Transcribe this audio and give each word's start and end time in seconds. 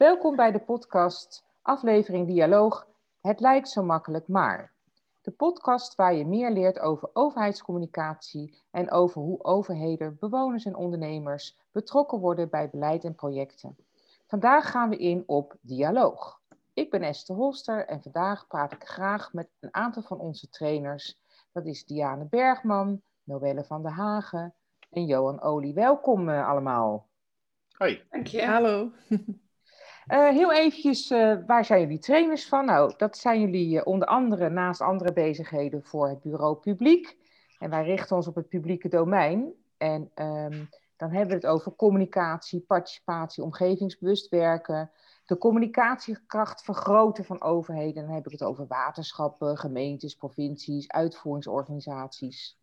Welkom 0.00 0.36
bij 0.36 0.52
de 0.52 0.60
podcast 0.60 1.44
aflevering 1.62 2.26
Dialoog 2.26 2.86
Het 3.20 3.40
lijkt 3.40 3.68
zo 3.68 3.82
makkelijk 3.82 4.28
maar. 4.28 4.72
De 5.20 5.30
podcast 5.30 5.94
waar 5.94 6.14
je 6.14 6.26
meer 6.26 6.50
leert 6.50 6.78
over 6.78 7.10
overheidscommunicatie 7.12 8.58
en 8.70 8.90
over 8.90 9.20
hoe 9.20 9.44
overheden, 9.44 10.16
bewoners 10.20 10.64
en 10.64 10.74
ondernemers 10.74 11.58
betrokken 11.72 12.18
worden 12.18 12.50
bij 12.50 12.70
beleid 12.70 13.04
en 13.04 13.14
projecten. 13.14 13.76
Vandaag 14.26 14.70
gaan 14.70 14.88
we 14.88 14.96
in 14.96 15.22
op 15.26 15.56
dialoog. 15.60 16.40
Ik 16.74 16.90
ben 16.90 17.02
Esther 17.02 17.36
Holster 17.36 17.86
en 17.86 18.02
vandaag 18.02 18.46
praat 18.46 18.72
ik 18.72 18.84
graag 18.84 19.32
met 19.32 19.48
een 19.60 19.74
aantal 19.74 20.02
van 20.02 20.18
onze 20.18 20.48
trainers. 20.48 21.18
Dat 21.52 21.66
is 21.66 21.84
Diane 21.84 22.24
Bergman, 22.24 23.02
Noelle 23.22 23.64
van 23.64 23.82
der 23.82 23.92
Hagen 23.92 24.54
en 24.90 25.06
Johan 25.06 25.40
Olie. 25.40 25.74
Welkom 25.74 26.28
uh, 26.28 26.48
allemaal. 26.48 27.08
Hoi. 27.76 28.02
Dank 28.10 28.26
je. 28.26 28.46
Hallo. 28.46 28.90
Uh, 30.10 30.28
heel 30.28 30.52
eventjes, 30.52 31.10
uh, 31.10 31.36
waar 31.46 31.64
zijn 31.64 31.80
jullie 31.80 31.98
trainers 31.98 32.48
van? 32.48 32.64
Nou, 32.64 32.92
dat 32.96 33.18
zijn 33.18 33.40
jullie 33.40 33.84
onder 33.84 34.08
andere 34.08 34.48
naast 34.48 34.80
andere 34.80 35.12
bezigheden 35.12 35.84
voor 35.84 36.08
het 36.08 36.22
bureau 36.22 36.56
publiek. 36.56 37.16
En 37.58 37.70
wij 37.70 37.84
richten 37.84 38.16
ons 38.16 38.26
op 38.26 38.34
het 38.34 38.48
publieke 38.48 38.88
domein. 38.88 39.52
En 39.76 40.10
um, 40.14 40.68
dan 40.96 41.10
hebben 41.10 41.28
we 41.28 41.34
het 41.34 41.46
over 41.46 41.76
communicatie, 41.76 42.60
participatie, 42.60 43.42
omgevingsbewust 43.42 44.28
werken, 44.28 44.90
de 45.26 45.38
communicatiekracht 45.38 46.62
vergroten 46.62 47.24
van 47.24 47.42
overheden. 47.42 48.04
Dan 48.04 48.14
heb 48.14 48.26
ik 48.26 48.32
het 48.32 48.42
over 48.42 48.66
waterschappen, 48.66 49.58
gemeentes, 49.58 50.14
provincies, 50.14 50.88
uitvoeringsorganisaties. 50.88 52.58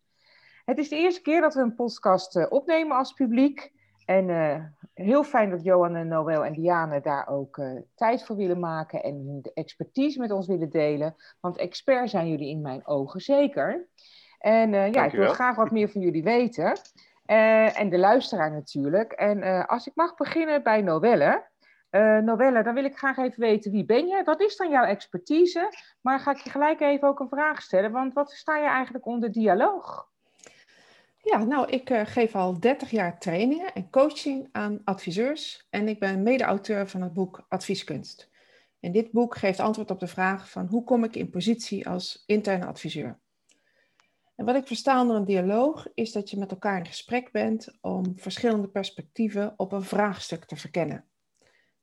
Het 0.64 0.78
is 0.78 0.88
de 0.88 0.96
eerste 0.96 1.22
keer 1.22 1.40
dat 1.40 1.54
we 1.54 1.60
een 1.60 1.74
podcast 1.74 2.48
opnemen 2.48 2.96
als 2.96 3.12
publiek. 3.12 3.72
En 4.08 4.28
uh, 4.28 4.64
heel 4.94 5.24
fijn 5.24 5.50
dat 5.50 5.64
Johan 5.64 5.96
en 5.96 6.08
Noël 6.08 6.44
en 6.44 6.52
Diane 6.52 7.00
daar 7.00 7.28
ook 7.28 7.56
uh, 7.56 7.80
tijd 7.94 8.24
voor 8.24 8.36
willen 8.36 8.58
maken 8.58 9.02
en 9.02 9.38
de 9.42 9.50
expertise 9.54 10.18
met 10.18 10.30
ons 10.30 10.46
willen 10.46 10.70
delen. 10.70 11.14
Want 11.40 11.56
expert 11.56 12.10
zijn 12.10 12.28
jullie 12.28 12.48
in 12.48 12.60
mijn 12.60 12.86
ogen 12.86 13.20
zeker. 13.20 13.88
En 14.38 14.70
ja, 14.70 15.04
ik 15.04 15.12
wil 15.12 15.28
graag 15.28 15.56
wat 15.56 15.70
meer 15.70 15.88
van 15.88 16.00
jullie 16.00 16.22
weten. 16.22 16.72
en 17.74 17.88
de 17.88 17.98
luisteraar 17.98 18.50
natuurlijk. 18.50 19.12
En 19.12 19.66
als 19.66 19.86
ik 19.86 19.92
mag 19.94 20.14
beginnen 20.14 20.62
bij 20.62 20.82
Noelle. 20.82 21.46
Uh, 21.90 22.18
Novelle, 22.18 22.62
dan 22.62 22.74
wil 22.74 22.84
ik 22.84 22.98
graag 22.98 23.16
even 23.16 23.40
weten 23.40 23.70
wie 23.70 23.84
ben 23.84 24.06
je? 24.06 24.22
Wat 24.24 24.40
is 24.40 24.56
dan 24.56 24.70
jouw 24.70 24.84
expertise? 24.84 25.72
Maar 26.00 26.20
ga 26.20 26.30
ik 26.30 26.36
je 26.36 26.50
gelijk 26.50 26.80
even 26.80 27.08
ook 27.08 27.20
een 27.20 27.28
vraag 27.28 27.62
stellen, 27.62 27.92
want 27.92 28.14
wat 28.14 28.30
sta 28.30 28.56
je 28.56 28.68
eigenlijk 28.68 29.06
onder 29.06 29.32
dialoog? 29.32 30.08
Ja, 31.30 31.44
nou, 31.44 31.70
ik 31.70 31.90
uh, 31.90 32.00
geef 32.04 32.34
al 32.34 32.60
30 32.60 32.90
jaar 32.90 33.18
trainingen 33.18 33.74
en 33.74 33.90
coaching 33.90 34.48
aan 34.52 34.80
adviseurs 34.84 35.66
en 35.70 35.88
ik 35.88 35.98
ben 35.98 36.22
mede-auteur 36.22 36.88
van 36.88 37.02
het 37.02 37.12
boek 37.12 37.46
Advieskunst. 37.48 38.30
En 38.80 38.92
dit 38.92 39.10
boek 39.10 39.36
geeft 39.36 39.60
antwoord 39.60 39.90
op 39.90 40.00
de 40.00 40.06
vraag 40.06 40.50
van 40.50 40.66
hoe 40.66 40.84
kom 40.84 41.04
ik 41.04 41.16
in 41.16 41.30
positie 41.30 41.88
als 41.88 42.22
interne 42.26 42.66
adviseur? 42.66 43.18
En 44.34 44.44
wat 44.44 44.56
ik 44.56 44.66
versta 44.66 45.00
onder 45.00 45.16
een 45.16 45.24
dialoog 45.24 45.86
is 45.94 46.12
dat 46.12 46.30
je 46.30 46.38
met 46.38 46.50
elkaar 46.50 46.78
in 46.78 46.86
gesprek 46.86 47.32
bent 47.32 47.78
om 47.80 48.12
verschillende 48.16 48.68
perspectieven 48.68 49.54
op 49.56 49.72
een 49.72 49.84
vraagstuk 49.84 50.44
te 50.44 50.56
verkennen. 50.56 51.04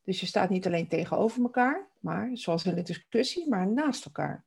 Dus 0.03 0.19
je 0.19 0.25
staat 0.25 0.49
niet 0.49 0.65
alleen 0.65 0.87
tegenover 0.87 1.41
elkaar, 1.41 1.87
maar 1.99 2.29
zoals 2.33 2.65
in 2.65 2.75
de 2.75 2.81
discussie, 2.81 3.49
maar 3.49 3.67
naast 3.67 4.05
elkaar. 4.05 4.45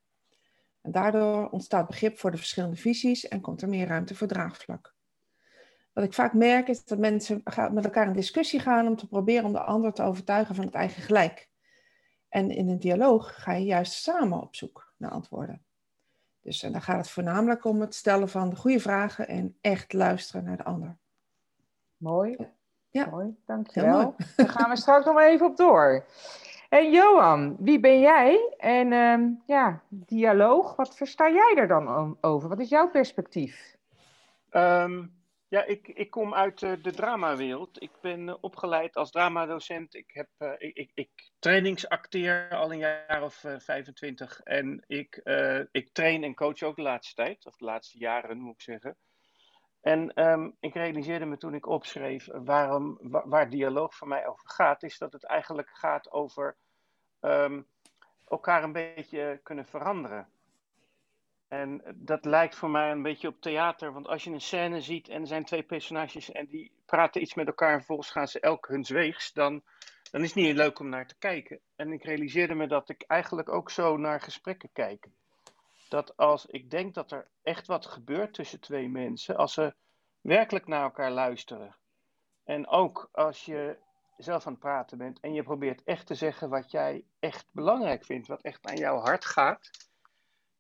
En 0.83 0.91
daardoor 0.93 1.49
ontstaat 1.51 1.87
begrip 1.87 2.19
voor 2.19 2.31
de 2.31 2.37
verschillende 2.37 2.77
visies 2.77 3.29
en 3.29 3.41
komt 3.41 3.63
er 3.63 3.69
meer 3.69 3.87
ruimte 3.87 4.15
voor 4.15 4.27
draagvlak. 4.27 4.95
Wat 5.93 6.05
ik 6.05 6.15
vaak 6.15 6.33
merk 6.33 6.69
is 6.69 6.85
dat 6.85 6.99
mensen 6.99 7.43
met 7.71 7.85
elkaar 7.85 8.07
in 8.07 8.13
discussie 8.13 8.61
gaan 8.61 8.87
om 8.87 8.97
te 8.97 9.09
proberen 9.09 9.45
om 9.45 9.53
de 9.53 9.61
ander 9.61 9.93
te 9.93 10.03
overtuigen 10.03 10.55
van 10.55 10.65
het 10.65 10.75
eigen 10.75 11.03
gelijk. 11.03 11.49
En 12.29 12.51
in 12.51 12.69
een 12.69 12.79
dialoog 12.79 13.43
ga 13.43 13.53
je 13.53 13.65
juist 13.65 13.93
samen 13.93 14.41
op 14.41 14.57
zoek 14.57 14.93
naar 14.97 15.11
antwoorden. 15.11 15.63
Dus 16.41 16.63
en 16.63 16.73
dan 16.73 16.83
gaat 16.83 16.97
het 16.99 17.11
voornamelijk 17.11 17.65
om 17.65 17.81
het 17.81 17.95
stellen 17.95 18.29
van 18.29 18.51
de 18.51 18.57
goede 18.57 18.81
vragen 18.81 19.29
en 19.29 19.57
echt 19.61 19.93
luisteren 19.93 20.45
naar 20.45 20.57
de 20.57 20.65
ander. 20.65 20.97
Mooi. 21.97 22.37
Ja. 22.91 23.07
Mooi, 23.07 23.37
dankjewel. 23.47 24.15
Daar 24.37 24.49
gaan 24.49 24.71
we 24.71 24.77
straks 24.77 25.05
nog 25.05 25.21
even 25.21 25.47
op 25.47 25.57
door. 25.57 26.05
En 26.69 26.91
Johan, 26.91 27.57
wie 27.59 27.81
ben 27.81 28.01
jij? 28.01 28.55
En 28.57 28.93
uh, 28.93 29.37
ja, 29.47 29.83
dialoog, 29.89 30.77
wat 30.77 30.97
versta 30.97 31.31
jij 31.31 31.55
er 31.57 31.69
dan 31.69 32.17
over? 32.21 32.49
Wat 32.49 32.61
is 32.61 32.69
jouw 32.69 32.91
perspectief? 32.91 33.77
Um, 34.51 35.17
ja, 35.49 35.65
ik, 35.65 35.89
ik 35.89 36.11
kom 36.11 36.35
uit 36.35 36.63
uh, 36.63 36.73
de 36.83 36.93
dramawereld. 36.93 37.83
Ik 37.83 37.91
ben 38.01 38.21
uh, 38.21 38.35
opgeleid 38.41 38.97
als 38.97 39.11
dramadocent. 39.11 39.95
Ik, 39.95 40.11
heb, 40.13 40.59
ik, 40.59 40.77
ik, 40.77 40.91
ik, 40.95 41.11
trainingsacteer 41.39 42.49
al 42.51 42.73
een 42.73 42.79
jaar 42.79 43.23
of 43.23 43.45
25. 43.59 44.41
En 44.41 44.85
ik, 44.87 45.21
ik 45.71 45.93
train 45.93 46.25
en 46.25 46.35
coach 46.35 46.63
ook 46.63 46.77
de 46.77 46.83
laatste 46.83 47.15
tijd, 47.15 47.47
of 47.47 47.57
de 47.57 47.65
laatste 47.65 47.99
jaren 47.99 48.39
moet 48.39 48.55
ik 48.55 48.63
zeggen. 48.63 48.97
En 49.81 50.23
um, 50.29 50.57
ik 50.61 50.75
realiseerde 50.75 51.25
me 51.25 51.37
toen 51.37 51.55
ik 51.55 51.67
opschreef 51.67 52.29
waarom, 52.33 52.99
waar, 53.03 53.51
dialoog 53.51 53.95
voor 53.95 54.09
mij 54.09 54.27
over 54.27 54.51
gaat, 54.51 54.83
is 54.83 54.99
dat 54.99 55.13
het 55.13 55.25
eigenlijk 55.25 55.71
gaat 55.73 56.11
over 56.11 56.57
um, 57.21 57.67
elkaar 58.29 58.63
een 58.63 58.73
beetje 58.73 59.41
kunnen 59.43 59.67
veranderen. 59.67 60.29
En 61.49 61.83
dat 61.95 62.25
lijkt 62.25 62.57
voor 62.57 62.71
mij 62.71 62.91
een 62.91 63.03
beetje 63.03 63.29
op 63.29 63.41
theater, 63.41 63.93
want 63.93 64.07
als 64.07 64.25
je 64.25 64.31
een 64.31 64.41
scène 64.41 64.81
ziet 64.81 65.09
en 65.09 65.21
er 65.21 65.27
zijn 65.27 65.45
twee 65.45 65.63
personages 65.63 66.33
en 66.33 66.47
die 66.47 66.73
praten 66.87 67.23
iets 67.23 67.35
met 67.35 67.47
elkaar 67.47 67.71
en 67.71 67.77
vervolgens 67.77 68.11
gaan 68.11 68.29
ze 68.29 68.41
elk 68.41 68.69
hun 68.69 68.85
weegs, 68.89 69.33
dan, 69.33 69.63
dan 70.11 70.23
is 70.23 70.35
het 70.35 70.45
niet 70.45 70.57
leuk 70.57 70.79
om 70.79 70.89
naar 70.89 71.07
te 71.07 71.19
kijken. 71.19 71.61
En 71.77 71.93
ik 71.93 72.05
realiseerde 72.05 72.55
me 72.55 72.67
dat 72.67 72.89
ik 72.89 73.05
eigenlijk 73.07 73.49
ook 73.49 73.71
zo 73.71 73.97
naar 73.97 74.21
gesprekken 74.21 74.69
kijk 74.73 75.09
dat 75.89 76.17
als 76.17 76.47
ik 76.47 76.71
denk 76.71 76.95
dat 76.95 77.11
er 77.11 77.29
echt 77.43 77.67
wat 77.67 77.87
gebeurt 77.87 78.35
tussen 78.35 78.61
twee 78.61 78.89
mensen, 78.89 79.37
als 79.37 79.53
ze 79.53 79.75
werkelijk 80.21 80.67
naar 80.67 80.83
elkaar 80.83 81.11
luisteren. 81.11 81.77
En 82.45 82.69
ook 82.69 83.09
als 83.13 83.45
je 83.45 83.79
zelf 84.17 84.47
aan 84.47 84.53
het 84.53 84.61
praten 84.61 84.99
bent 84.99 85.21
en 85.21 85.33
je 85.33 85.43
probeert 85.43 85.85
echt 85.85 86.07
te 86.07 86.15
zeggen 86.15 86.49
wat 86.49 86.71
jij 86.71 87.05
echt 87.19 87.47
belangrijk 87.53 88.05
vindt, 88.05 88.29
wat 88.29 88.43
echt 88.43 88.67
aan 88.67 88.77
jouw 88.77 88.99
hart 88.99 89.25
gaat, 89.25 89.71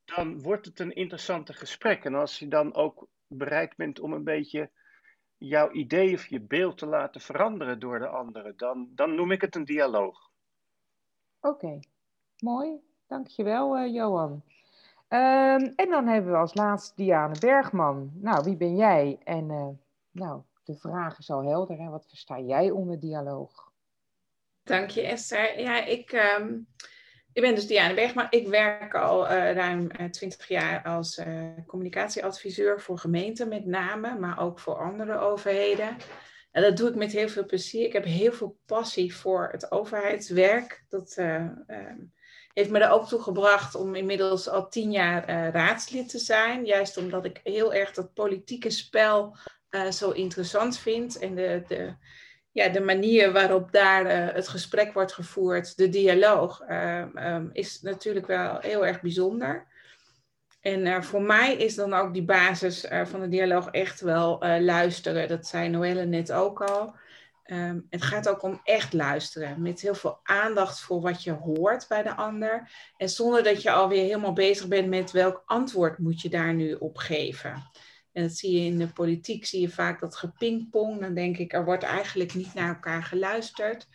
dan 0.05 0.43
wordt 0.43 0.67
het 0.67 0.81
een 0.81 0.95
interessante 0.95 1.53
gesprek. 1.53 2.05
En 2.05 2.15
als 2.15 2.39
je 2.39 2.49
dan 2.49 2.75
ook 2.75 3.07
bereid 3.27 3.77
bent 3.77 4.01
om 4.01 4.13
een 4.13 4.25
beetje 4.25 4.71
jouw 5.37 5.71
idee 5.71 6.15
of 6.15 6.27
je 6.27 6.41
beeld 6.41 6.79
te 6.79 6.87
laten 6.87 7.21
veranderen 7.21 7.79
door 7.79 7.99
de 7.99 8.09
anderen, 8.09 8.57
dan, 8.57 8.89
dan 8.95 9.15
noem 9.15 9.31
ik 9.31 9.41
het 9.41 9.55
een 9.55 9.65
dialoog. 9.65 10.31
Oké, 11.41 11.79
mooi. 12.39 12.87
Dankjewel, 13.07 13.79
uh, 13.79 13.95
Johan. 13.95 14.43
Um, 15.11 15.73
en 15.77 15.91
dan 15.91 16.07
hebben 16.07 16.33
we 16.33 16.39
als 16.39 16.55
laatste 16.55 16.93
Diane 16.97 17.39
Bergman. 17.41 18.11
Nou, 18.15 18.45
wie 18.45 18.57
ben 18.57 18.77
jij? 18.77 19.19
En 19.25 19.51
uh, 19.51 19.69
nou, 20.11 20.43
de 20.65 20.75
vraag 20.75 21.19
is 21.19 21.31
al 21.31 21.45
helder. 21.45 21.79
Hè? 21.79 21.89
Wat 21.89 22.07
versta 22.09 22.41
jij 22.41 22.71
onder 22.71 23.01
dialoog? 23.01 23.73
Dank 24.63 24.91
je, 24.91 25.03
Esther. 25.03 25.61
Ja, 25.61 25.85
ik, 25.85 26.13
um, 26.39 26.67
ik 27.33 27.43
ben 27.43 27.55
dus 27.55 27.67
Diane 27.67 27.95
Bergman. 27.95 28.27
Ik 28.31 28.49
werk 28.49 28.95
al 28.95 29.25
uh, 29.25 29.53
ruim 29.53 30.11
twintig 30.11 30.49
jaar 30.49 30.83
als 30.85 31.23
communicatieadviseur 31.67 32.81
voor 32.81 32.99
gemeenten 32.99 33.49
met 33.49 33.67
name, 33.67 34.19
maar 34.19 34.41
ook 34.41 34.59
voor 34.59 34.77
andere 34.79 35.19
overheden. 35.19 35.97
En 36.51 36.63
dat 36.63 36.77
doe 36.77 36.89
ik 36.89 36.95
met 36.95 37.13
heel 37.13 37.29
veel 37.29 37.47
plezier. 37.47 37.87
Ik 37.87 37.93
heb 37.93 38.05
heel 38.05 38.33
veel 38.33 38.59
passie 38.67 39.17
voor 39.17 39.49
het 39.53 39.71
overheidswerk. 39.71 40.85
Dat 40.89 41.17
um, 41.19 42.13
heeft 42.59 42.71
me 42.71 42.79
er 42.79 42.91
ook 42.91 43.09
toe 43.09 43.23
gebracht 43.23 43.75
om 43.75 43.95
inmiddels 43.95 44.49
al 44.49 44.69
tien 44.69 44.91
jaar 44.91 45.31
uh, 45.31 45.51
raadslid 45.51 46.09
te 46.09 46.19
zijn. 46.19 46.65
Juist 46.65 46.97
omdat 46.97 47.25
ik 47.25 47.41
heel 47.43 47.75
erg 47.75 47.93
dat 47.93 48.15
politieke 48.15 48.71
spel 48.71 49.37
uh, 49.71 49.91
zo 49.91 50.11
interessant 50.11 50.79
vind. 50.79 51.19
En 51.19 51.35
de, 51.35 51.63
de, 51.69 51.95
ja, 52.53 52.69
de 52.69 52.81
manier 52.81 53.33
waarop 53.33 53.73
daar 53.73 54.07
uh, 54.07 54.35
het 54.35 54.49
gesprek 54.49 54.93
wordt 54.93 55.13
gevoerd, 55.13 55.77
de 55.77 55.89
dialoog, 55.89 56.63
um, 56.71 57.51
is 57.53 57.81
natuurlijk 57.81 58.27
wel 58.27 58.59
heel 58.61 58.87
erg 58.87 59.01
bijzonder. 59.01 59.67
En 60.61 61.05
voor 61.05 61.23
mij 61.23 61.57
is 61.57 61.75
dan 61.75 61.95
ook 61.95 62.13
die 62.13 62.25
basis 62.25 62.87
van 63.05 63.21
de 63.21 63.29
dialoog 63.29 63.69
echt 63.71 64.01
wel 64.01 64.39
luisteren. 64.61 65.29
Dat 65.29 65.47
zei 65.47 65.69
Noelle 65.69 66.05
net 66.05 66.33
ook 66.33 66.63
al. 66.63 66.95
Um, 67.53 67.87
het 67.91 68.03
gaat 68.03 68.29
ook 68.29 68.43
om 68.43 68.61
echt 68.65 68.93
luisteren, 68.93 69.63
met 69.63 69.81
heel 69.81 69.95
veel 69.95 70.21
aandacht 70.23 70.81
voor 70.81 71.01
wat 71.01 71.23
je 71.23 71.33
hoort 71.33 71.87
bij 71.89 72.03
de 72.03 72.15
ander. 72.15 72.71
En 72.97 73.09
zonder 73.09 73.43
dat 73.43 73.63
je 73.63 73.71
alweer 73.71 74.03
helemaal 74.03 74.33
bezig 74.33 74.69
bent 74.69 74.89
met 74.89 75.11
welk 75.11 75.43
antwoord 75.47 75.99
moet 75.99 76.21
je 76.21 76.29
daar 76.29 76.55
nu 76.55 76.73
op 76.73 76.97
geven. 76.97 77.71
En 78.13 78.23
dat 78.23 78.33
zie 78.33 78.61
je 78.61 78.67
in 78.67 78.79
de 78.79 78.89
politiek, 78.89 79.47
zie 79.47 79.61
je 79.61 79.69
vaak 79.69 80.01
dat 80.01 80.17
gepingpong. 80.17 81.01
Dan 81.01 81.15
denk 81.15 81.39
ik, 81.39 81.53
er 81.53 81.65
wordt 81.65 81.83
eigenlijk 81.83 82.35
niet 82.35 82.55
naar 82.55 82.69
elkaar 82.69 83.03
geluisterd. 83.03 83.89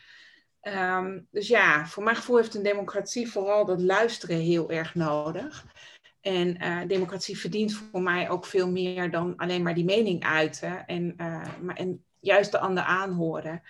Um, 0.61 1.27
dus 1.31 1.47
ja, 1.47 1.85
voor 1.85 2.03
mijn 2.03 2.15
gevoel 2.15 2.37
heeft 2.37 2.55
een 2.55 2.63
democratie 2.63 3.31
vooral 3.31 3.65
dat 3.65 3.81
luisteren 3.81 4.37
heel 4.37 4.71
erg 4.71 4.95
nodig. 4.95 5.65
En 6.21 6.63
uh, 6.63 6.81
democratie 6.87 7.37
verdient 7.37 7.73
voor 7.73 8.01
mij 8.01 8.29
ook 8.29 8.45
veel 8.45 8.71
meer 8.71 9.11
dan 9.11 9.35
alleen 9.35 9.63
maar 9.63 9.73
die 9.73 9.85
mening 9.85 10.23
uiten. 10.23 10.85
En, 10.85 11.13
uh, 11.17 11.45
maar, 11.61 11.75
en 11.75 12.03
juist 12.23 12.51
de 12.51 12.59
ander 12.59 12.83
aanhoren. 12.83 13.61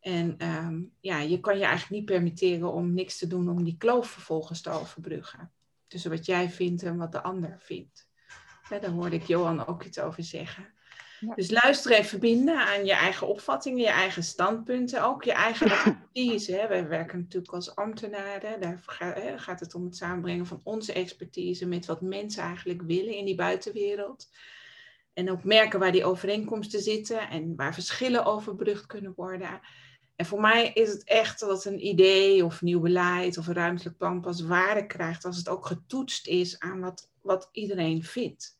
En 0.00 0.34
ehm, 0.38 0.80
ja, 1.00 1.18
je 1.18 1.40
kan 1.40 1.58
je 1.58 1.64
eigenlijk 1.64 1.90
niet 1.90 2.04
permitteren 2.04 2.72
om 2.72 2.94
niks 2.94 3.18
te 3.18 3.26
doen 3.26 3.48
om 3.48 3.64
die 3.64 3.76
kloof 3.76 4.10
vervolgens 4.10 4.60
te 4.60 4.70
overbruggen. 4.70 5.52
Tussen 5.86 6.10
wat 6.10 6.26
jij 6.26 6.50
vindt 6.50 6.82
en 6.82 6.96
wat 6.96 7.12
de 7.12 7.22
ander 7.22 7.56
vindt. 7.60 8.08
daar 8.68 8.90
hoorde 8.90 9.16
ik 9.16 9.26
Johan 9.26 9.66
ook 9.66 9.84
iets 9.84 9.98
over 9.98 10.24
zeggen. 10.24 10.76
Dus 11.34 11.50
luisteren 11.50 11.96
en 11.96 12.04
verbinden 12.04 12.66
aan 12.66 12.84
je 12.84 12.92
eigen 12.92 13.28
opvattingen, 13.28 13.80
je 13.80 13.88
eigen 13.88 14.22
standpunten, 14.22 15.04
ook 15.04 15.24
je 15.24 15.32
eigen 15.32 15.70
expertise. 15.72 16.66
Wij 16.68 16.88
werken 16.88 17.18
natuurlijk 17.18 17.52
als 17.52 17.74
ambtenaren. 17.74 18.60
Daar 18.60 18.82
gaat 19.36 19.60
het 19.60 19.74
om 19.74 19.84
het 19.84 19.96
samenbrengen 19.96 20.46
van 20.46 20.60
onze 20.64 20.92
expertise 20.92 21.66
met 21.66 21.86
wat 21.86 22.00
mensen 22.00 22.42
eigenlijk 22.42 22.82
willen 22.82 23.14
in 23.14 23.24
die 23.24 23.34
buitenwereld. 23.34 24.28
En 25.18 25.30
ook 25.30 25.44
merken 25.44 25.78
waar 25.78 25.92
die 25.92 26.04
overeenkomsten 26.04 26.80
zitten 26.80 27.30
en 27.30 27.56
waar 27.56 27.74
verschillen 27.74 28.24
overbrugd 28.24 28.86
kunnen 28.86 29.12
worden. 29.16 29.60
En 30.16 30.26
voor 30.26 30.40
mij 30.40 30.70
is 30.72 30.88
het 30.88 31.04
echt 31.04 31.40
dat 31.40 31.64
een 31.64 31.86
idee 31.86 32.44
of 32.44 32.62
nieuw 32.62 32.80
beleid 32.80 33.38
of 33.38 33.46
een 33.46 33.54
ruimtelijk 33.54 33.96
plan 33.96 34.20
pas 34.20 34.40
waarde 34.40 34.86
krijgt 34.86 35.24
als 35.24 35.36
het 35.36 35.48
ook 35.48 35.66
getoetst 35.66 36.26
is 36.26 36.58
aan 36.58 36.80
wat, 36.80 37.10
wat 37.22 37.48
iedereen 37.52 38.04
vindt. 38.04 38.56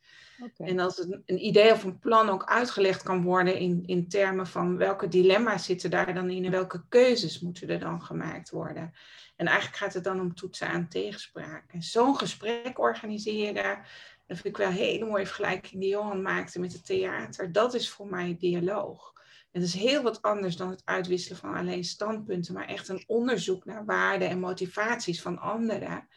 En 0.57 0.79
als 0.79 0.99
een, 0.99 1.23
een, 1.27 1.45
idee 1.47 1.73
of 1.73 1.85
een 1.85 1.99
plan 1.99 2.29
ook 2.29 2.45
uitgelegd 2.45 3.03
kan 3.03 3.23
worden 3.23 3.59
in, 3.59 3.83
in 3.87 4.09
termen 4.09 4.47
van 4.47 4.77
welke 4.77 5.09
dilemma's 5.09 5.65
zitten 5.65 5.91
daar 5.91 6.15
dan 6.15 6.31
in 6.31 6.45
en 6.45 6.51
welke 6.51 6.85
keuzes 6.89 7.41
moeten 7.41 7.69
er 7.69 7.81
dan 7.81 8.03
gemaakt 8.03 8.51
worden. 8.51 8.93
En 9.37 9.47
eigenlijk 9.47 9.77
gaat 9.77 9.95
het 9.95 10.05
dan 10.05 10.21
om 10.21 10.35
toetsen 10.35 10.69
aan 10.69 10.89
tegenspraak. 10.89 11.73
En 11.73 11.83
zo'n 11.83 12.17
gesprek 12.17 12.79
organiseren, 12.79 13.81
dat 14.29 14.37
vind 14.37 14.45
ik 14.45 14.57
wel 14.57 14.67
een 14.67 14.73
hele 14.73 15.05
mooie 15.05 15.27
vergelijking 15.27 15.81
die 15.81 15.91
Johan 15.91 16.23
maakte 16.23 16.61
met 16.61 16.73
het 16.73 16.87
theater. 16.87 17.53
Dat 17.53 17.75
is 17.75 17.91
voor 17.91 18.07
mij 18.07 18.37
dialoog. 18.39 19.13
Dat 19.53 19.63
is 19.63 19.75
heel 19.75 20.03
wat 20.03 20.23
anders 20.23 20.57
dan 20.57 20.71
het 20.71 20.83
uitwisselen 20.85 21.39
van 21.39 21.55
alleen 21.55 21.85
standpunten, 21.85 22.55
maar 22.55 22.67
echt 22.67 22.89
een 22.89 23.05
onderzoek 23.07 23.65
naar 23.65 23.85
waarden 23.85 24.29
en 24.29 24.41
motivaties 24.41 25.23
van 25.23 25.39
anderen. 25.39 26.09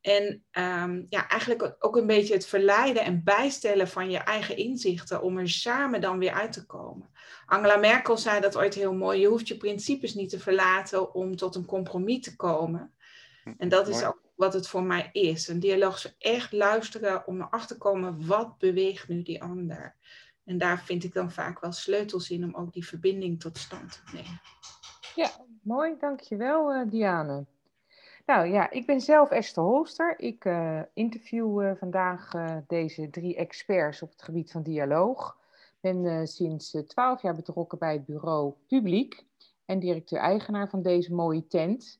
En 0.00 0.44
um, 0.52 1.06
ja, 1.08 1.28
eigenlijk 1.28 1.76
ook 1.78 1.96
een 1.96 2.06
beetje 2.06 2.34
het 2.34 2.46
verleiden 2.46 3.04
en 3.04 3.24
bijstellen 3.24 3.88
van 3.88 4.10
je 4.10 4.18
eigen 4.18 4.56
inzichten 4.56 5.22
om 5.22 5.38
er 5.38 5.48
samen 5.48 6.00
dan 6.00 6.18
weer 6.18 6.32
uit 6.32 6.52
te 6.52 6.66
komen. 6.66 7.10
Angela 7.46 7.76
Merkel 7.76 8.16
zei 8.16 8.40
dat 8.40 8.56
ooit 8.56 8.74
heel 8.74 8.94
mooi. 8.94 9.20
Je 9.20 9.26
hoeft 9.26 9.48
je 9.48 9.56
principes 9.56 10.14
niet 10.14 10.30
te 10.30 10.38
verlaten 10.38 11.14
om 11.14 11.36
tot 11.36 11.54
een 11.54 11.64
compromis 11.64 12.20
te 12.20 12.36
komen. 12.36 12.94
En 13.58 13.68
dat 13.68 13.88
is 13.88 14.04
ook 14.04 14.20
wat 14.34 14.52
het 14.52 14.68
voor 14.68 14.82
mij 14.82 15.08
is. 15.12 15.48
Een 15.48 15.60
dialoog 15.60 15.94
is 15.94 16.16
echt 16.18 16.52
luisteren 16.52 17.26
om 17.26 17.40
erachter 17.40 17.76
te 17.76 17.82
komen 17.82 18.26
wat 18.26 18.58
beweegt 18.58 19.08
nu 19.08 19.22
die 19.22 19.42
ander. 19.42 19.96
En 20.44 20.58
daar 20.58 20.82
vind 20.82 21.04
ik 21.04 21.12
dan 21.12 21.30
vaak 21.30 21.60
wel 21.60 21.72
sleutels 21.72 22.30
in 22.30 22.44
om 22.44 22.54
ook 22.54 22.72
die 22.72 22.86
verbinding 22.86 23.40
tot 23.40 23.58
stand 23.58 23.92
te 23.92 24.02
brengen. 24.02 24.40
Ja, 25.14 25.30
mooi. 25.62 25.94
Dankjewel, 25.98 26.74
uh, 26.74 26.90
Diane. 26.90 27.46
Nou 28.26 28.46
ja, 28.46 28.70
ik 28.70 28.86
ben 28.86 29.00
zelf 29.00 29.30
Esther 29.30 29.62
Holster. 29.62 30.18
Ik 30.18 30.44
uh, 30.44 30.80
interview 30.94 31.62
uh, 31.62 31.72
vandaag 31.74 32.34
uh, 32.34 32.56
deze 32.66 33.10
drie 33.10 33.36
experts 33.36 34.02
op 34.02 34.10
het 34.10 34.22
gebied 34.22 34.50
van 34.50 34.62
dialoog. 34.62 35.38
Ik 35.80 35.92
ben 35.92 36.26
sinds 36.26 36.76
twaalf 36.86 37.22
jaar 37.22 37.34
betrokken 37.34 37.78
bij 37.78 37.92
het 37.92 38.04
bureau 38.04 38.54
Publiek 38.66 39.24
en 39.64 39.78
directeur-eigenaar 39.78 40.68
van 40.68 40.82
deze 40.82 41.14
mooie 41.14 41.46
tent. 41.46 41.98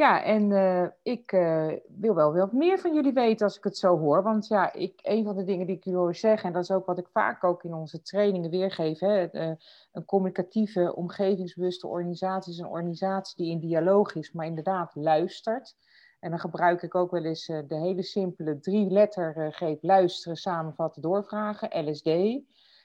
Ja, 0.00 0.22
en 0.22 0.50
uh, 0.50 0.86
ik 1.02 1.32
uh, 1.32 1.72
wil 1.88 2.14
wel 2.14 2.32
wat 2.32 2.52
meer 2.52 2.78
van 2.78 2.94
jullie 2.94 3.12
weten 3.12 3.46
als 3.46 3.56
ik 3.56 3.64
het 3.64 3.78
zo 3.78 3.98
hoor. 3.98 4.22
Want 4.22 4.46
ja, 4.46 4.72
ik, 4.72 5.00
een 5.02 5.24
van 5.24 5.36
de 5.36 5.44
dingen 5.44 5.66
die 5.66 5.76
ik 5.76 5.84
jullie 5.84 5.98
hoor 5.98 6.14
zeggen, 6.14 6.46
en 6.46 6.52
dat 6.52 6.62
is 6.62 6.70
ook 6.70 6.86
wat 6.86 6.98
ik 6.98 7.08
vaak 7.12 7.44
ook 7.44 7.64
in 7.64 7.74
onze 7.74 8.02
trainingen 8.02 8.50
weergeef, 8.50 8.98
hè, 8.98 9.34
uh, 9.34 9.52
een 9.92 10.04
communicatieve, 10.04 10.94
omgevingsbewuste 10.94 11.86
organisatie 11.86 12.52
is 12.52 12.58
een 12.58 12.66
organisatie 12.66 13.36
die 13.36 13.52
in 13.52 13.60
dialoog 13.60 14.14
is, 14.14 14.32
maar 14.32 14.46
inderdaad 14.46 14.94
luistert. 14.94 15.76
En 16.20 16.30
dan 16.30 16.38
gebruik 16.38 16.82
ik 16.82 16.94
ook 16.94 17.10
wel 17.10 17.24
eens 17.24 17.46
de 17.46 17.64
hele 17.68 18.02
simpele 18.02 18.60
drie 18.60 18.90
lettergreep 18.90 19.82
luisteren, 19.82 20.36
samenvatten, 20.36 21.02
doorvragen, 21.02 21.88
LSD. 21.88 22.06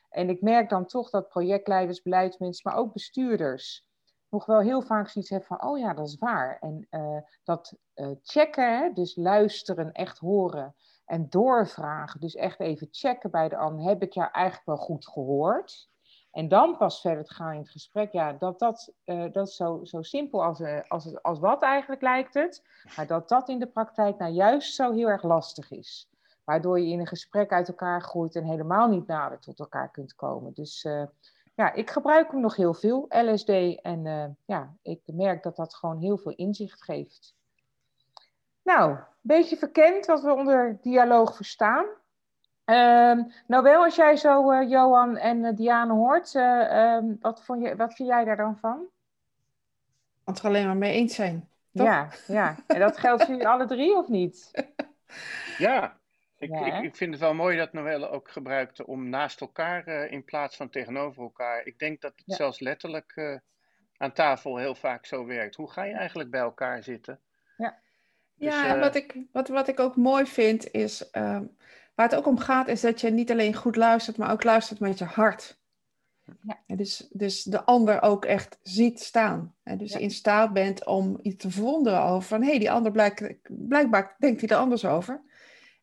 En 0.09 0.29
ik 0.29 0.41
merk 0.41 0.69
dan 0.69 0.85
toch 0.85 1.09
dat 1.09 1.29
projectleiders, 1.29 2.01
beleidsmensen, 2.01 2.69
maar 2.71 2.79
ook 2.79 2.93
bestuurders 2.93 3.85
nog 4.29 4.45
wel 4.45 4.59
heel 4.59 4.81
vaak 4.81 5.09
zoiets 5.09 5.31
heb 5.31 5.45
van, 5.45 5.63
oh 5.63 5.77
ja, 5.77 5.93
dat 5.93 6.07
is 6.07 6.17
waar. 6.17 6.57
En 6.59 6.87
uh, 6.91 7.17
dat 7.43 7.73
uh, 7.95 8.07
checken, 8.23 8.93
dus 8.93 9.15
luisteren, 9.15 9.91
echt 9.91 10.17
horen 10.17 10.75
en 11.05 11.29
doorvragen, 11.29 12.19
dus 12.19 12.35
echt 12.35 12.59
even 12.59 12.87
checken 12.91 13.31
bij 13.31 13.49
de 13.49 13.57
ander, 13.57 13.85
heb 13.85 14.01
ik 14.01 14.13
jou 14.13 14.29
eigenlijk 14.31 14.65
wel 14.65 14.77
goed 14.77 15.07
gehoord? 15.07 15.89
En 16.31 16.47
dan 16.47 16.77
pas 16.77 17.01
verder 17.01 17.31
gaan 17.31 17.53
in 17.53 17.59
het 17.59 17.69
gesprek, 17.69 18.11
ja, 18.11 18.33
dat, 18.33 18.59
dat, 18.59 18.93
uh, 19.05 19.31
dat 19.31 19.47
is 19.47 19.55
zo, 19.55 19.79
zo 19.83 20.01
simpel 20.01 20.43
als, 20.43 20.61
als, 20.87 21.21
als 21.21 21.39
wat 21.39 21.61
eigenlijk 21.61 22.01
lijkt 22.01 22.33
het, 22.33 22.63
maar 22.95 23.07
dat 23.07 23.29
dat 23.29 23.49
in 23.49 23.59
de 23.59 23.67
praktijk 23.67 24.17
nou 24.17 24.31
juist 24.31 24.75
zo 24.75 24.93
heel 24.93 25.07
erg 25.07 25.23
lastig 25.23 25.71
is. 25.71 26.09
Waardoor 26.43 26.79
je 26.79 26.91
in 26.91 26.99
een 26.99 27.07
gesprek 27.07 27.51
uit 27.51 27.67
elkaar 27.67 28.01
groeit 28.01 28.35
en 28.35 28.43
helemaal 28.43 28.87
niet 28.87 29.07
nader 29.07 29.39
tot 29.39 29.59
elkaar 29.59 29.91
kunt 29.91 30.15
komen. 30.15 30.53
Dus 30.53 30.87
ja, 31.55 31.73
ik 31.73 31.89
gebruik 31.89 32.31
hem 32.31 32.39
nog 32.39 32.55
heel 32.55 32.73
veel, 32.73 33.05
LSD. 33.09 33.49
En 33.81 34.05
uh, 34.05 34.25
ja, 34.45 34.75
ik 34.81 35.01
merk 35.05 35.43
dat 35.43 35.55
dat 35.55 35.75
gewoon 35.75 35.99
heel 35.99 36.17
veel 36.17 36.31
inzicht 36.31 36.83
geeft. 36.83 37.35
Nou, 38.61 38.91
een 38.91 39.05
beetje 39.21 39.57
verkend 39.57 40.05
wat 40.05 40.21
we 40.21 40.33
onder 40.33 40.77
dialoog 40.81 41.35
verstaan. 41.35 41.85
Uh, 42.65 43.23
nou 43.47 43.63
wel, 43.63 43.83
als 43.83 43.95
jij 43.95 44.15
zo 44.15 44.51
uh, 44.51 44.69
Johan 44.69 45.17
en 45.17 45.37
uh, 45.37 45.55
Diane 45.55 45.93
hoort, 45.93 46.35
ehm, 46.35 47.13
wat, 47.19 47.43
vond 47.43 47.63
je, 47.63 47.75
wat 47.75 47.93
vind 47.93 48.09
jij 48.09 48.23
daar 48.23 48.37
dan 48.37 48.57
van? 48.57 48.85
Want 50.23 50.41
we 50.41 50.47
alleen 50.47 50.65
maar 50.65 50.77
mee 50.77 50.93
eens 50.93 51.15
zijn. 51.15 51.49
Toch? 51.73 51.85
Ja, 51.85 52.09
ja, 52.27 52.55
en 52.67 52.79
dat 52.79 52.97
geldt 52.97 53.23
voor 53.23 53.31
jullie 53.31 53.47
alle 53.47 53.65
drie 53.65 53.97
of 53.97 54.07
niet? 54.07 54.51
Ja, 55.57 55.97
ik, 56.37 56.49
ik, 56.49 56.83
ik, 56.83 56.95
vind 56.95 57.11
het 57.11 57.19
wel 57.19 57.33
mooi 57.33 57.57
dat 57.57 57.73
Noelle 57.73 58.09
ook 58.09 58.31
gebruikte 58.31 58.87
om 58.87 59.09
naast 59.09 59.41
elkaar 59.41 59.87
uh, 59.87 60.11
in 60.11 60.23
plaats 60.23 60.55
van 60.55 60.69
tegenover 60.69 61.23
elkaar. 61.23 61.65
Ik 61.65 61.79
denk 61.79 62.01
dat 62.01 62.13
het 62.15 62.23
ja. 62.25 62.35
zelfs 62.35 62.59
letterlijk 62.59 63.11
uh, 63.15 63.37
aan 63.97 64.13
tafel 64.13 64.57
heel 64.57 64.75
vaak 64.75 65.05
zo 65.05 65.25
werkt. 65.25 65.55
Hoe 65.55 65.71
ga 65.71 65.83
je 65.83 65.93
eigenlijk 65.93 66.29
bij 66.29 66.41
elkaar 66.41 66.83
zitten? 66.83 67.19
Ja, 67.57 67.79
dus, 68.35 68.53
ja 68.53 68.67
en 68.67 68.75
uh, 68.75 68.81
wat 68.81 68.95
ik, 68.95 69.15
wat, 69.31 69.47
wat 69.47 69.67
ik 69.67 69.79
ook 69.79 69.95
mooi 69.95 70.25
vind 70.25 70.71
is, 70.71 71.09
ehm, 71.09 71.43
waar 71.95 72.09
het 72.09 72.15
ook 72.15 72.27
om 72.27 72.37
gaat, 72.37 72.67
is 72.67 72.81
dat 72.81 73.01
je 73.01 73.09
niet 73.09 73.31
alleen 73.31 73.53
goed 73.53 73.75
luistert, 73.75 74.17
maar 74.17 74.31
ook 74.31 74.43
luistert 74.43 74.79
met 74.79 74.97
je 74.97 75.05
hart. 75.05 75.59
Ja. 76.41 76.59
En 76.67 76.77
dus, 76.77 77.07
dus 77.09 77.43
de 77.43 77.63
ander 77.63 78.01
ook 78.01 78.25
echt 78.25 78.59
ziet 78.63 78.99
staan. 78.99 79.55
En 79.63 79.77
dus 79.77 79.93
ja. 79.93 79.99
in 79.99 80.11
staat 80.11 80.53
bent 80.53 80.85
om 80.85 81.19
iets 81.21 81.43
te 81.43 81.51
verwonderen 81.51 82.01
over 82.01 82.27
van 82.27 82.41
hé, 82.41 82.49
hey, 82.49 82.59
die 82.59 82.71
ander 82.71 82.91
blijk, 82.91 83.39
blijkbaar 83.47 84.15
denkt 84.19 84.41
hij 84.41 84.49
er 84.49 84.57
anders 84.57 84.85
over. 84.85 85.21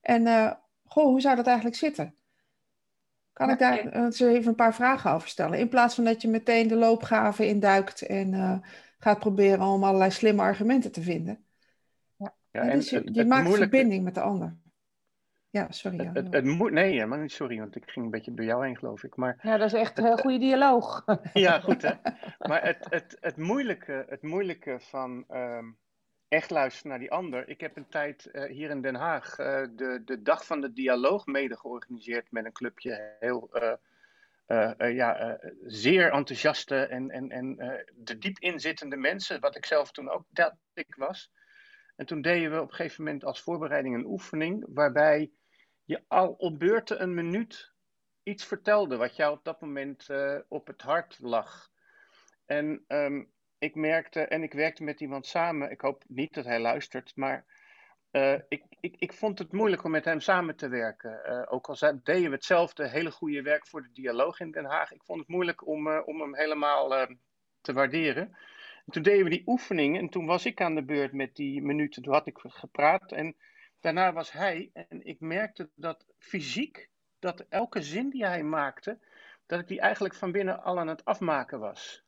En 0.02 0.26
uh, 0.26 0.52
goh, 0.84 1.04
hoe 1.04 1.20
zou 1.20 1.36
dat 1.36 1.46
eigenlijk 1.46 1.76
zitten? 1.76 2.14
Kan 3.32 3.50
ik 3.50 3.58
daar 3.58 3.86
eens 3.86 4.20
even 4.20 4.48
een 4.48 4.54
paar 4.54 4.74
vragen 4.74 5.10
over 5.10 5.28
stellen? 5.28 5.58
In 5.58 5.68
plaats 5.68 5.94
van 5.94 6.04
dat 6.04 6.22
je 6.22 6.28
meteen 6.28 6.68
de 6.68 6.76
loopgraven 6.76 7.46
induikt 7.46 8.02
en 8.02 8.32
uh, 8.32 8.58
gaat 8.98 9.18
proberen 9.18 9.66
om 9.66 9.84
allerlei 9.84 10.10
slimme 10.10 10.42
argumenten 10.42 10.92
te 10.92 11.02
vinden. 11.02 11.44
Ja. 12.16 12.34
Ja, 12.50 12.70
dus 12.70 12.90
je, 12.90 13.00
maakt 13.00 13.28
moeilijke... 13.28 13.76
verbinding 13.76 14.04
met 14.04 14.14
de 14.14 14.20
ander. 14.20 14.56
Ja, 15.50 15.66
sorry. 15.70 15.98
Het, 15.98 16.14
het, 16.14 16.32
het 16.32 16.44
moet, 16.44 16.70
nee, 16.70 17.06
maar 17.06 17.18
niet 17.18 17.32
sorry, 17.32 17.58
want 17.58 17.76
ik 17.76 17.82
ging 17.86 18.04
een 18.04 18.10
beetje 18.10 18.34
door 18.34 18.44
jou 18.44 18.66
heen, 18.66 18.76
geloof 18.76 19.02
ik. 19.02 19.16
Maar 19.16 19.38
ja, 19.42 19.56
dat 19.56 19.72
is 19.72 19.80
echt 19.80 19.98
een 19.98 20.18
goede 20.18 20.38
dialoog. 20.38 21.04
ja, 21.32 21.60
goed 21.60 21.82
hè. 21.82 21.92
Maar 22.38 22.64
het, 22.64 22.86
het, 22.90 23.16
het, 23.20 23.36
moeilijke, 23.36 24.04
het 24.08 24.22
moeilijke 24.22 24.76
van 24.80 25.24
um, 25.30 25.76
echt 26.32 26.50
luisteren 26.50 26.90
naar 26.90 26.98
die 26.98 27.10
ander. 27.10 27.48
Ik 27.48 27.60
heb 27.60 27.76
een 27.76 27.88
tijd 27.88 28.28
uh, 28.32 28.44
hier 28.44 28.70
in 28.70 28.82
Den 28.82 28.94
Haag 28.94 29.38
uh, 29.38 29.66
de, 29.76 30.02
de 30.04 30.22
dag 30.22 30.46
van 30.46 30.60
de 30.60 30.72
dialoog 30.72 31.26
mede 31.26 31.56
georganiseerd 31.56 32.30
met 32.30 32.44
een 32.44 32.52
clubje 32.52 33.16
heel 33.20 33.50
uh, 33.52 34.94
ja, 34.94 35.40
zeer 35.66 36.12
enthousiaste 36.12 36.76
en, 36.76 37.10
en, 37.10 37.30
en 37.30 37.56
de 37.94 38.18
diep 38.18 38.38
inzittende 38.38 38.96
mensen, 38.96 39.40
wat 39.40 39.56
ik 39.56 39.66
zelf 39.66 39.92
toen 39.92 40.10
ook 40.10 40.24
dat 40.28 40.54
ik 40.74 40.94
was. 40.94 41.30
En 41.96 42.06
toen 42.06 42.22
deden 42.22 42.50
we 42.50 42.60
op 42.60 42.68
een 42.68 42.74
gegeven 42.74 43.04
moment 43.04 43.24
als 43.24 43.40
voorbereiding 43.40 43.94
een 43.94 44.06
oefening 44.06 44.64
waarbij 44.68 45.30
je 45.84 46.02
al 46.08 46.32
op 46.32 46.58
beurten 46.58 47.02
een 47.02 47.14
minuut 47.14 47.72
iets 48.22 48.44
vertelde 48.44 48.96
wat 48.96 49.16
jou 49.16 49.36
op 49.36 49.44
dat 49.44 49.60
moment 49.60 50.06
op 50.48 50.66
het 50.66 50.82
hart 50.82 51.18
lag. 51.20 51.70
En 52.46 52.84
um, 52.88 53.32
ik 53.62 53.74
merkte, 53.74 54.20
en 54.20 54.42
ik 54.42 54.52
werkte 54.52 54.82
met 54.82 55.00
iemand 55.00 55.26
samen, 55.26 55.70
ik 55.70 55.80
hoop 55.80 56.04
niet 56.08 56.34
dat 56.34 56.44
hij 56.44 56.60
luistert, 56.60 57.12
maar 57.16 57.44
uh, 58.12 58.38
ik, 58.48 58.64
ik, 58.80 58.94
ik 58.98 59.12
vond 59.12 59.38
het 59.38 59.52
moeilijk 59.52 59.84
om 59.84 59.90
met 59.90 60.04
hem 60.04 60.20
samen 60.20 60.56
te 60.56 60.68
werken. 60.68 61.20
Uh, 61.26 61.52
ook 61.52 61.68
al 61.68 62.00
deden 62.02 62.30
we 62.30 62.36
hetzelfde 62.36 62.88
hele 62.88 63.10
goede 63.10 63.42
werk 63.42 63.66
voor 63.66 63.82
de 63.82 63.92
dialoog 63.92 64.40
in 64.40 64.50
Den 64.50 64.64
Haag, 64.64 64.92
ik 64.92 65.02
vond 65.02 65.18
het 65.18 65.28
moeilijk 65.28 65.66
om, 65.66 65.86
uh, 65.86 66.00
om 66.04 66.20
hem 66.20 66.34
helemaal 66.34 67.06
te 67.60 67.72
waarderen. 67.72 68.36
En 68.86 68.92
toen 68.92 69.02
deden 69.02 69.24
we 69.24 69.30
die 69.30 69.46
oefening 69.46 69.98
en 69.98 70.08
toen 70.08 70.26
was 70.26 70.46
ik 70.46 70.60
aan 70.60 70.74
de 70.74 70.84
beurt 70.84 71.12
met 71.12 71.34
die 71.34 71.62
minuten, 71.62 72.02
toen 72.02 72.12
had 72.12 72.26
ik 72.26 72.38
gepraat 72.42 73.12
en 73.12 73.36
daarna 73.80 74.12
was 74.12 74.32
hij. 74.32 74.70
En 74.72 75.06
ik 75.06 75.20
merkte 75.20 75.70
dat 75.74 76.06
fysiek, 76.18 76.88
dat 77.18 77.46
elke 77.48 77.82
zin 77.82 78.10
die 78.10 78.26
hij 78.26 78.42
maakte, 78.42 78.98
dat 79.46 79.60
ik 79.60 79.68
die 79.68 79.80
eigenlijk 79.80 80.14
van 80.14 80.32
binnen 80.32 80.62
al 80.62 80.78
aan 80.78 80.88
het 80.88 81.04
afmaken 81.04 81.60
was. 81.60 82.04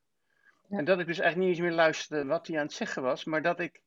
En 0.68 0.84
dat 0.84 1.00
ik 1.00 1.06
dus 1.06 1.18
eigenlijk 1.18 1.48
niet 1.48 1.58
eens 1.58 1.68
meer 1.68 1.76
luisterde 1.76 2.24
wat 2.24 2.46
hij 2.46 2.56
aan 2.56 2.64
het 2.64 2.72
zeggen 2.72 3.02
was, 3.02 3.24
maar 3.24 3.42
dat 3.42 3.60
ik, 3.60 3.80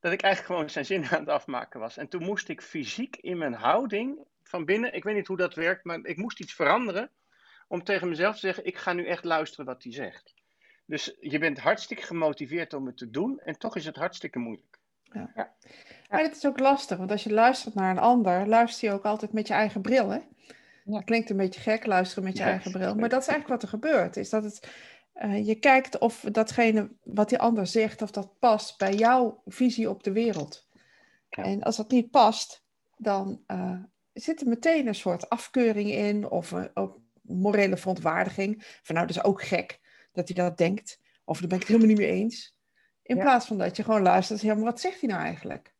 dat 0.00 0.12
ik 0.12 0.22
eigenlijk 0.22 0.52
gewoon 0.52 0.70
zijn 0.70 0.84
zin 0.84 1.04
aan 1.10 1.20
het 1.20 1.28
afmaken 1.28 1.80
was. 1.80 1.96
En 1.96 2.08
toen 2.08 2.22
moest 2.22 2.48
ik 2.48 2.62
fysiek 2.62 3.16
in 3.16 3.38
mijn 3.38 3.54
houding 3.54 4.18
van 4.42 4.64
binnen, 4.64 4.94
ik 4.94 5.04
weet 5.04 5.14
niet 5.14 5.26
hoe 5.26 5.36
dat 5.36 5.54
werkt, 5.54 5.84
maar 5.84 5.98
ik 6.02 6.16
moest 6.16 6.40
iets 6.40 6.54
veranderen 6.54 7.10
om 7.68 7.84
tegen 7.84 8.08
mezelf 8.08 8.34
te 8.34 8.40
zeggen, 8.40 8.66
ik 8.66 8.76
ga 8.76 8.92
nu 8.92 9.06
echt 9.06 9.24
luisteren 9.24 9.66
wat 9.66 9.82
hij 9.82 9.92
zegt. 9.92 10.34
Dus 10.86 11.16
je 11.20 11.38
bent 11.38 11.58
hartstikke 11.58 12.02
gemotiveerd 12.02 12.72
om 12.72 12.86
het 12.86 12.96
te 12.96 13.10
doen 13.10 13.40
en 13.40 13.58
toch 13.58 13.76
is 13.76 13.84
het 13.84 13.96
hartstikke 13.96 14.38
moeilijk. 14.38 14.78
Ja. 15.02 15.30
ja. 15.34 15.52
Maar 16.10 16.22
het 16.22 16.36
is 16.36 16.46
ook 16.46 16.58
lastig, 16.58 16.98
want 16.98 17.10
als 17.10 17.24
je 17.24 17.32
luistert 17.32 17.74
naar 17.74 17.90
een 17.90 17.98
ander, 17.98 18.46
luister 18.46 18.88
je 18.88 18.94
ook 18.94 19.04
altijd 19.04 19.32
met 19.32 19.46
je 19.46 19.54
eigen 19.54 19.80
bril. 19.80 20.08
Hè? 20.08 20.18
Ja. 20.84 20.92
Dat 20.92 21.04
klinkt 21.04 21.30
een 21.30 21.36
beetje 21.36 21.60
gek, 21.60 21.86
luisteren 21.86 22.24
met 22.24 22.36
je 22.36 22.42
eigen 22.42 22.72
bril. 22.72 22.94
Maar 22.94 23.08
dat 23.08 23.20
is 23.20 23.28
eigenlijk 23.28 23.60
wat 23.60 23.62
er 23.62 23.78
gebeurt. 23.78 24.16
Is 24.16 24.30
dat 24.30 24.44
het, 24.44 24.68
uh, 25.14 25.46
je 25.46 25.54
kijkt 25.54 25.98
of 25.98 26.20
datgene 26.20 26.90
wat 27.02 27.28
die 27.28 27.38
ander 27.38 27.66
zegt, 27.66 28.02
of 28.02 28.10
dat 28.10 28.38
past 28.38 28.78
bij 28.78 28.94
jouw 28.94 29.42
visie 29.46 29.90
op 29.90 30.02
de 30.02 30.12
wereld. 30.12 30.68
Ja. 31.28 31.42
En 31.42 31.62
als 31.62 31.76
dat 31.76 31.90
niet 31.90 32.10
past, 32.10 32.64
dan 32.96 33.42
uh, 33.46 33.78
zit 34.12 34.40
er 34.40 34.48
meteen 34.48 34.86
een 34.86 34.94
soort 34.94 35.28
afkeuring 35.28 35.90
in 35.90 36.30
of 36.30 36.50
een 36.50 36.70
morele 37.22 37.76
verontwaardiging. 37.76 38.78
Van 38.82 38.94
nou, 38.94 39.06
dat 39.06 39.16
is 39.16 39.24
ook 39.24 39.42
gek 39.42 39.80
dat 40.12 40.28
hij 40.28 40.44
dat 40.44 40.58
denkt. 40.58 41.00
Of 41.24 41.38
daar 41.38 41.48
ben 41.48 41.58
ik 41.58 41.66
het 41.66 41.76
helemaal 41.76 41.96
niet 41.96 42.06
mee 42.06 42.20
eens. 42.20 42.56
In 43.02 43.18
plaats 43.18 43.46
van 43.46 43.58
dat 43.58 43.76
je 43.76 43.84
gewoon 43.84 44.02
luistert, 44.02 44.40
ja, 44.40 44.54
maar 44.54 44.64
wat 44.64 44.80
zegt 44.80 45.00
hij 45.00 45.08
nou 45.08 45.22
eigenlijk? 45.22 45.74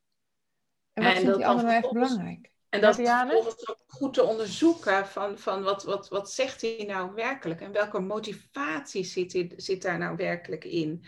En 0.92 1.02
wat 1.02 1.12
en 1.12 1.20
vindt 1.20 1.36
die 1.36 1.46
ander 1.46 1.64
nou 1.64 1.76
echt 1.76 1.92
belangrijk? 1.92 2.51
En 2.72 2.80
dat 2.80 2.94
vervolgens 2.94 3.68
ook 3.68 3.78
goed 3.86 4.14
te 4.14 4.22
onderzoeken 4.22 5.06
van, 5.06 5.38
van 5.38 5.62
wat, 5.62 5.84
wat, 5.84 6.08
wat 6.08 6.30
zegt 6.30 6.60
hij 6.60 6.84
nou 6.86 7.14
werkelijk 7.14 7.60
en 7.60 7.72
welke 7.72 8.00
motivatie 8.00 9.04
zit, 9.04 9.54
zit 9.56 9.82
daar 9.82 9.98
nou 9.98 10.16
werkelijk 10.16 10.64
in. 10.64 11.04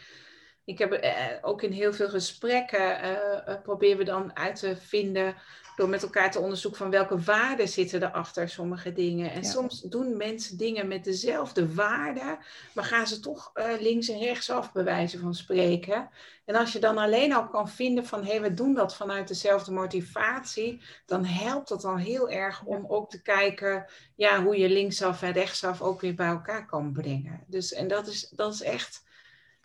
Ik 0.64 0.78
heb 0.78 0.92
eh, 0.92 1.14
ook 1.40 1.62
in 1.62 1.72
heel 1.72 1.92
veel 1.92 2.08
gesprekken 2.08 3.04
uh, 3.04 3.54
proberen 3.62 3.98
we 3.98 4.04
dan 4.04 4.36
uit 4.36 4.56
te 4.56 4.76
vinden 4.76 5.34
door 5.76 5.88
met 5.88 6.02
elkaar 6.02 6.30
te 6.30 6.38
onderzoeken 6.38 6.80
van 6.80 6.90
welke 6.90 7.18
waarden 7.18 7.68
zitten 7.68 8.02
er 8.02 8.10
achter 8.10 8.48
sommige 8.48 8.92
dingen. 8.92 9.30
En 9.30 9.44
soms 9.44 9.80
doen 9.80 10.16
mensen 10.16 10.58
dingen 10.58 10.88
met 10.88 11.04
dezelfde 11.04 11.74
waarden, 11.74 12.38
maar 12.74 12.84
gaan 12.84 13.06
ze 13.06 13.20
toch 13.20 13.50
uh, 13.54 13.66
links 13.80 14.08
en 14.08 14.18
rechts 14.18 14.50
af 14.50 14.72
bij 14.72 14.84
wijze 14.84 15.18
van 15.18 15.34
spreken. 15.34 16.10
En 16.44 16.54
als 16.54 16.72
je 16.72 16.78
dan 16.78 16.98
alleen 16.98 17.32
al 17.32 17.48
kan 17.48 17.68
vinden 17.68 18.06
van 18.06 18.24
hé, 18.24 18.30
hey, 18.30 18.40
we 18.40 18.54
doen 18.54 18.74
dat 18.74 18.96
vanuit 18.96 19.28
dezelfde 19.28 19.72
motivatie, 19.72 20.80
dan 21.06 21.24
helpt 21.24 21.68
dat 21.68 21.80
dan 21.80 21.96
heel 21.96 22.30
erg 22.30 22.64
om 22.64 22.84
ook 22.88 23.10
te 23.10 23.22
kijken 23.22 23.86
ja, 24.14 24.42
hoe 24.42 24.58
je 24.58 24.68
linksaf 24.68 25.22
en 25.22 25.32
rechtsaf 25.32 25.82
ook 25.82 26.00
weer 26.00 26.14
bij 26.14 26.28
elkaar 26.28 26.66
kan 26.66 26.92
brengen. 26.92 27.44
Dus 27.46 27.72
en 27.72 27.88
dat 27.88 28.06
is, 28.06 28.28
dat 28.28 28.54
is 28.54 28.62
echt 28.62 29.02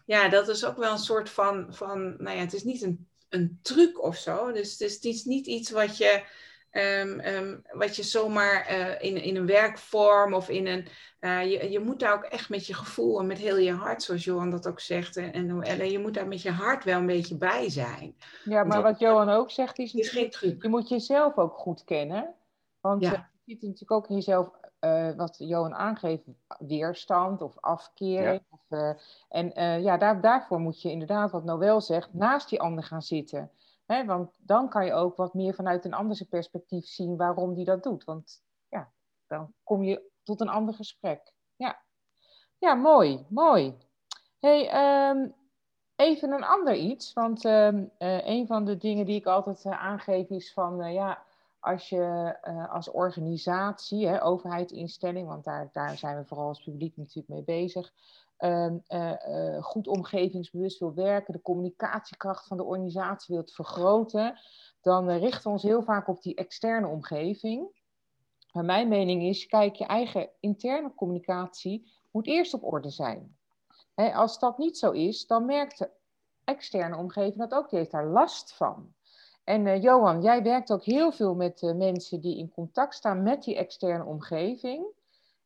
ja, 0.10 0.30
dat 0.30 0.48
is 0.48 0.66
ook 0.66 0.78
wel 0.78 0.92
een 0.92 0.98
soort 0.98 1.30
van, 1.30 1.68
van 1.70 2.16
nou 2.18 2.36
ja, 2.36 2.42
het 2.42 2.54
is 2.54 2.64
niet 2.64 2.82
een 2.82 3.10
een 3.30 3.60
truc 3.62 4.04
of 4.04 4.16
zo. 4.16 4.52
Dus, 4.52 4.78
dus 4.78 4.94
het 4.94 5.04
is 5.04 5.26
niet 5.26 5.48
iets 5.48 5.72
wat 5.72 5.98
je, 5.98 6.24
um, 6.72 7.20
um, 7.20 7.62
wat 7.72 7.96
je 7.96 8.04
zomaar 8.04 8.72
uh, 8.72 9.02
in, 9.02 9.24
in 9.24 9.36
een 9.36 9.46
werkvorm 9.46 10.34
of 10.34 10.50
in 10.50 10.68
een. 10.68 10.88
Uh, 11.20 11.52
je, 11.52 11.72
je 11.72 11.80
moet 11.80 12.00
daar 12.00 12.14
ook 12.14 12.24
echt 12.24 12.50
met 12.50 12.68
je 12.68 12.74
gevoel 12.74 13.20
en 13.20 13.28
met 13.28 13.38
heel 13.38 13.58
je 13.58 13.74
hart, 13.74 14.04
zoals 14.04 14.24
Johan 14.24 14.50
dat 14.50 14.68
ook 14.68 14.80
zegt. 14.80 15.18
En, 15.18 15.64
en 15.64 15.92
je 15.92 16.00
moet 16.00 16.14
daar 16.14 16.28
met 16.28 16.42
je 16.42 16.52
hart 16.52 16.84
wel 16.84 17.00
een 17.00 17.06
beetje 17.06 17.38
bij 17.38 17.70
zijn. 17.70 18.16
Ja, 18.44 18.64
maar 18.64 18.82
wat 18.82 19.00
Johan 19.00 19.30
ook 19.30 19.52
zegt 19.52 19.80
is. 19.80 19.94
is 19.94 20.10
geen 20.10 20.30
truc. 20.30 20.64
Je 20.64 20.70
moet 20.70 20.90
jezelf 20.90 21.38
ook 21.38 21.58
goed 21.58 21.84
kennen. 21.84 22.34
Want 22.80 23.04
ja. 23.04 23.12
je 23.12 23.54
ziet 23.54 23.62
natuurlijk 23.62 23.92
ook 23.92 24.10
in 24.10 24.16
jezelf 24.16 24.50
uh, 24.82 25.12
wat 25.16 25.36
Johan 25.38 25.76
aangeeft, 25.76 26.24
weerstand 26.60 27.42
of 27.42 27.60
afkering. 27.60 28.42
Of, 28.50 28.62
uh, 28.70 28.92
en 29.30 29.60
uh, 29.60 29.84
ja, 29.84 29.98
daar, 29.98 30.22
daarvoor 30.22 30.60
moet 30.60 30.82
je 30.82 30.92
inderdaad, 30.92 31.32
wat 31.32 31.44
Noël 31.44 31.82
zegt, 31.82 32.14
naast 32.14 32.50
die 32.50 32.62
ander 32.62 32.84
gaan 32.84 33.02
zitten. 33.02 33.52
Hè? 33.86 34.06
Want 34.06 34.32
dan 34.38 34.70
kan 34.70 34.86
je 34.86 34.94
ook 34.94 35.16
wat 35.16 35.34
meer 35.34 35.54
vanuit 35.54 35.86
een 35.86 35.94
ander 35.94 36.26
perspectief 36.30 36.86
zien 36.86 37.18
waarom 37.18 37.54
die 37.54 37.66
dat 37.66 37.84
doet. 37.84 38.04
Want 38.04 38.44
ja, 38.70 38.92
dan 39.28 39.54
kom 39.64 39.84
je 39.84 40.02
tot 40.24 40.42
een 40.42 40.50
ander 40.50 40.74
gesprek. 40.74 41.34
Ja, 41.56 41.80
ja 42.58 42.74
mooi, 42.74 43.26
mooi. 43.30 43.78
Hey, 44.40 45.10
um, 45.10 45.34
even 45.96 46.32
een 46.32 46.44
ander 46.44 46.76
iets. 46.76 47.14
Want 47.14 47.46
um, 47.46 47.92
een 47.98 48.48
van 48.48 48.66
de 48.66 48.78
dingen 48.78 49.06
die 49.06 49.16
ik 49.16 49.26
altijd 49.26 49.66
aangeef 49.66 50.30
is 50.30 50.54
van, 50.54 50.94
ja 50.94 51.28
als 51.60 51.90
je 51.90 52.38
uh, 52.44 52.74
als 52.74 52.92
organisatie, 52.92 54.08
hè, 54.08 54.24
overheidsinstelling, 54.24 55.28
want 55.28 55.44
daar, 55.44 55.70
daar 55.72 55.98
zijn 55.98 56.18
we 56.18 56.26
vooral 56.26 56.48
als 56.48 56.64
publiek 56.64 56.98
natuurlijk 56.98 57.28
mee 57.28 57.44
bezig, 57.44 57.94
uh, 58.40 58.74
uh, 58.88 59.64
goed 59.64 59.88
omgevingsbewust 59.88 60.80
wil 60.80 60.94
werken, 60.94 61.34
de 61.34 61.42
communicatiekracht 61.42 62.48
van 62.48 62.58
de 62.58 62.64
organisatie 62.64 63.36
wilt 63.36 63.52
vergroten, 63.52 64.40
dan 64.82 65.10
richten 65.10 65.44
we 65.44 65.50
ons 65.50 65.64
heel 65.64 65.84
vaak 65.84 66.08
op 66.08 66.22
die 66.22 66.36
externe 66.36 66.88
omgeving. 66.88 67.78
Maar 68.52 68.66
mijn 68.66 68.88
mening 68.88 69.24
is, 69.24 69.46
kijk, 69.46 69.76
je 69.76 69.86
eigen 69.86 70.30
interne 70.40 70.94
communicatie 70.94 71.92
moet 72.12 72.28
eerst 72.28 72.54
op 72.54 72.64
orde 72.64 72.90
zijn. 72.90 73.38
Hè, 73.96 74.14
als 74.14 74.40
dat 74.40 74.58
niet 74.58 74.78
zo 74.78 74.92
is, 74.92 75.28
dan 75.28 75.46
merkt 75.46 75.78
de 75.78 75.90
externe 76.44 76.98
omgeving 76.98 77.38
dat 77.38 77.54
ook, 77.54 77.70
die 77.70 77.80
heeft 77.80 77.92
daar 77.92 78.08
last 78.08 78.54
van. 78.54 78.94
En 79.50 79.66
uh, 79.66 79.82
Johan, 79.82 80.22
jij 80.22 80.44
werkt 80.44 80.72
ook 80.72 80.84
heel 80.84 81.12
veel 81.12 81.36
met 81.36 81.62
uh, 81.62 81.76
mensen 81.76 82.22
die 82.22 82.38
in 82.38 82.52
contact 82.52 82.94
staan 82.94 83.24
met 83.24 83.44
die 83.44 83.58
externe 83.58 84.04
omgeving. 84.04 84.86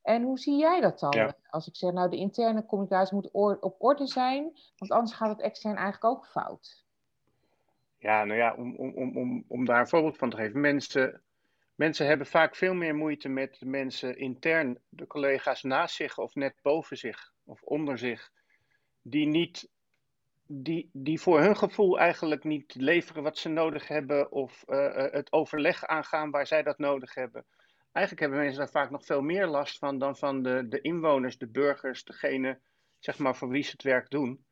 En 0.01 0.23
hoe 0.23 0.39
zie 0.39 0.57
jij 0.57 0.81
dat 0.81 0.99
dan? 0.99 1.33
Als 1.49 1.67
ik 1.67 1.75
zeg, 1.75 1.91
nou, 1.91 2.09
de 2.09 2.17
interne 2.17 2.65
communicatie 2.65 3.15
moet 3.15 3.31
op 3.61 3.75
orde 3.77 4.07
zijn, 4.07 4.43
want 4.77 4.91
anders 4.91 5.13
gaat 5.13 5.29
het 5.29 5.41
extern 5.41 5.75
eigenlijk 5.75 6.03
ook 6.03 6.27
fout. 6.27 6.85
Ja, 7.97 8.23
nou 8.23 8.39
ja, 8.39 8.55
om, 8.55 8.75
om, 8.75 9.17
om, 9.17 9.43
om 9.47 9.65
daar 9.65 9.79
een 9.79 9.87
voorbeeld 9.87 10.17
van 10.17 10.29
te 10.29 10.37
geven. 10.37 10.61
Mensen, 10.61 11.21
mensen 11.75 12.05
hebben 12.05 12.27
vaak 12.27 12.55
veel 12.55 12.73
meer 12.73 12.95
moeite 12.95 13.29
met 13.29 13.61
mensen 13.65 14.17
intern, 14.17 14.79
de 14.89 15.07
collega's 15.07 15.63
naast 15.63 15.95
zich 15.95 16.17
of 16.17 16.35
net 16.35 16.55
boven 16.61 16.97
zich 16.97 17.33
of 17.43 17.61
onder 17.61 17.97
zich, 17.97 18.31
die 19.01 19.27
niet 19.27 19.69
die, 20.61 20.89
die 20.93 21.21
voor 21.21 21.39
hun 21.39 21.57
gevoel 21.57 21.99
eigenlijk 21.99 22.43
niet 22.43 22.75
leveren 22.75 23.23
wat 23.23 23.37
ze 23.37 23.49
nodig 23.49 23.87
hebben 23.87 24.31
of 24.31 24.63
uh, 24.67 24.95
het 24.95 25.31
overleg 25.31 25.85
aangaan 25.85 26.31
waar 26.31 26.47
zij 26.47 26.63
dat 26.63 26.77
nodig 26.77 27.13
hebben. 27.13 27.45
Eigenlijk 27.91 28.19
hebben 28.19 28.39
mensen 28.39 28.59
daar 28.59 28.81
vaak 28.81 28.89
nog 28.89 29.05
veel 29.05 29.21
meer 29.21 29.47
last 29.47 29.77
van 29.77 29.97
dan 29.97 30.17
van 30.17 30.43
de, 30.43 30.67
de 30.67 30.81
inwoners, 30.81 31.37
de 31.37 31.47
burgers, 31.47 32.03
degene 32.03 32.59
zeg 32.99 33.17
maar, 33.17 33.35
voor 33.35 33.49
wie 33.49 33.63
ze 33.63 33.71
het 33.71 33.83
werk 33.83 34.09
doen. 34.09 34.45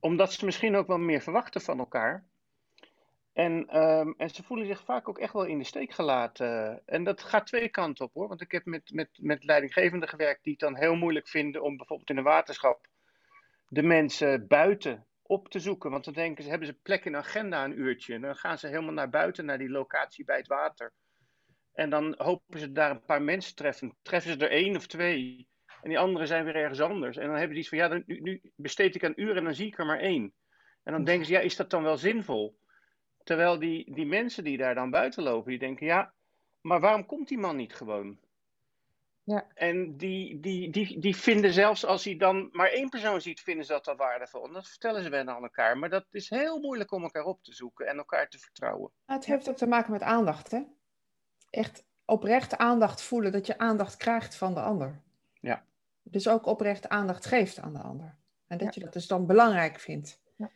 Omdat 0.00 0.32
ze 0.32 0.44
misschien 0.44 0.76
ook 0.76 0.86
wel 0.86 0.98
meer 0.98 1.20
verwachten 1.20 1.60
van 1.60 1.78
elkaar. 1.78 2.24
En, 3.32 3.82
um, 3.82 4.14
en 4.16 4.30
ze 4.30 4.42
voelen 4.42 4.66
zich 4.66 4.84
vaak 4.84 5.08
ook 5.08 5.18
echt 5.18 5.32
wel 5.32 5.44
in 5.44 5.58
de 5.58 5.64
steek 5.64 5.92
gelaten. 5.92 6.82
En 6.86 7.04
dat 7.04 7.22
gaat 7.22 7.46
twee 7.46 7.68
kanten 7.68 8.04
op 8.04 8.14
hoor. 8.14 8.28
Want 8.28 8.40
ik 8.40 8.52
heb 8.52 8.64
met, 8.64 8.90
met, 8.92 9.08
met 9.20 9.44
leidinggevenden 9.44 10.08
gewerkt 10.08 10.44
die 10.44 10.52
het 10.52 10.60
dan 10.60 10.76
heel 10.76 10.94
moeilijk 10.94 11.28
vinden 11.28 11.62
om 11.62 11.76
bijvoorbeeld 11.76 12.10
in 12.10 12.16
een 12.16 12.24
waterschap 12.24 12.88
de 13.68 13.82
mensen 13.82 14.46
buiten 14.46 15.06
op 15.26 15.48
te 15.48 15.60
zoeken. 15.60 15.90
Want 15.90 16.04
dan 16.04 16.14
denken 16.14 16.44
ze, 16.44 16.50
hebben 16.50 16.68
ze 16.68 16.80
plek 16.82 17.04
in 17.04 17.12
de 17.12 17.18
agenda 17.18 17.64
een 17.64 17.78
uurtje. 17.80 18.14
En 18.14 18.20
dan 18.20 18.36
gaan 18.36 18.58
ze 18.58 18.66
helemaal 18.66 18.92
naar 18.92 19.10
buiten, 19.10 19.44
naar 19.44 19.58
die 19.58 19.70
locatie 19.70 20.24
bij 20.24 20.36
het 20.36 20.46
water. 20.46 20.92
En 21.72 21.90
dan 21.90 22.14
hopen 22.18 22.58
ze 22.58 22.72
daar 22.72 22.90
een 22.90 23.04
paar 23.04 23.22
mensen 23.22 23.50
te 23.50 23.62
treffen. 23.62 23.96
Treffen 24.02 24.32
ze 24.32 24.38
er 24.38 24.50
één 24.50 24.76
of 24.76 24.86
twee. 24.86 25.48
En 25.82 25.88
die 25.88 25.98
anderen 25.98 26.26
zijn 26.26 26.44
weer 26.44 26.56
ergens 26.56 26.80
anders. 26.80 27.16
En 27.16 27.26
dan 27.26 27.36
hebben 27.36 27.50
die 27.50 27.58
iets 27.58 27.68
van, 27.68 27.78
ja, 27.78 28.02
nu, 28.06 28.20
nu 28.20 28.40
besteed 28.56 28.94
ik 28.94 29.02
een 29.02 29.20
uur 29.20 29.36
en 29.36 29.44
dan 29.44 29.54
zie 29.54 29.66
ik 29.66 29.78
er 29.78 29.86
maar 29.86 30.00
één. 30.00 30.34
En 30.82 30.92
dan 30.92 31.04
denken 31.04 31.26
ze, 31.26 31.32
ja, 31.32 31.40
is 31.40 31.56
dat 31.56 31.70
dan 31.70 31.82
wel 31.82 31.96
zinvol? 31.96 32.58
Terwijl 33.22 33.58
die, 33.58 33.94
die 33.94 34.06
mensen 34.06 34.44
die 34.44 34.56
daar 34.56 34.74
dan 34.74 34.90
buiten 34.90 35.22
lopen, 35.22 35.50
die 35.50 35.58
denken, 35.58 35.86
ja, 35.86 36.14
maar 36.60 36.80
waarom 36.80 37.06
komt 37.06 37.28
die 37.28 37.38
man 37.38 37.56
niet 37.56 37.74
gewoon? 37.74 38.18
Ja. 39.26 39.46
En 39.54 39.96
die, 39.96 40.40
die, 40.40 40.70
die, 40.70 40.98
die 40.98 41.16
vinden 41.16 41.52
zelfs 41.52 41.84
als 41.84 42.04
hij 42.04 42.16
dan 42.16 42.48
maar 42.52 42.68
één 42.68 42.88
persoon 42.88 43.20
ziet, 43.20 43.40
vinden 43.40 43.64
ze 43.64 43.72
dat 43.72 43.86
wel 43.86 43.96
waardevol. 43.96 44.46
En 44.46 44.52
dat 44.52 44.68
vertellen 44.68 45.02
ze 45.02 45.08
wel 45.08 45.28
aan 45.28 45.42
elkaar. 45.42 45.78
Maar 45.78 45.88
dat 45.88 46.06
is 46.10 46.30
heel 46.30 46.60
moeilijk 46.60 46.92
om 46.92 47.02
elkaar 47.02 47.24
op 47.24 47.42
te 47.42 47.52
zoeken 47.52 47.86
en 47.86 47.96
elkaar 47.96 48.28
te 48.28 48.38
vertrouwen. 48.38 48.90
Het 49.06 49.24
heeft 49.24 49.48
ook 49.48 49.56
te 49.56 49.66
maken 49.66 49.92
met 49.92 50.02
aandacht, 50.02 50.50
hè? 50.50 50.62
Echt 51.50 51.84
oprecht 52.04 52.56
aandacht 52.56 53.02
voelen, 53.02 53.32
dat 53.32 53.46
je 53.46 53.58
aandacht 53.58 53.96
krijgt 53.96 54.36
van 54.36 54.54
de 54.54 54.60
ander. 54.60 55.02
Ja. 55.40 55.64
Dus 56.02 56.28
ook 56.28 56.46
oprecht 56.46 56.88
aandacht 56.88 57.26
geeft 57.26 57.60
aan 57.60 57.72
de 57.72 57.82
ander. 57.82 58.16
En 58.46 58.58
dat 58.58 58.74
je 58.74 58.80
dat 58.80 58.92
dus 58.92 59.06
dan 59.06 59.26
belangrijk 59.26 59.80
vindt. 59.80 60.20
Ja. 60.36 60.50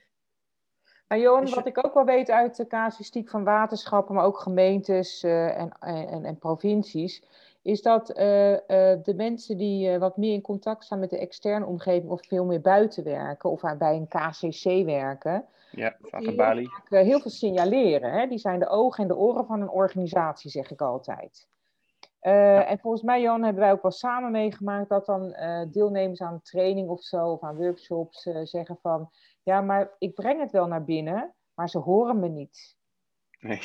Maar 1.09 1.19
Johan, 1.19 1.45
dus 1.45 1.55
wat 1.55 1.67
ik 1.67 1.85
ook 1.87 1.95
wel 1.95 2.05
weet 2.05 2.31
uit 2.31 2.57
de 2.57 2.67
casuïstiek 2.67 3.29
van 3.29 3.45
waterschappen, 3.45 4.15
maar 4.15 4.25
ook 4.25 4.39
gemeentes 4.39 5.25
uh, 5.25 5.59
en, 5.59 5.79
en, 5.81 6.25
en 6.25 6.39
provincies 6.39 7.23
is 7.63 7.83
dat 7.83 8.19
uh, 8.19 8.51
uh, 8.53 8.59
de 9.03 9.15
mensen 9.17 9.57
die 9.57 9.91
uh, 9.91 9.99
wat 9.99 10.17
meer 10.17 10.33
in 10.33 10.41
contact 10.41 10.85
staan 10.85 10.99
met 10.99 11.11
de 11.11 11.19
externe 11.19 11.67
omgeving 11.67 12.11
of 12.11 12.27
veel 12.27 12.45
meer 12.45 12.61
buiten 12.61 13.05
werken 13.05 13.51
of 13.51 13.61
bij 13.79 13.97
een 13.97 14.09
KCC 14.09 14.85
werken, 14.85 15.45
ja, 15.71 15.97
heel, 16.11 16.35
vaak, 16.35 16.89
heel 16.89 17.21
veel 17.21 17.31
signaleren. 17.31 18.13
Hè? 18.13 18.27
Die 18.27 18.39
zijn 18.39 18.59
de 18.59 18.69
ogen 18.69 19.03
en 19.03 19.09
de 19.09 19.17
oren 19.17 19.47
van 19.47 19.61
een 19.61 19.71
organisatie, 19.71 20.51
zeg 20.51 20.71
ik 20.71 20.81
altijd. 20.81 21.49
En 22.21 22.79
volgens 22.79 23.03
mij, 23.03 23.21
Jan, 23.21 23.43
hebben 23.43 23.63
wij 23.63 23.73
ook 23.73 23.83
wel 23.83 23.91
samen 23.91 24.31
meegemaakt 24.31 24.89
dat 24.89 25.07
dan 25.07 25.37
deelnemers 25.71 26.21
aan 26.21 26.43
training 26.43 26.89
of 26.89 27.03
zo, 27.03 27.27
of 27.27 27.43
aan 27.43 27.57
workshops, 27.57 28.23
zeggen 28.43 28.79
van, 28.83 29.11
ja, 29.43 29.61
maar 29.61 29.91
ik 29.99 30.15
breng 30.15 30.41
het 30.41 30.51
wel 30.51 30.67
naar 30.67 30.85
binnen, 30.85 31.35
maar 31.55 31.69
ze 31.69 31.79
horen 31.79 32.21
me 32.21 32.29
niet. 32.29 32.77
Nee. 33.41 33.61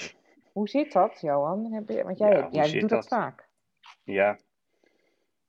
Hoe 0.52 0.70
zit 0.70 0.92
dat, 0.92 1.20
Johan? 1.20 1.72
Heb 1.74 1.90
je, 1.90 2.04
want 2.04 2.18
jij, 2.18 2.32
Ja, 2.32 2.48
jij 2.52 2.72
doet 2.72 2.90
dat, 2.90 2.90
dat? 2.90 3.08
vaak. 3.08 3.45
Ja. 4.06 4.40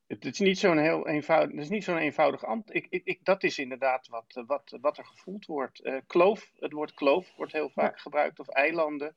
Het 0.07 0.25
is 0.25 0.39
niet 0.39 0.59
zo'n 0.59 0.79
heel 0.79 1.09
eenvoudig, 1.09 1.51
het 1.51 1.61
is 1.61 1.69
niet 1.69 1.85
zo'n 1.85 1.97
eenvoudig 1.97 2.45
antwoord. 2.45 2.77
Ik, 2.77 2.87
ik, 2.91 3.05
ik, 3.05 3.25
dat 3.25 3.43
is 3.43 3.59
inderdaad 3.59 4.07
wat, 4.07 4.25
eh, 4.37 4.43
wat, 4.47 4.79
wat 4.81 4.99
er 4.99 5.05
gevoeld 5.07 5.47
wordt. 5.47 5.81
Eh, 5.81 5.97
kloof, 6.07 6.53
het 6.59 6.73
woord 6.73 6.95
kloof 6.95 7.35
wordt 7.37 7.53
heel 7.53 7.71
vaak 7.71 8.01
gebruikt, 8.01 8.39
of 8.39 8.49
eilanden. 8.49 9.17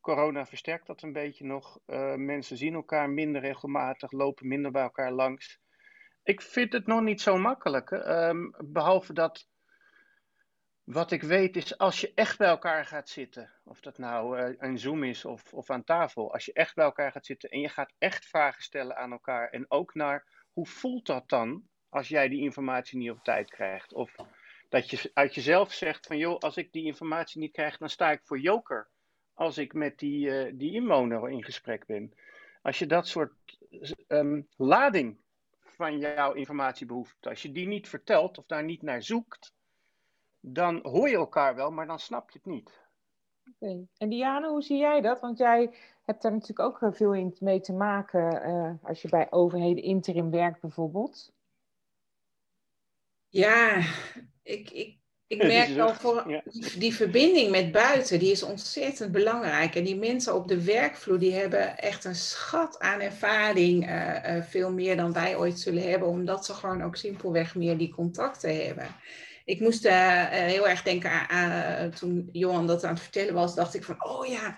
Corona 0.00 0.46
versterkt 0.46 0.86
dat 0.86 1.02
een 1.02 1.12
beetje 1.12 1.44
nog. 1.44 1.78
Eh, 1.86 2.14
mensen 2.14 2.56
zien 2.56 2.74
elkaar 2.74 3.10
minder 3.10 3.40
regelmatig, 3.40 4.12
lopen 4.12 4.48
minder 4.48 4.70
bij 4.70 4.82
elkaar 4.82 5.12
langs. 5.12 5.60
Ik 6.22 6.42
vind 6.42 6.72
het 6.72 6.86
nog 6.86 7.02
niet 7.02 7.20
zo 7.20 7.36
makkelijk. 7.36 7.90
Ehm, 7.90 8.50
behalve 8.58 9.12
dat, 9.12 9.48
wat 10.90 11.10
ik 11.10 11.22
weet 11.22 11.56
is, 11.56 11.78
als 11.78 12.00
je 12.00 12.12
echt 12.14 12.38
bij 12.38 12.48
elkaar 12.48 12.84
gaat 12.84 13.08
zitten, 13.08 13.50
of 13.64 13.80
dat 13.80 13.98
nou 13.98 14.38
eh, 14.38 14.54
een 14.58 14.78
Zoom 14.78 15.04
is 15.04 15.24
of, 15.24 15.52
of 15.52 15.70
aan 15.70 15.84
tafel, 15.84 16.32
als 16.32 16.44
je 16.44 16.52
echt 16.52 16.74
bij 16.74 16.84
elkaar 16.84 17.12
gaat 17.12 17.26
zitten 17.26 17.50
en 17.50 17.60
je 17.60 17.68
gaat 17.68 17.92
echt 17.98 18.26
vragen 18.26 18.62
stellen 18.62 18.96
aan 18.96 19.12
elkaar 19.12 19.48
en 19.48 19.70
ook 19.70 19.94
naar 19.94 20.26
hoe 20.52 20.66
voelt 20.66 21.06
dat 21.06 21.28
dan 21.28 21.62
als 21.88 22.08
jij 22.08 22.28
die 22.28 22.40
informatie 22.40 22.98
niet 22.98 23.10
op 23.10 23.24
tijd 23.24 23.50
krijgt? 23.50 23.92
Of 23.92 24.14
dat 24.68 24.90
je 24.90 25.10
uit 25.14 25.34
jezelf 25.34 25.72
zegt 25.72 26.06
van 26.06 26.18
joh, 26.18 26.38
als 26.38 26.56
ik 26.56 26.72
die 26.72 26.84
informatie 26.84 27.40
niet 27.40 27.52
krijg, 27.52 27.78
dan 27.78 27.90
sta 27.90 28.10
ik 28.10 28.20
voor 28.24 28.38
joker 28.38 28.88
als 29.34 29.58
ik 29.58 29.72
met 29.72 29.98
die, 29.98 30.30
eh, 30.30 30.52
die 30.54 30.72
inwoner 30.72 31.30
in 31.30 31.44
gesprek 31.44 31.86
ben. 31.86 32.12
Als 32.62 32.78
je 32.78 32.86
dat 32.86 33.08
soort 33.08 33.58
ehm, 34.06 34.40
lading 34.56 35.18
van 35.60 35.98
jouw 35.98 36.32
informatiebehoefte, 36.32 37.28
als 37.28 37.42
je 37.42 37.52
die 37.52 37.66
niet 37.66 37.88
vertelt 37.88 38.38
of 38.38 38.46
daar 38.46 38.64
niet 38.64 38.82
naar 38.82 39.02
zoekt, 39.02 39.56
dan 40.52 40.80
hoor 40.82 41.08
je 41.08 41.16
elkaar 41.16 41.54
wel, 41.54 41.70
maar 41.70 41.86
dan 41.86 41.98
snap 41.98 42.30
je 42.30 42.38
het 42.42 42.52
niet. 42.52 42.80
Oké. 43.54 43.86
En 43.96 44.08
Diane, 44.08 44.48
hoe 44.48 44.62
zie 44.62 44.78
jij 44.78 45.00
dat? 45.00 45.20
Want 45.20 45.38
jij 45.38 45.74
hebt 46.04 46.22
daar 46.22 46.32
natuurlijk 46.32 46.60
ook 46.60 46.82
eh, 46.82 46.92
veel 46.92 47.14
in 47.14 47.36
mee 47.40 47.60
te 47.60 47.72
maken 47.72 48.42
eh, 48.42 48.72
als 48.82 49.02
je 49.02 49.08
bij 49.08 49.26
overheden 49.30 49.82
interim 49.82 50.30
werkt 50.30 50.60
bijvoorbeeld. 50.60 51.32
Ja, 53.28 53.82
ik, 54.42 54.70
ik, 54.70 54.98
ik 55.26 55.42
merk 55.54 55.78
al 55.78 55.94
voor 55.94 56.30
ja. 56.30 56.42
die, 56.44 56.78
die 56.78 56.94
verbinding 56.94 57.50
met 57.50 57.72
buiten, 57.72 58.18
die 58.18 58.30
is 58.30 58.42
ontzettend 58.42 59.12
belangrijk. 59.12 59.74
En 59.74 59.84
die 59.84 59.96
mensen 59.96 60.34
op 60.34 60.48
de 60.48 60.64
werkvloer, 60.64 61.18
die 61.18 61.34
hebben 61.34 61.78
echt 61.78 62.04
een 62.04 62.14
schat 62.14 62.78
aan 62.78 63.00
ervaring, 63.00 63.86
eh, 63.86 64.36
eh, 64.36 64.44
veel 64.44 64.72
meer 64.72 64.96
dan 64.96 65.12
wij 65.12 65.36
ooit 65.36 65.58
zullen 65.58 65.90
hebben, 65.90 66.08
omdat 66.08 66.46
ze 66.46 66.54
gewoon 66.54 66.82
ook 66.82 66.96
simpelweg 66.96 67.54
meer 67.54 67.78
die 67.78 67.94
contacten 67.94 68.66
hebben. 68.66 68.86
Ik 69.48 69.60
moest 69.60 69.84
eh, 69.84 70.22
eh, 70.22 70.30
heel 70.30 70.68
erg 70.68 70.82
denken 70.82 71.28
aan, 71.28 71.90
toen 71.90 72.28
Johan 72.32 72.66
dat 72.66 72.84
aan 72.84 72.92
het 72.92 73.02
vertellen 73.02 73.34
was, 73.34 73.54
dacht 73.54 73.74
ik 73.74 73.84
van, 73.84 74.04
oh 74.04 74.26
ja, 74.26 74.48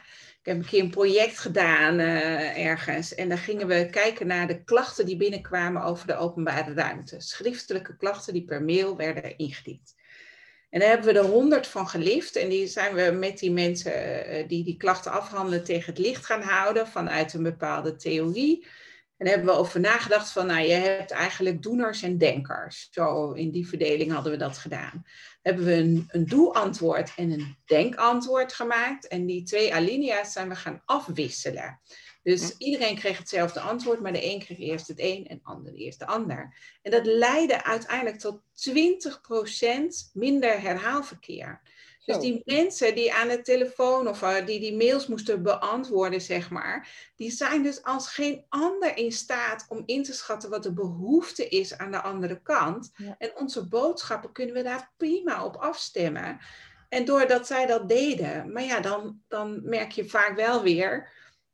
ik 0.40 0.46
heb 0.46 0.56
een 0.56 0.64
keer 0.64 0.82
een 0.82 0.90
project 0.90 1.38
gedaan 1.38 1.98
eh, 1.98 2.66
ergens. 2.66 3.14
En 3.14 3.28
dan 3.28 3.38
gingen 3.38 3.66
we 3.66 3.88
kijken 3.90 4.26
naar 4.26 4.46
de 4.46 4.64
klachten 4.64 5.06
die 5.06 5.16
binnenkwamen 5.16 5.82
over 5.82 6.06
de 6.06 6.16
openbare 6.16 6.74
ruimte. 6.74 7.20
Schriftelijke 7.20 7.96
klachten 7.96 8.32
die 8.32 8.44
per 8.44 8.62
mail 8.62 8.96
werden 8.96 9.38
ingediend. 9.38 9.94
En 10.70 10.80
daar 10.80 10.88
hebben 10.88 11.12
we 11.12 11.18
er 11.18 11.26
honderd 11.26 11.66
van 11.66 11.88
gelift. 11.88 12.36
En 12.36 12.48
die 12.48 12.66
zijn 12.66 12.94
we 12.94 13.10
met 13.10 13.38
die 13.38 13.50
mensen 13.50 13.92
die 14.48 14.64
die 14.64 14.76
klachten 14.76 15.12
afhandelen 15.12 15.64
tegen 15.64 15.92
het 15.92 16.02
licht 16.02 16.26
gaan 16.26 16.42
houden 16.42 16.86
vanuit 16.86 17.34
een 17.34 17.42
bepaalde 17.42 17.96
theorie. 17.96 18.66
En 19.20 19.26
daar 19.26 19.34
hebben 19.34 19.54
we 19.54 19.60
over 19.60 19.80
nagedacht 19.80 20.30
van, 20.30 20.46
nou, 20.46 20.60
je 20.60 20.72
hebt 20.72 21.10
eigenlijk 21.10 21.62
doeners 21.62 22.02
en 22.02 22.18
denkers. 22.18 22.88
Zo 22.90 23.32
in 23.32 23.50
die 23.50 23.68
verdeling 23.68 24.12
hadden 24.12 24.32
we 24.32 24.38
dat 24.38 24.58
gedaan. 24.58 25.04
Hebben 25.42 25.64
we 25.64 25.74
een, 25.74 26.04
een 26.08 26.26
doe-antwoord 26.26 27.12
en 27.16 27.30
een 27.30 27.56
denkantwoord 27.64 28.52
gemaakt. 28.52 29.08
En 29.08 29.26
die 29.26 29.42
twee 29.42 29.74
alinea's 29.74 30.32
zijn 30.32 30.48
we 30.48 30.54
gaan 30.54 30.82
afwisselen. 30.84 31.80
Dus 32.22 32.56
iedereen 32.56 32.96
kreeg 32.96 33.18
hetzelfde 33.18 33.60
antwoord, 33.60 34.00
maar 34.00 34.12
de 34.12 34.24
een 34.24 34.38
kreeg 34.38 34.58
eerst 34.58 34.88
het 34.88 35.00
een 35.00 35.26
en 35.26 35.36
de 35.36 35.44
ander 35.44 35.74
eerst 35.74 35.98
de 35.98 36.06
ander. 36.06 36.56
En 36.82 36.90
dat 36.90 37.06
leidde 37.06 37.64
uiteindelijk 37.64 38.18
tot 38.18 38.40
20% 38.70 40.12
minder 40.12 40.60
herhaalverkeer. 40.60 41.60
Dus 42.12 42.22
die 42.22 42.42
mensen 42.44 42.94
die 42.94 43.14
aan 43.14 43.28
de 43.28 43.42
telefoon 43.42 44.08
of 44.08 44.22
eh, 44.22 44.46
die 44.46 44.60
die 44.60 44.76
mails 44.76 45.06
moesten 45.06 45.42
beantwoorden, 45.42 46.20
zeg 46.20 46.50
maar, 46.50 46.88
die 47.16 47.30
zijn 47.30 47.62
dus 47.62 47.82
als 47.82 48.08
geen 48.08 48.44
ander 48.48 48.96
in 48.96 49.12
staat 49.12 49.66
om 49.68 49.82
in 49.86 50.02
te 50.02 50.12
schatten 50.12 50.50
wat 50.50 50.62
de 50.62 50.72
behoefte 50.72 51.48
is 51.48 51.78
aan 51.78 51.90
de 51.90 52.00
andere 52.00 52.40
kant. 52.42 52.92
Ja. 52.96 53.14
En 53.18 53.32
onze 53.36 53.68
boodschappen 53.68 54.32
kunnen 54.32 54.54
we 54.54 54.62
daar 54.62 54.90
prima 54.96 55.44
op 55.44 55.56
afstemmen. 55.56 56.38
En 56.88 57.04
doordat 57.04 57.46
zij 57.46 57.66
dat 57.66 57.88
deden, 57.88 58.52
maar 58.52 58.62
ja, 58.62 58.80
dan, 58.80 59.20
dan 59.28 59.60
merk 59.64 59.92
je 59.92 60.08
vaak 60.08 60.36
wel 60.36 60.62
weer, 60.62 61.08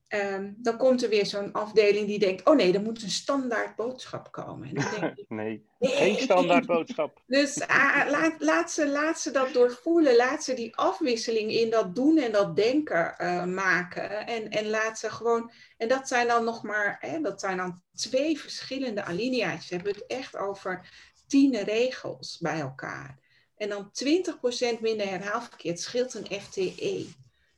ehm, 0.09 0.53
dan 0.57 0.77
komt 0.77 1.03
er 1.03 1.09
weer 1.09 1.27
zo'n 1.27 1.53
afdeling 1.53 2.07
die 2.07 2.19
denkt, 2.19 2.45
oh 2.45 2.57
nee, 2.57 2.75
er 2.75 2.83
moet 2.83 3.03
een 3.03 3.11
standaard 3.11 3.77
boodschap 3.77 4.33
komen. 4.33 4.69
En 4.69 4.75
dan 4.75 5.01
denk 5.01 5.19
ik, 5.19 5.29
Nee, 5.38 5.64
nee. 5.79 5.90
geen 5.90 6.16
standaard 6.16 6.66
boodschap. 6.66 7.23
Dus 7.27 7.61
ah, 7.61 8.11
laat, 8.11 8.35
laat, 8.38 8.71
ze, 8.71 8.88
laat 8.88 9.21
ze 9.21 9.31
dat 9.31 9.53
doorvoelen. 9.53 10.16
Laat 10.16 10.45
ze 10.45 10.55
die 10.55 10.77
afwisseling 10.77 11.51
in 11.51 11.71
dat 11.71 11.95
doen 11.95 12.19
en 12.19 12.33
dat 12.33 12.57
denken 12.57 13.19
eh, 13.19 13.45
maken. 13.45 14.27
En, 14.27 14.51
en 14.51 14.69
laat 14.69 14.99
ze 14.99 15.11
gewoon. 15.11 15.51
En 15.77 15.88
dat 15.88 16.09
zijn 16.09 16.27
dan 16.27 16.45
nog 16.45 16.62
maar. 16.62 16.97
Hè, 17.01 17.21
dat 17.21 17.40
zijn 17.40 17.57
dan 17.57 17.83
twee 17.95 18.38
verschillende 18.38 19.03
alinea's. 19.03 19.69
We 19.69 19.75
hebben 19.75 19.92
het 19.92 20.07
echt 20.07 20.37
over 20.37 20.88
tien 21.27 21.62
regels 21.62 22.38
bij 22.38 22.61
elkaar. 22.61 23.19
En 23.57 23.69
dan 23.69 23.90
20% 24.77 24.81
minder 24.81 25.09
herhaalverkeer. 25.09 25.71
Het 25.71 25.81
scheelt 25.81 26.14
een 26.14 26.40
FTE. 26.40 27.07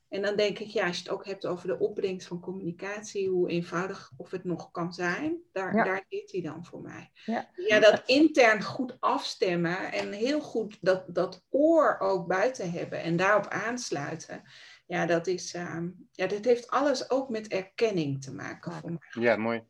En 0.09 0.23
dan 0.23 0.37
denk 0.37 0.59
ik, 0.59 0.67
ja, 0.67 0.87
als 0.87 0.97
je 0.97 1.03
het 1.03 1.13
ook 1.13 1.27
hebt 1.27 1.47
over 1.47 1.67
de 1.69 1.79
opbrengst 1.79 2.27
van 2.27 2.41
communicatie, 2.41 3.29
hoe 3.29 3.49
eenvoudig 3.49 4.11
of 4.17 4.31
het 4.31 4.45
nog 4.45 4.71
kan 4.71 4.93
zijn, 4.93 5.37
daar, 5.53 5.77
Ja. 5.77 5.85
daar 5.85 6.05
zit 6.09 6.33
hij 6.33 6.41
dan 6.41 6.65
voor 6.65 6.81
mij. 6.81 7.11
Ja. 7.25 7.49
Ja, 7.55 7.81
dat 7.81 8.03
intern 8.07 8.63
goed 8.63 8.97
afstemmen 9.01 9.93
en 9.93 10.13
heel 10.13 10.41
goed 10.41 10.79
dat, 10.81 11.05
dat 11.15 11.45
oor 11.51 11.97
ook 11.99 12.27
buiten 12.27 12.71
hebben 12.71 13.03
en 13.03 13.17
daarop 13.17 13.47
aansluiten. 13.47 14.43
Ja, 14.87 15.07
dat 15.07 15.27
is, 15.27 15.55
ehm, 15.55 15.89
ja, 16.13 16.27
dat 16.27 16.45
heeft 16.45 16.71
alles 16.71 17.11
ook 17.11 17.29
met 17.29 17.49
erkenning 17.49 18.23
te 18.23 18.35
maken 18.35 18.73
voor 18.73 18.91
mij. 18.91 19.23
Ja, 19.23 19.37
mooi. 19.37 19.63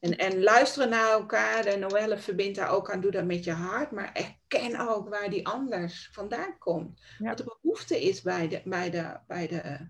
En, 0.00 0.16
en 0.16 0.42
luisteren 0.42 0.88
naar 0.88 1.10
elkaar, 1.10 1.62
de 1.64 1.76
Noelle 1.76 2.18
verbindt 2.18 2.56
daar 2.58 2.70
ook 2.70 2.90
aan, 2.92 3.00
doe 3.00 3.10
dat 3.10 3.24
met 3.24 3.44
je 3.44 3.52
hart, 3.52 3.90
maar 3.90 4.12
erken 4.12 4.88
ook 4.88 5.08
waar 5.08 5.30
die 5.30 5.46
anders 5.48 6.08
vandaan 6.12 6.58
komt. 6.58 7.00
Ja. 7.18 7.28
Wat 7.28 7.38
de 7.38 7.44
behoefte 7.60 8.02
is 8.02 8.22
bij, 8.22 8.48
de, 8.48 8.62
bij, 8.64 8.90
de, 8.90 9.16
bij, 9.26 9.46
de, 9.46 9.88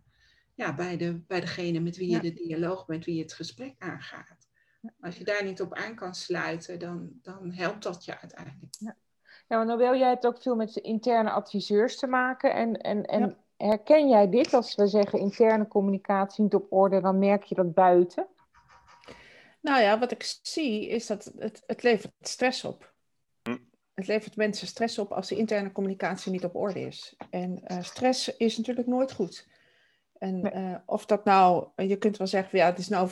ja, 0.54 0.74
bij, 0.74 0.96
de, 0.96 1.20
bij 1.26 1.40
degene 1.40 1.80
met 1.80 1.96
wie 1.96 2.06
je 2.08 2.14
Ja. 2.14 2.20
de 2.20 2.32
dialoog, 2.32 2.86
met 2.86 3.04
wie 3.04 3.14
je 3.14 3.22
het 3.22 3.32
gesprek 3.32 3.74
aangaat. 3.78 4.36
Als 5.00 5.16
je 5.16 5.24
daar 5.24 5.44
niet 5.44 5.60
op 5.60 5.74
aan 5.74 5.94
kan 5.94 6.14
sluiten, 6.14 6.78
dan, 6.78 7.10
dan 7.22 7.52
helpt 7.52 7.82
dat 7.82 8.04
je 8.04 8.20
uiteindelijk. 8.20 8.74
Ja, 8.78 9.56
maar 9.56 9.66
Nobel, 9.66 9.96
jij 9.96 10.08
hebt 10.08 10.26
ook 10.26 10.42
veel 10.42 10.56
met 10.56 10.76
interne 10.76 11.30
adviseurs 11.30 11.96
te 11.96 12.06
maken. 12.06 12.54
En, 12.54 12.76
en, 12.76 13.04
en 13.04 13.20
Ja. 13.56 13.66
herken 13.66 14.08
jij 14.08 14.28
dit 14.30 14.54
als 14.54 14.74
we 14.74 14.86
zeggen 14.86 15.18
interne 15.18 15.68
communicatie 15.68 16.42
niet 16.42 16.54
op 16.54 16.72
orde, 16.72 17.00
dan 17.00 17.18
merk 17.18 17.42
je 17.42 17.54
dat 17.54 17.74
buiten? 17.74 18.26
Nou 19.60 19.82
ja, 19.82 19.98
wat 19.98 20.10
ik 20.10 20.38
zie 20.42 20.88
is 20.88 21.06
dat 21.06 21.32
het, 21.38 21.62
het 21.66 21.82
levert 21.82 22.12
stress 22.20 22.64
op. 22.64 22.94
Hm. 23.42 23.56
Het 23.94 24.06
levert 24.06 24.36
mensen 24.36 24.66
stress 24.66 24.98
op 24.98 25.12
als 25.12 25.28
de 25.28 25.36
interne 25.36 25.72
communicatie 25.72 26.32
niet 26.32 26.44
op 26.44 26.54
orde 26.54 26.80
is. 26.80 27.16
En 27.30 27.60
eh, 27.64 27.82
stress 27.82 28.36
is 28.36 28.56
natuurlijk 28.56 28.86
nooit 28.86 29.12
goed. 29.12 29.48
En 30.18 30.40
Nee. 30.40 30.52
eh, 30.52 30.74
of 30.86 31.06
dat 31.06 31.24
nou, 31.24 31.68
je 31.76 31.96
kunt 31.96 32.16
wel 32.16 32.26
zeggen, 32.26 32.58
ja, 32.58 32.66
het 32.66 32.78
is 32.78 32.88
nou 32.88 33.10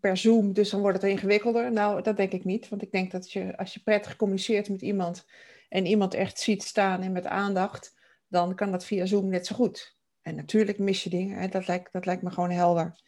per 0.00 0.16
Zoom, 0.16 0.52
dus 0.52 0.70
dan 0.70 0.80
wordt 0.80 1.02
het 1.02 1.10
ingewikkelder. 1.10 1.72
Nou, 1.72 2.02
dat 2.02 2.16
denk 2.16 2.32
ik 2.32 2.44
niet. 2.44 2.68
Want 2.68 2.82
ik 2.82 2.92
denk 2.92 3.10
dat 3.10 3.32
je, 3.32 3.56
als 3.56 3.74
je 3.74 3.80
prettig 3.80 4.16
communiceert 4.16 4.68
met 4.68 4.82
iemand 4.82 5.26
en 5.68 5.86
iemand 5.86 6.14
echt 6.14 6.38
ziet 6.38 6.62
staan 6.62 7.02
en 7.02 7.12
met 7.12 7.26
aandacht, 7.26 7.94
dan 8.28 8.54
kan 8.54 8.70
dat 8.70 8.84
via 8.84 9.06
Zoom 9.06 9.28
net 9.28 9.46
zo 9.46 9.54
goed. 9.54 9.96
En 10.22 10.34
natuurlijk 10.34 10.78
mis 10.78 11.04
je 11.04 11.10
dingen, 11.10 11.38
hè, 11.38 11.48
dat, 11.48 11.66
lijkt, 11.66 11.92
dat 11.92 12.06
lijkt 12.06 12.22
me 12.22 12.30
gewoon 12.30 12.50
helder. 12.50 13.02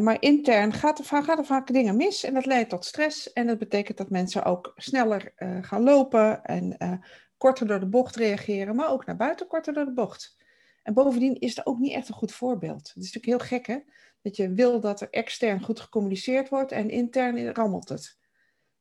Maar 0.00 0.16
intern 0.20 0.72
gaat 0.72 0.98
er, 0.98 1.04
va- 1.04 1.22
gaan 1.22 1.38
er 1.38 1.44
vaak 1.44 1.72
dingen 1.72 1.96
mis 1.96 2.24
en 2.24 2.34
dat 2.34 2.46
leidt 2.46 2.70
tot 2.70 2.84
stress. 2.84 3.32
En 3.32 3.46
dat 3.46 3.58
betekent 3.58 3.98
dat 3.98 4.10
mensen 4.10 4.44
ook 4.44 4.72
sneller 4.76 5.32
eh, 5.36 5.58
gaan 5.60 5.82
lopen 5.82 6.44
en 6.44 6.76
eh, 6.78 6.92
korter 7.36 7.66
door 7.66 7.80
de 7.80 7.88
bocht 7.88 8.16
reageren, 8.16 8.76
maar 8.76 8.90
ook 8.90 9.06
naar 9.06 9.16
buiten 9.16 9.46
korter 9.46 9.72
door 9.72 9.84
de 9.84 9.92
bocht. 9.92 10.36
En 10.82 10.94
bovendien 10.94 11.40
is 11.40 11.56
het 11.56 11.66
ook 11.66 11.78
niet 11.78 11.92
echt 11.92 12.08
een 12.08 12.14
goed 12.14 12.32
voorbeeld. 12.32 12.88
Het 12.94 13.02
is 13.02 13.12
natuurlijk 13.12 13.24
heel 13.48 13.58
gek, 13.58 13.66
hè? 13.66 13.78
Dat 14.22 14.36
je 14.36 14.52
wil 14.52 14.80
dat 14.80 15.00
er 15.00 15.10
extern 15.10 15.62
goed 15.62 15.80
gecommuniceerd 15.80 16.48
wordt 16.48 16.72
en 16.72 16.90
intern 16.90 17.52
rammelt 17.54 17.88
het. 17.88 18.16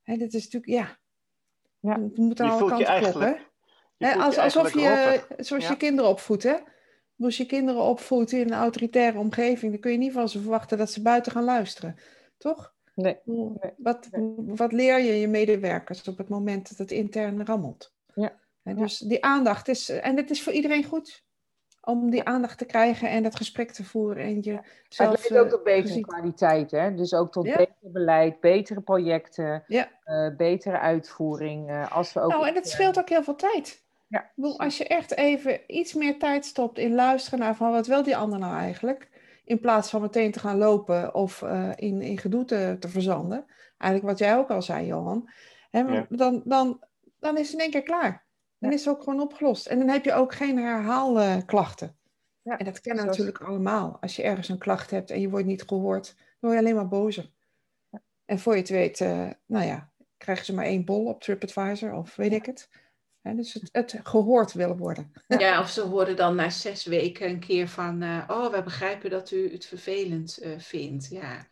Hè, 0.01 0.17
dit 0.17 0.33
is 0.33 0.43
natuurlijk, 0.43 0.71
ja. 0.71 0.97
Ja. 1.79 2.01
Het 2.01 2.17
moet 2.17 2.39
aan 2.39 2.45
Je 2.47 2.51
alle 2.51 2.61
voelt 2.61 2.77
je 2.79 2.85
kanten 2.85 3.01
kloppen, 3.11 3.43
hè? 3.97 4.07
je 4.07 4.15
als, 4.15 4.35
je 4.35 4.41
alsof 4.41 4.73
je, 4.73 5.23
zoals 5.37 5.63
Ja. 5.63 5.69
je 5.69 5.77
kinderen 5.77 6.09
opvoedt, 6.11 6.43
hè? 6.43 6.55
Als 7.21 7.37
je 7.37 7.45
kinderen 7.45 7.81
opvoedt 7.81 8.31
in 8.31 8.47
een 8.47 8.53
autoritaire 8.53 9.17
omgeving, 9.17 9.71
dan 9.71 9.81
kun 9.81 9.91
je 9.91 9.97
niet 9.97 10.13
van 10.13 10.29
ze 10.29 10.41
verwachten 10.41 10.77
dat 10.77 10.91
ze 10.91 11.01
buiten 11.01 11.31
gaan 11.31 11.43
luisteren. 11.43 11.95
Toch? 12.37 12.73
Nee. 12.95 13.19
Wat, 13.77 14.07
wat 14.35 14.71
leer 14.71 14.99
je 14.99 15.19
je 15.19 15.27
medewerkers 15.27 16.07
op 16.07 16.17
het 16.17 16.29
moment 16.29 16.69
dat 16.69 16.77
het 16.77 16.91
intern 16.91 17.45
rammelt? 17.45 17.93
Ja. 18.13 18.39
En 18.63 18.75
dus 18.75 18.97
die 18.97 19.23
aandacht 19.23 19.67
is, 19.67 19.89
en 19.89 20.17
het 20.17 20.29
is 20.29 20.43
voor 20.43 20.53
iedereen 20.53 20.83
goed 20.83 21.23
om 21.81 22.09
die 22.09 22.23
aandacht 22.23 22.57
te 22.57 22.65
krijgen 22.65 23.09
en 23.09 23.23
dat 23.23 23.35
gesprek 23.35 23.71
te 23.71 23.83
voeren. 23.83 24.23
En 24.23 24.35
je 24.41 24.59
zelf, 24.89 25.11
het 25.11 25.29
leidt 25.29 25.45
ook 25.45 25.49
tot 25.49 25.63
betere 25.63 26.01
kwaliteit, 26.01 26.71
hè? 26.71 26.93
dus 26.93 27.13
ook 27.13 27.31
tot 27.31 27.43
beter 27.43 27.75
beleid, 27.79 28.39
betere 28.39 28.81
projecten, 28.81 29.63
ja. 29.67 29.89
uh, 30.05 30.35
betere 30.35 30.79
uitvoering. 30.79 31.69
Uh, 31.69 31.91
als 31.91 32.13
we 32.13 32.19
ook 32.19 32.31
nou, 32.31 32.47
en 32.47 32.55
het 32.55 32.69
scheelt 32.69 32.99
ook 32.99 33.09
heel 33.09 33.23
veel 33.23 33.35
tijd. 33.35 33.83
Ja. 34.11 34.31
Als 34.57 34.77
je 34.77 34.87
echt 34.87 35.15
even 35.15 35.59
iets 35.67 35.93
meer 35.93 36.19
tijd 36.19 36.45
stopt 36.45 36.77
in 36.77 36.93
luisteren 36.93 37.39
naar 37.39 37.55
van 37.55 37.71
wat 37.71 37.87
wil 37.87 38.03
die 38.03 38.17
ander 38.17 38.39
nou 38.39 38.57
eigenlijk, 38.57 39.09
in 39.45 39.59
plaats 39.59 39.89
van 39.89 40.01
meteen 40.01 40.31
te 40.31 40.39
gaan 40.39 40.57
lopen 40.57 41.15
of 41.15 41.41
uh, 41.41 41.71
in, 41.75 42.01
in 42.01 42.17
gedoe 42.17 42.45
te, 42.45 42.75
te, 42.79 42.89
verzanden, 42.89 43.45
eigenlijk 43.77 44.11
wat 44.11 44.19
jij 44.27 44.37
ook 44.37 44.49
al 44.49 44.61
zei, 44.61 44.85
Johan, 44.85 45.29
hè, 45.69 45.79
ja. 45.79 46.05
dan, 46.09 46.41
dan, 46.45 46.83
dan 47.19 47.37
is 47.37 47.45
het 47.45 47.53
in 47.53 47.59
één 47.59 47.71
keer 47.71 47.83
klaar. 47.83 48.25
Dan 48.57 48.71
is 48.71 48.85
het 48.85 48.95
ook 48.95 49.03
gewoon 49.03 49.21
opgelost. 49.21 49.65
En 49.65 49.79
dan 49.79 49.87
heb 49.87 50.05
je 50.05 50.13
ook 50.13 50.33
geen 50.33 50.57
herhaalklachten. 50.57 51.97
Ja, 52.41 52.57
en 52.57 52.65
dat 52.65 52.81
kennen 52.81 53.05
natuurlijk 53.05 53.41
allemaal. 53.41 53.97
Als 54.01 54.15
je 54.15 54.23
ergens 54.23 54.49
een 54.49 54.57
klacht 54.57 54.91
hebt 54.91 55.11
en 55.11 55.21
je 55.21 55.29
wordt 55.29 55.45
niet 55.45 55.63
gehoord, 55.67 56.15
dan 56.15 56.25
word 56.39 56.53
je 56.53 56.59
alleen 56.59 56.75
maar 56.75 56.87
bozer. 56.87 57.31
En 58.25 58.39
voor 58.39 58.53
je 58.53 58.59
het 58.59 58.69
weet, 58.69 58.99
uh, 58.99 59.29
nou 59.45 59.65
ja, 59.65 59.91
krijgen 60.17 60.45
ze 60.45 60.53
maar 60.53 60.65
één 60.65 60.85
bol 60.85 61.05
op 61.05 61.21
TripAdvisor 61.21 61.93
of 61.93 62.15
weet 62.15 62.33
ik 62.33 62.45
het. 62.45 62.69
He, 63.21 63.35
dus 63.35 63.53
het, 63.53 63.69
het, 63.71 63.99
gehoord 64.03 64.53
willen 64.53 64.77
worden. 64.77 65.11
Ja, 65.27 65.59
of 65.59 65.69
ze 65.69 65.81
horen 65.81 66.15
dan 66.15 66.35
na 66.35 66.49
zes 66.49 66.85
weken 66.85 67.29
een 67.29 67.39
keer 67.39 67.67
van... 67.67 68.03
Uh, 68.03 68.23
oh, 68.27 68.51
we 68.51 68.63
begrijpen 68.63 69.09
dat 69.09 69.31
u 69.31 69.51
het 69.51 69.65
vervelend 69.65 70.39
uh, 70.43 70.51
vindt. 70.57 71.07
Ja, 71.09 71.45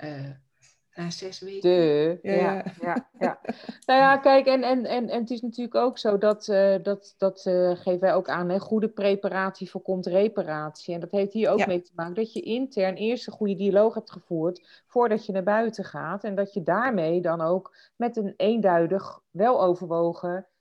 na 0.99 1.10
zes 1.10 1.39
weken. 1.39 1.62
De, 1.62 2.19
ja, 2.21 2.34
ja, 2.34 2.63
ja. 2.82 3.10
ja. 3.19 3.39
nou 3.86 3.99
ja, 3.99 4.17
kijk, 4.17 4.45
en, 4.45 4.63
en, 4.63 4.86
en, 4.86 5.10
en 5.10 5.19
het 5.19 5.29
is 5.29 5.41
natuurlijk 5.41 5.75
ook 5.75 5.97
zo 5.97 6.17
dat, 6.17 6.47
uh, 6.47 6.75
dat, 6.84 7.15
dat 7.17 7.45
uh, 7.45 7.71
geven 7.75 7.99
wij 7.99 8.13
ook 8.13 8.29
aan, 8.29 8.49
hè, 8.49 8.60
goede 8.60 8.89
preparatie 8.89 9.69
voorkomt 9.69 10.05
reparatie. 10.05 10.93
En 10.93 10.99
dat 10.99 11.12
heeft 11.12 11.34
hier 11.34 11.49
ook 11.49 11.67
mee 11.67 11.82
te 11.82 11.91
maken 11.95 12.13
dat 12.13 12.34
je 12.34 12.41
intern 12.41 12.95
eerst 12.95 13.27
een 13.27 13.34
goede 13.34 13.55
dialoog 13.55 13.93
hebt 13.93 14.12
gevoerd 14.12 14.84
voordat 14.88 15.25
je 15.25 15.32
naar 15.32 15.43
buiten 15.43 15.86
gaat. 15.86 16.23
En 16.23 16.36
dat 16.36 16.53
je 16.53 16.63
daarmee 16.63 17.21
dan 17.21 17.41
ook 17.41 17.75
met 17.95 18.17
een 18.17 18.34
eenduidig, 18.38 19.19
wel 19.32 19.63
overwogen 19.63 20.36
uh, 20.36 20.58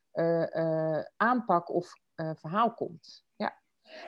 aanpak 1.16 1.74
of 1.74 1.92
verhaal 2.14 2.74
komt. 2.74 3.24
Ja. 3.37 3.59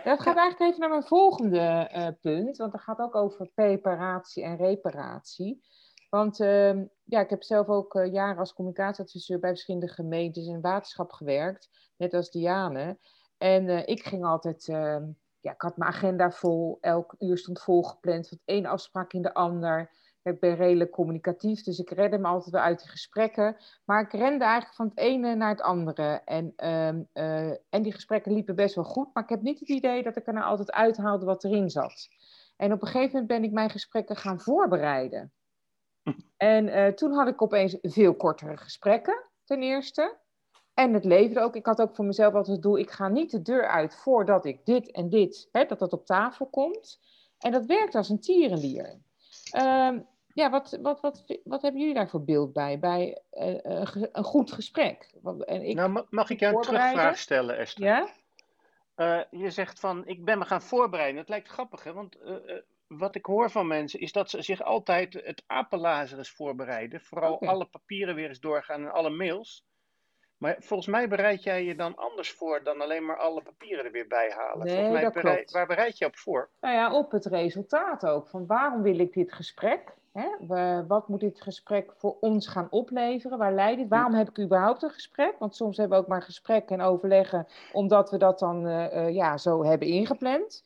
Dat 0.05 0.21
gaat 0.21 0.37
eigenlijk 0.37 0.61
even 0.61 0.81
naar 0.81 0.89
mijn 0.89 1.03
volgende 1.03 2.17
punt, 2.21 2.57
want 2.57 2.73
dat 2.73 2.81
gaat 2.81 2.99
ook 2.99 3.15
over 3.15 3.51
preparatie 3.55 4.45
en 4.45 4.57
reparatie. 4.57 5.63
Want 6.11 6.41
uh, 6.41 6.75
ja, 7.05 7.21
ik 7.21 7.31
heb 7.31 7.43
zelf 7.43 7.69
ook 7.69 7.95
uh, 7.95 8.13
jaren 8.13 8.39
als 8.39 8.53
communicatieadviseur 8.53 9.39
bij 9.39 9.51
verschillende 9.51 9.89
gemeentes 9.89 10.47
en 10.47 10.61
waterschap 10.61 11.13
gewerkt, 11.13 11.69
net 11.97 12.15
als 12.15 12.31
Diane. 12.31 12.99
En 13.39 13.65
uh, 13.65 13.87
ik 13.87 14.03
ging 14.03 14.25
altijd, 14.25 14.69
ehm, 14.69 15.05
ja, 15.41 15.53
ik 15.53 15.61
had 15.61 15.77
mijn 15.77 15.91
agenda 15.91 16.31
vol, 16.31 16.79
elk 16.81 17.15
uur 17.19 17.39
stond 17.39 17.61
volgepland, 17.61 18.29
van 18.29 18.39
één 18.45 18.67
afspraak 18.67 19.13
in 19.13 19.23
de 19.23 19.35
ander. 19.35 19.91
Ik 20.23 20.41
ben 20.41 20.57
redelijk 20.57 20.91
communicatief, 20.91 21.63
dus 21.63 21.79
ik 21.79 21.91
redde 21.91 22.19
me 22.19 22.27
altijd 22.27 22.51
wel 22.51 22.63
uit 22.63 22.81
die 22.81 22.89
gesprekken. 22.89 23.57
Maar 23.85 24.03
ik 24.03 24.13
rende 24.13 24.45
eigenlijk 24.45 24.75
van 24.75 24.87
het 24.89 24.99
ene 24.99 25.35
naar 25.35 25.51
het 25.51 25.63
andere. 25.63 26.23
En, 26.25 26.53
ehm, 26.57 27.03
eh, 27.13 27.51
en 27.51 27.83
die 27.83 27.93
gesprekken 27.93 28.33
liepen 28.33 28.57
best 28.57 28.75
wel 28.75 28.85
goed, 28.85 29.15
maar 29.15 29.23
ik 29.23 29.29
heb 29.29 29.43
niet 29.43 29.61
het 29.61 29.69
idee 29.69 30.03
dat 30.03 30.17
ik 30.17 30.27
er 30.27 30.33
nou 30.33 30.47
altijd 30.47 30.73
uithaalde 30.73 31.25
wat 31.25 31.45
erin 31.45 31.71
zat. 31.71 32.09
En 32.57 32.73
op 32.73 32.83
een 32.83 32.89
gegeven 32.89 33.11
moment 33.11 33.27
ben 33.27 33.45
ik 33.45 33.53
mijn 33.53 33.71
gesprekken 33.71 34.17
gaan 34.17 34.41
voorbereiden. 34.41 35.33
En 36.37 36.67
uh, 36.67 36.87
toen 36.87 37.13
had 37.13 37.29
ik 37.29 37.43
opeens 37.43 37.79
veel 37.81 38.15
kortere 38.15 38.57
gesprekken, 38.57 39.25
ten 39.45 39.63
eerste. 39.63 40.19
En 40.75 40.95
het 40.95 41.05
leverde 41.05 41.41
ook, 41.41 41.57
ik 41.57 41.67
had 41.67 41.81
ook 41.81 41.95
voor 41.95 42.05
mezelf 42.05 42.35
altijd 42.35 42.55
het 42.55 42.63
doel, 42.63 42.79
ik 42.79 42.91
ga 42.91 43.09
niet 43.09 43.31
de 43.31 43.43
deur 43.43 43.69
uit 43.69 43.95
voordat 43.95 44.45
ik 44.45 44.65
dit 44.65 44.91
en 44.91 45.09
dit, 45.09 45.49
hè, 45.53 45.65
dat 45.65 45.79
dat 45.79 45.93
op 45.93 46.07
tafel 46.07 46.47
komt. 46.47 47.01
En 47.39 47.53
dat 47.53 47.67
werkt 47.67 47.95
als 47.95 48.09
een 48.09 48.21
tierenlier. 48.21 49.01
Um, 49.55 50.07
ja, 50.35 50.51
wat, 50.51 50.79
wat, 50.83 51.01
wat, 51.01 51.25
wat 51.45 51.63
hebben 51.63 51.81
jullie 51.81 51.95
daar 51.95 52.09
voor 52.09 52.25
beeld 52.25 52.53
bij, 52.53 52.79
bij 52.79 53.23
uh, 53.33 53.87
een 54.13 54.25
goed 54.25 54.53
gesprek? 54.53 55.15
En 55.45 55.63
ik 55.63 55.75
nou, 55.75 56.07
mag 56.11 56.31
ik 56.31 56.41
jou 56.41 56.57
een 56.57 56.63
terugvraag 56.63 57.19
stellen, 57.19 57.59
Esther? 57.59 57.85
Ja? 57.85 58.09
Uh, 58.97 59.41
je 59.41 59.51
zegt 59.51 59.81
van, 59.81 60.07
ik 60.07 60.25
ben 60.25 60.39
me 60.39 60.45
gaan 60.45 60.63
voorbereiden. 60.63 61.17
Dat 61.17 61.29
lijkt 61.29 61.49
grappig, 61.49 61.85
hè? 61.85 61.93
Want 61.93 62.17
wat 62.87 63.15
ik 63.15 63.27
hoor 63.27 63.51
van 63.51 63.67
mensen 63.67 64.01
is 64.01 64.13
dat 64.13 64.31
ze 64.31 64.43
zich 64.43 64.63
altijd 64.63 65.13
het 65.13 65.43
apenlazerus 65.47 66.31
voorbereiden. 66.31 67.01
Vooral 67.01 67.33
okay. 67.33 67.49
alle 67.49 67.65
papieren 67.65 68.15
weer 68.15 68.29
eens 68.29 68.41
doorgaan 68.41 68.81
en 68.81 68.93
alle 68.93 69.11
mails. 69.11 69.65
Maar 70.41 70.57
volgens 70.59 70.89
mij 70.89 71.09
bereid 71.09 71.43
jij 71.43 71.65
je 71.65 71.75
dan 71.75 71.97
anders 71.97 72.33
voor 72.33 72.63
dan 72.63 72.81
alleen 72.81 73.05
maar 73.05 73.19
alle 73.19 73.43
papieren 73.43 73.85
er 73.85 73.91
weer 73.91 74.07
bij 74.07 74.33
halen. 74.37 74.67
Nee, 74.67 74.75
volgens 74.75 74.93
mij 74.93 75.03
dat 75.03 75.13
bereid, 75.13 75.37
klopt. 75.37 75.51
Waar 75.51 75.67
bereid 75.67 75.99
je 75.99 76.07
op 76.07 76.17
voor? 76.17 76.49
Nou 76.61 76.75
ja, 76.75 76.95
op 76.95 77.11
het 77.11 77.27
resultaat 77.27 78.07
ook. 78.07 78.29
Van 78.29 78.47
waarom 78.47 78.83
wil 78.83 78.99
ik 78.99 79.13
dit 79.13 79.33
gesprek? 79.33 79.95
Hè? 80.13 80.29
We, 80.47 80.85
wat 80.89 81.09
moet 81.09 81.21
dit 81.21 81.41
gesprek 81.41 81.93
voor 81.97 82.17
ons 82.21 82.49
gaan 82.49 82.67
opleveren? 82.71 83.39
Waar 83.39 83.55
leidt 83.55 83.81
het? 83.81 83.89
Waarom 83.89 84.15
heb 84.15 84.29
ik 84.29 84.39
überhaupt 84.39 84.83
een 84.83 84.91
gesprek? 84.91 85.39
Want 85.39 85.57
soms 85.57 85.77
hebben 85.77 85.97
we 85.97 86.03
ook 86.03 86.11
maar 86.11 86.23
gesprekken 86.23 86.79
en 86.79 86.85
overleggen 86.87 87.47
omdat 87.73 88.11
we 88.11 88.17
dat 88.17 88.39
dan 88.39 88.67
uh, 88.67 88.95
uh, 88.95 89.15
ja, 89.15 89.39
zo 89.39 89.65
hebben 89.65 89.89
ingepland. 89.89 90.65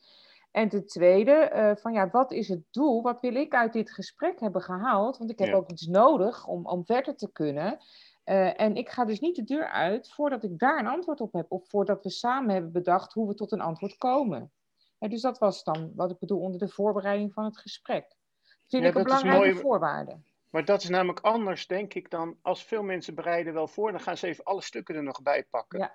En 0.51 0.69
ten 0.69 0.85
tweede, 0.85 1.51
uh, 1.55 1.71
van 1.75 1.93
ja, 1.93 2.09
wat 2.09 2.31
is 2.31 2.47
het 2.47 2.63
doel? 2.71 3.01
Wat 3.01 3.21
wil 3.21 3.35
ik 3.35 3.53
uit 3.53 3.73
dit 3.73 3.91
gesprek 3.91 4.39
hebben 4.39 4.61
gehaald? 4.61 5.17
Want 5.17 5.31
ik 5.31 5.39
heb 5.39 5.47
ja. 5.47 5.55
ook 5.55 5.69
iets 5.69 5.87
nodig 5.87 6.47
om, 6.47 6.67
om 6.67 6.85
verder 6.85 7.15
te 7.15 7.31
kunnen. 7.31 7.79
Uh, 8.25 8.61
en 8.61 8.75
ik 8.75 8.89
ga 8.89 9.05
dus 9.05 9.19
niet 9.19 9.35
de 9.35 9.43
deur 9.43 9.69
uit 9.69 10.11
voordat 10.11 10.43
ik 10.43 10.59
daar 10.59 10.79
een 10.79 10.87
antwoord 10.87 11.21
op 11.21 11.33
heb. 11.33 11.45
Of 11.51 11.69
voordat 11.69 12.03
we 12.03 12.09
samen 12.09 12.53
hebben 12.53 12.71
bedacht 12.71 13.13
hoe 13.13 13.27
we 13.27 13.33
tot 13.33 13.51
een 13.51 13.61
antwoord 13.61 13.97
komen. 13.97 14.51
En 14.99 15.09
dus 15.09 15.21
dat 15.21 15.37
was 15.37 15.63
dan 15.63 15.91
wat 15.95 16.11
ik 16.11 16.19
bedoel 16.19 16.39
onder 16.39 16.59
de 16.59 16.69
voorbereiding 16.69 17.33
van 17.33 17.43
het 17.43 17.57
gesprek. 17.57 18.09
Dat 18.09 18.69
vind 18.69 18.83
ja, 18.83 18.89
ik 18.89 18.95
een 18.95 19.03
belangrijke 19.03 19.39
mooi... 19.39 19.53
voorwaarde. 19.53 20.19
Maar 20.49 20.65
dat 20.65 20.83
is 20.83 20.89
namelijk 20.89 21.19
anders, 21.19 21.67
denk 21.67 21.93
ik, 21.93 22.09
dan 22.09 22.37
als 22.41 22.63
veel 22.63 22.83
mensen 22.83 23.15
bereiden 23.15 23.53
wel 23.53 23.67
voor. 23.67 23.91
Dan 23.91 23.99
gaan 23.99 24.17
ze 24.17 24.27
even 24.27 24.43
alle 24.43 24.61
stukken 24.61 24.95
er 24.95 25.03
nog 25.03 25.21
bij 25.21 25.43
pakken. 25.43 25.79
Ja. 25.79 25.93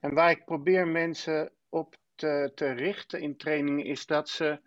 En 0.00 0.14
waar 0.14 0.30
ik 0.30 0.44
probeer 0.44 0.88
mensen 0.88 1.52
op 1.68 1.96
te, 2.14 2.52
te 2.54 2.70
richten 2.70 3.20
in 3.20 3.36
trainingen 3.36 3.84
is 3.84 4.06
dat 4.06 4.28
ze 4.28 4.60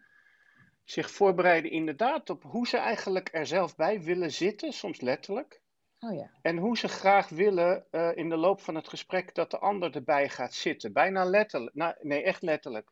zich 0.83 1.11
voorbereiden 1.11 1.71
inderdaad 1.71 2.29
op 2.29 2.43
hoe 2.43 2.67
ze 2.67 2.77
eigenlijk 2.77 3.29
er 3.31 3.45
zelf 3.45 3.75
bij 3.75 4.01
willen 4.01 4.31
zitten, 4.31 4.73
soms 4.73 5.01
letterlijk. 5.01 5.61
Oh 5.99 6.15
ja. 6.15 6.31
En 6.41 6.57
hoe 6.57 6.77
ze 6.77 6.87
graag 6.87 7.29
willen 7.29 7.85
uh, 7.91 8.15
in 8.15 8.29
de 8.29 8.37
loop 8.37 8.61
van 8.61 8.75
het 8.75 8.87
gesprek 8.87 9.35
dat 9.35 9.51
de 9.51 9.59
ander 9.59 9.95
erbij 9.95 10.29
gaat 10.29 10.53
zitten. 10.53 10.93
Bijna 10.93 11.23
letterlijk. 11.25 11.75
Nou, 11.75 11.95
nee, 12.01 12.23
echt 12.23 12.41
letterlijk. 12.41 12.91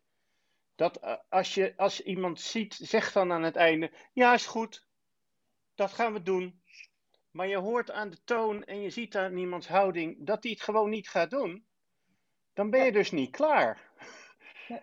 Dat 0.75 1.03
uh, 1.03 1.15
als 1.29 1.53
je 1.53 1.73
als 1.77 2.01
iemand 2.01 2.39
ziet, 2.39 2.73
zeg 2.73 3.11
dan 3.11 3.31
aan 3.31 3.43
het 3.43 3.55
einde: 3.55 3.91
Ja, 4.13 4.33
is 4.33 4.45
goed. 4.45 4.87
Dat 5.75 5.93
gaan 5.93 6.13
we 6.13 6.21
doen. 6.21 6.63
Maar 7.31 7.47
je 7.47 7.57
hoort 7.57 7.91
aan 7.91 8.09
de 8.09 8.23
toon 8.23 8.63
en 8.63 8.81
je 8.81 8.89
ziet 8.89 9.15
aan 9.15 9.37
iemands 9.37 9.67
houding 9.67 10.25
dat 10.25 10.43
hij 10.43 10.51
het 10.51 10.61
gewoon 10.61 10.89
niet 10.89 11.09
gaat 11.09 11.29
doen. 11.29 11.65
Dan 12.53 12.69
ben 12.69 12.85
je 12.85 12.91
dus 12.91 13.11
niet 13.11 13.31
klaar. 13.31 13.81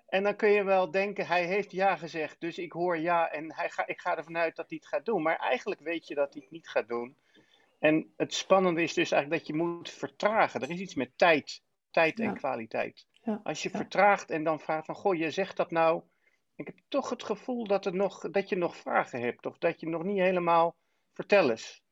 En 0.07 0.23
dan 0.23 0.37
kun 0.37 0.49
je 0.49 0.65
wel 0.65 0.91
denken, 0.91 1.27
hij 1.27 1.47
heeft 1.47 1.73
ja 1.73 1.97
gezegd, 1.97 2.41
dus 2.41 2.59
ik 2.59 2.73
hoor 2.73 2.99
ja 2.99 3.31
en 3.31 3.55
hij 3.55 3.71
ga, 3.71 3.87
ik 3.87 4.01
ga 4.01 4.17
ervan 4.17 4.37
uit 4.37 4.57
dat 4.57 4.69
hij 4.69 4.79
het 4.79 4.89
gaat 4.89 5.05
doen. 5.05 5.23
Maar 5.23 5.37
eigenlijk 5.37 5.81
weet 5.81 6.07
je 6.07 6.15
dat 6.15 6.33
hij 6.33 6.43
het 6.43 6.51
niet 6.51 6.69
gaat 6.69 6.89
doen. 6.89 7.17
En 7.83 8.13
het 8.17 8.35
spannende 8.35 8.83
is 8.83 8.95
dus 8.95 9.11
eigenlijk 9.11 9.45
dat 9.45 9.57
je 9.57 9.63
moet 9.63 9.91
vertragen. 9.91 10.61
Er 10.61 10.71
is 10.71 10.81
iets 10.81 10.95
met 10.95 11.11
tijd, 11.17 11.63
tijd 11.91 12.19
en 12.19 12.25
ja. 12.25 12.33
kwaliteit. 12.33 13.07
Ja. 13.23 13.41
Als 13.43 13.63
je 13.63 13.69
ja. 13.73 13.79
vertraagt 13.79 14.31
en 14.31 14.45
dan 14.45 14.61
vraagt 14.61 14.87
van, 14.87 14.95
goh, 14.95 15.15
je 15.15 15.31
zegt 15.31 15.57
dat 15.57 15.71
nou. 15.71 16.03
Ik 16.57 16.67
heb 16.67 16.77
toch 16.89 17.11
het 17.11 17.23
gevoel 17.23 17.67
dat, 17.67 17.87
er 17.87 17.95
nog, 17.95 18.31
dat 18.31 18.49
je 18.49 18.57
nog 18.57 18.77
vragen 18.77 19.21
hebt 19.21 19.47
of 19.47 19.59
dat 19.59 19.81
je 19.81 19.89
nog 19.89 20.03
niet 20.03 20.19
helemaal 20.19 20.77
vertel 21.13 21.51
is. 21.51 21.83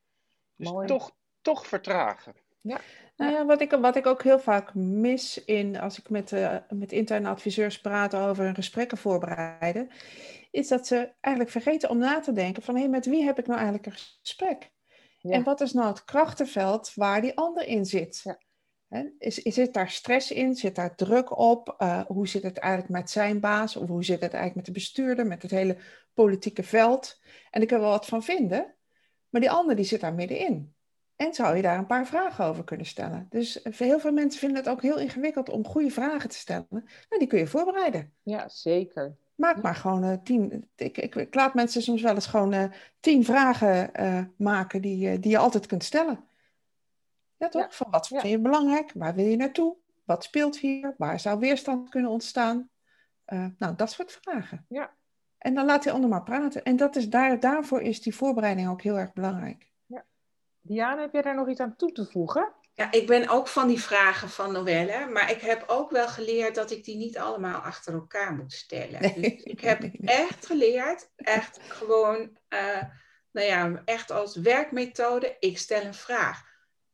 Dus 0.57 0.71
Mooi. 0.71 0.87
toch, 0.87 1.17
toch 1.41 1.67
vertragen. 1.67 2.35
Ja. 2.61 2.81
Nou 3.17 3.33
ja, 3.33 3.47
wat 3.47 3.61
ik, 3.61 3.71
wat 3.71 3.97
ik 3.97 4.07
ook 4.07 4.23
heel 4.23 4.41
vaak 4.41 4.75
mis 4.75 5.45
in, 5.45 5.81
als 5.81 5.99
ik 5.99 6.11
met, 6.11 6.33
uh, 6.33 6.57
met 6.69 6.93
interne 6.93 7.29
adviseurs 7.29 7.81
praat 7.81 8.15
over 8.15 8.45
hun 8.45 8.55
gesprekken 8.55 8.99
voorbereiden, 8.99 9.91
is 10.51 10.69
dat 10.69 10.87
ze 10.87 11.13
eigenlijk 11.21 11.55
vergeten 11.55 11.91
om 11.91 11.99
na 11.99 12.21
te 12.21 12.33
denken 12.33 12.63
van 12.63 12.75
hé, 12.75 12.81
hey, 12.81 12.91
met 12.91 13.07
wie 13.07 13.25
heb 13.25 13.39
ik 13.39 13.47
nou 13.47 13.59
eigenlijk 13.59 13.87
een 13.87 14.03
gesprek? 14.23 14.71
Ja. 15.21 15.31
En 15.31 15.43
wat 15.43 15.61
is 15.61 15.73
nou 15.73 15.89
het 15.89 16.05
krachtenveld 16.05 16.95
waar 16.95 17.21
die 17.21 17.37
ander 17.37 17.67
in 17.67 17.87
zit? 17.87 18.21
Ja. 18.25 18.39
He, 18.89 19.05
is, 19.19 19.43
is, 19.43 19.55
zit 19.55 19.75
daar 19.75 19.91
stress 19.91 20.31
in? 20.31 20.55
Zit 20.55 20.75
daar 20.75 20.95
druk 20.95 21.39
op? 21.39 21.75
Uh, 21.79 22.01
hoe 22.07 22.29
zit 22.29 22.43
het 22.43 22.59
eigenlijk 22.59 22.93
met 22.93 23.11
zijn 23.11 23.41
baas? 23.41 23.77
Of 23.77 23.89
hoe 23.89 24.05
zit 24.05 24.21
het 24.21 24.33
eigenlijk 24.33 24.55
met 24.55 24.65
de 24.65 24.73
bestuurder, 24.73 25.27
met 25.27 25.43
het 25.43 25.51
hele 25.51 25.77
politieke 26.15 26.63
veld? 26.63 27.21
En 27.51 27.63
ik 27.63 27.69
kan 27.69 27.81
wel 27.81 27.91
wat 27.91 28.07
van 28.07 28.23
vinden, 28.23 28.75
maar 29.29 29.41
die 29.41 29.51
ander 29.51 29.77
die 29.77 29.85
zit 29.85 30.01
daar 30.01 30.15
middenin. 30.15 30.75
En 31.17 31.35
zou 31.35 31.57
je 31.57 31.63
daar 31.63 31.79
een 31.79 31.87
paar 31.87 32.07
vragen 32.07 32.45
over 32.45 32.65
kunnen 32.65 32.87
stellen. 32.87 33.27
Dus 33.29 33.61
heel 33.63 34.01
veel 34.01 34.13
mensen 34.13 34.41
vinden 34.41 34.59
het 34.59 34.69
ook 34.69 34.83
heel 34.83 34.99
ingewikkeld 34.99 35.49
om 35.49 35.67
goede 35.67 35.91
vragen 35.91 36.29
te 36.29 36.37
stellen. 36.37 36.67
Nou, 36.71 37.19
die 37.19 37.27
kun 37.27 37.39
je 37.39 37.47
voorbereiden. 37.47 38.13
Ja, 38.23 38.49
zeker. 38.49 39.17
Maak 39.41 39.63
maar 39.63 39.75
gewoon 39.75 40.05
uh, 40.05 40.13
tien. 40.23 40.69
Ik, 40.77 40.99
ik, 40.99 41.15
ik, 41.15 41.35
laat 41.35 41.55
mensen 41.55 41.83
soms 41.83 42.03
wel 42.03 42.15
eens 42.15 42.27
gewoon 42.27 42.55
uh, 42.55 42.65
tien 43.01 43.25
vragen 43.25 43.91
uh, 44.01 44.25
maken 44.37 44.83
die, 44.83 45.19
die 45.19 45.31
je 45.31 45.39
altijd 45.39 45.67
kunt 45.67 45.85
stellen. 45.85 46.25
Ja, 47.37 47.49
toch? 47.49 47.63
Ja. 47.63 47.71
Van 47.71 47.91
wat 47.91 48.07
vind 48.07 48.23
je 48.23 48.39
belangrijk? 48.39 48.93
Waar 48.95 49.15
wil 49.15 49.25
je 49.25 49.37
naartoe? 49.37 49.77
Wat 50.05 50.25
speelt 50.25 50.59
hier? 50.59 50.95
Waar 50.99 51.21
zou 51.21 51.39
weerstand 51.39 51.89
kunnen 51.89 52.11
ontstaan? 52.11 52.69
nou, 53.59 53.77
dat 53.77 53.91
soort 53.91 54.13
vragen. 54.13 54.67
Ja. 54.69 54.95
En 55.39 55.55
dan 55.55 55.67
laat 55.67 55.83
die 55.83 55.93
ander 55.93 56.11
maar 56.11 56.23
praten. 56.23 56.63
En 56.63 56.77
dat 56.77 56.97
is 56.97 57.09
daar, 57.09 57.41
daarvoor 57.41 57.81
is 57.81 58.03
die 58.03 58.15
voorbereiding 58.15 58.69
ook 58.69 58.83
heel 58.83 58.99
erg 58.99 59.13
belangrijk. 59.13 59.71
Ja. 59.87 60.05
Diana, 60.61 61.01
heb 61.01 61.13
jij 61.13 61.23
daar 61.23 61.35
nog 61.35 61.49
iets 61.49 61.61
aan 61.61 61.77
toe 61.77 61.93
te 61.93 62.07
voegen? 62.07 62.53
Ja, 62.81 62.93
ik 62.93 63.07
ben 63.07 63.29
ook 63.29 63.49
van 63.49 63.69
die 63.69 63.81
vragen 63.81 64.29
van 64.29 64.53
Noelle, 64.53 65.07
maar 65.07 65.31
ik 65.31 65.41
heb 65.41 65.65
ook 65.67 65.91
wel 65.91 66.09
geleerd 66.09 66.55
dat 66.55 66.71
ik 66.71 66.85
die 66.85 66.97
niet 66.97 67.19
allemaal 67.19 67.61
achter 67.61 67.95
elkaar 67.95 68.35
moet 68.35 68.53
stellen. 68.53 69.01
Dus 69.01 69.43
ik 69.55 69.61
heb 69.61 69.83
echt 70.05 70.47
geleerd, 70.47 71.11
echt 71.17 71.59
gewoon, 71.69 72.39
uh, 72.49 72.83
nou 73.33 73.47
ja, 73.47 73.83
echt 73.85 74.11
als 74.11 74.37
werkmethode, 74.37 75.37
ik 75.39 75.59
stel 75.59 75.85
een 75.85 75.95
vraag. 75.95 76.43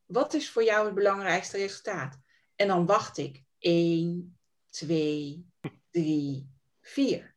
Wat 0.07 0.35
is 0.35 0.51
voor 0.51 0.65
jou 0.65 0.87
het 0.87 0.95
belangrijkste 0.95 1.57
resultaat? 1.57 2.19
En 2.57 2.69
dan 2.69 2.87
wacht 2.87 3.19
ik 3.19 3.43
1, 3.59 4.39
2, 4.71 5.51
3, 5.91 6.51
4. 6.81 7.35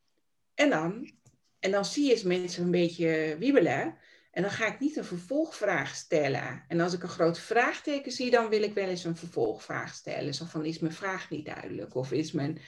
En 0.54 0.70
dan, 0.70 1.12
en 1.60 1.72
dan 1.72 1.86
zie 1.86 2.16
je 2.16 2.28
mensen 2.28 2.64
een 2.64 2.72
beetje 2.72 3.36
wiebelen. 3.40 3.98
En 4.40 4.46
dan 4.46 4.54
ga 4.54 4.68
ik 4.68 4.80
niet 4.80 4.98
een 4.98 5.06
vervolgvraag 5.06 5.96
stellen. 5.96 6.64
En 6.68 6.80
als 6.80 6.94
ik 6.94 7.04
een 7.04 7.10
groot 7.10 7.40
vraagteken 7.40 8.12
zie, 8.12 8.32
dan 8.32 8.50
wil 8.50 8.62
ik 8.62 8.74
wel 8.74 8.88
eens 8.88 9.04
een 9.04 9.16
vervolgvraag 9.16 9.94
stellen. 9.94 10.34
Zo 10.34 10.46
van, 10.46 10.66
is 10.66 10.80
mijn 10.80 10.94
vraag 10.94 11.30
niet 11.30 11.46
duidelijk? 11.46 11.96
Of 11.96 12.12
is 12.12 12.32
mijn... 12.32 12.60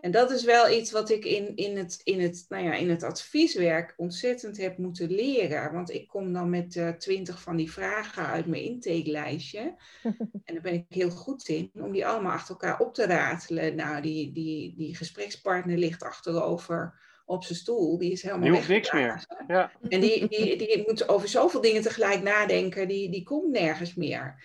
En 0.00 0.10
dat 0.10 0.30
is 0.30 0.44
wel 0.44 0.70
iets 0.70 0.90
wat 0.90 1.10
ik 1.10 1.24
in, 1.24 1.56
in, 1.56 1.76
het, 1.76 2.00
in, 2.04 2.20
het, 2.20 2.44
nou 2.48 2.64
ja, 2.64 2.74
in 2.74 2.90
het 2.90 3.02
advieswerk 3.02 3.94
ontzettend 3.96 4.56
heb 4.56 4.78
moeten 4.78 5.10
leren. 5.10 5.72
Want 5.72 5.90
ik 5.90 6.08
kom 6.08 6.32
dan 6.32 6.50
met 6.50 6.74
uh, 6.74 6.88
twintig 6.88 7.42
van 7.42 7.56
die 7.56 7.72
vragen 7.72 8.26
uit 8.26 8.46
mijn 8.46 8.62
intakelijstje. 8.62 9.60
en 10.44 10.54
daar 10.54 10.62
ben 10.62 10.72
ik 10.72 10.84
heel 10.88 11.10
goed 11.10 11.48
in, 11.48 11.70
om 11.74 11.92
die 11.92 12.06
allemaal 12.06 12.32
achter 12.32 12.50
elkaar 12.50 12.80
op 12.80 12.94
te 12.94 13.06
ratelen. 13.06 13.74
Nou, 13.74 14.02
die, 14.02 14.32
die, 14.32 14.74
die 14.76 14.96
gesprekspartner 14.96 15.78
ligt 15.78 16.02
achterover 16.02 17.00
op 17.32 17.44
zijn 17.44 17.58
stoel. 17.58 17.98
Die 17.98 18.12
is 18.12 18.22
helemaal 18.22 18.44
Die 18.44 18.52
hoeft 18.52 18.68
niks 18.68 18.92
meer. 18.92 19.24
Ja. 19.46 19.72
En 19.88 20.00
die, 20.00 20.28
die, 20.28 20.56
die 20.56 20.84
moet 20.86 21.08
over 21.08 21.28
zoveel 21.28 21.60
dingen 21.60 21.82
tegelijk 21.82 22.22
nadenken. 22.22 22.88
Die, 22.88 23.10
die 23.10 23.22
komt 23.22 23.50
nergens 23.50 23.94
meer. 23.94 24.44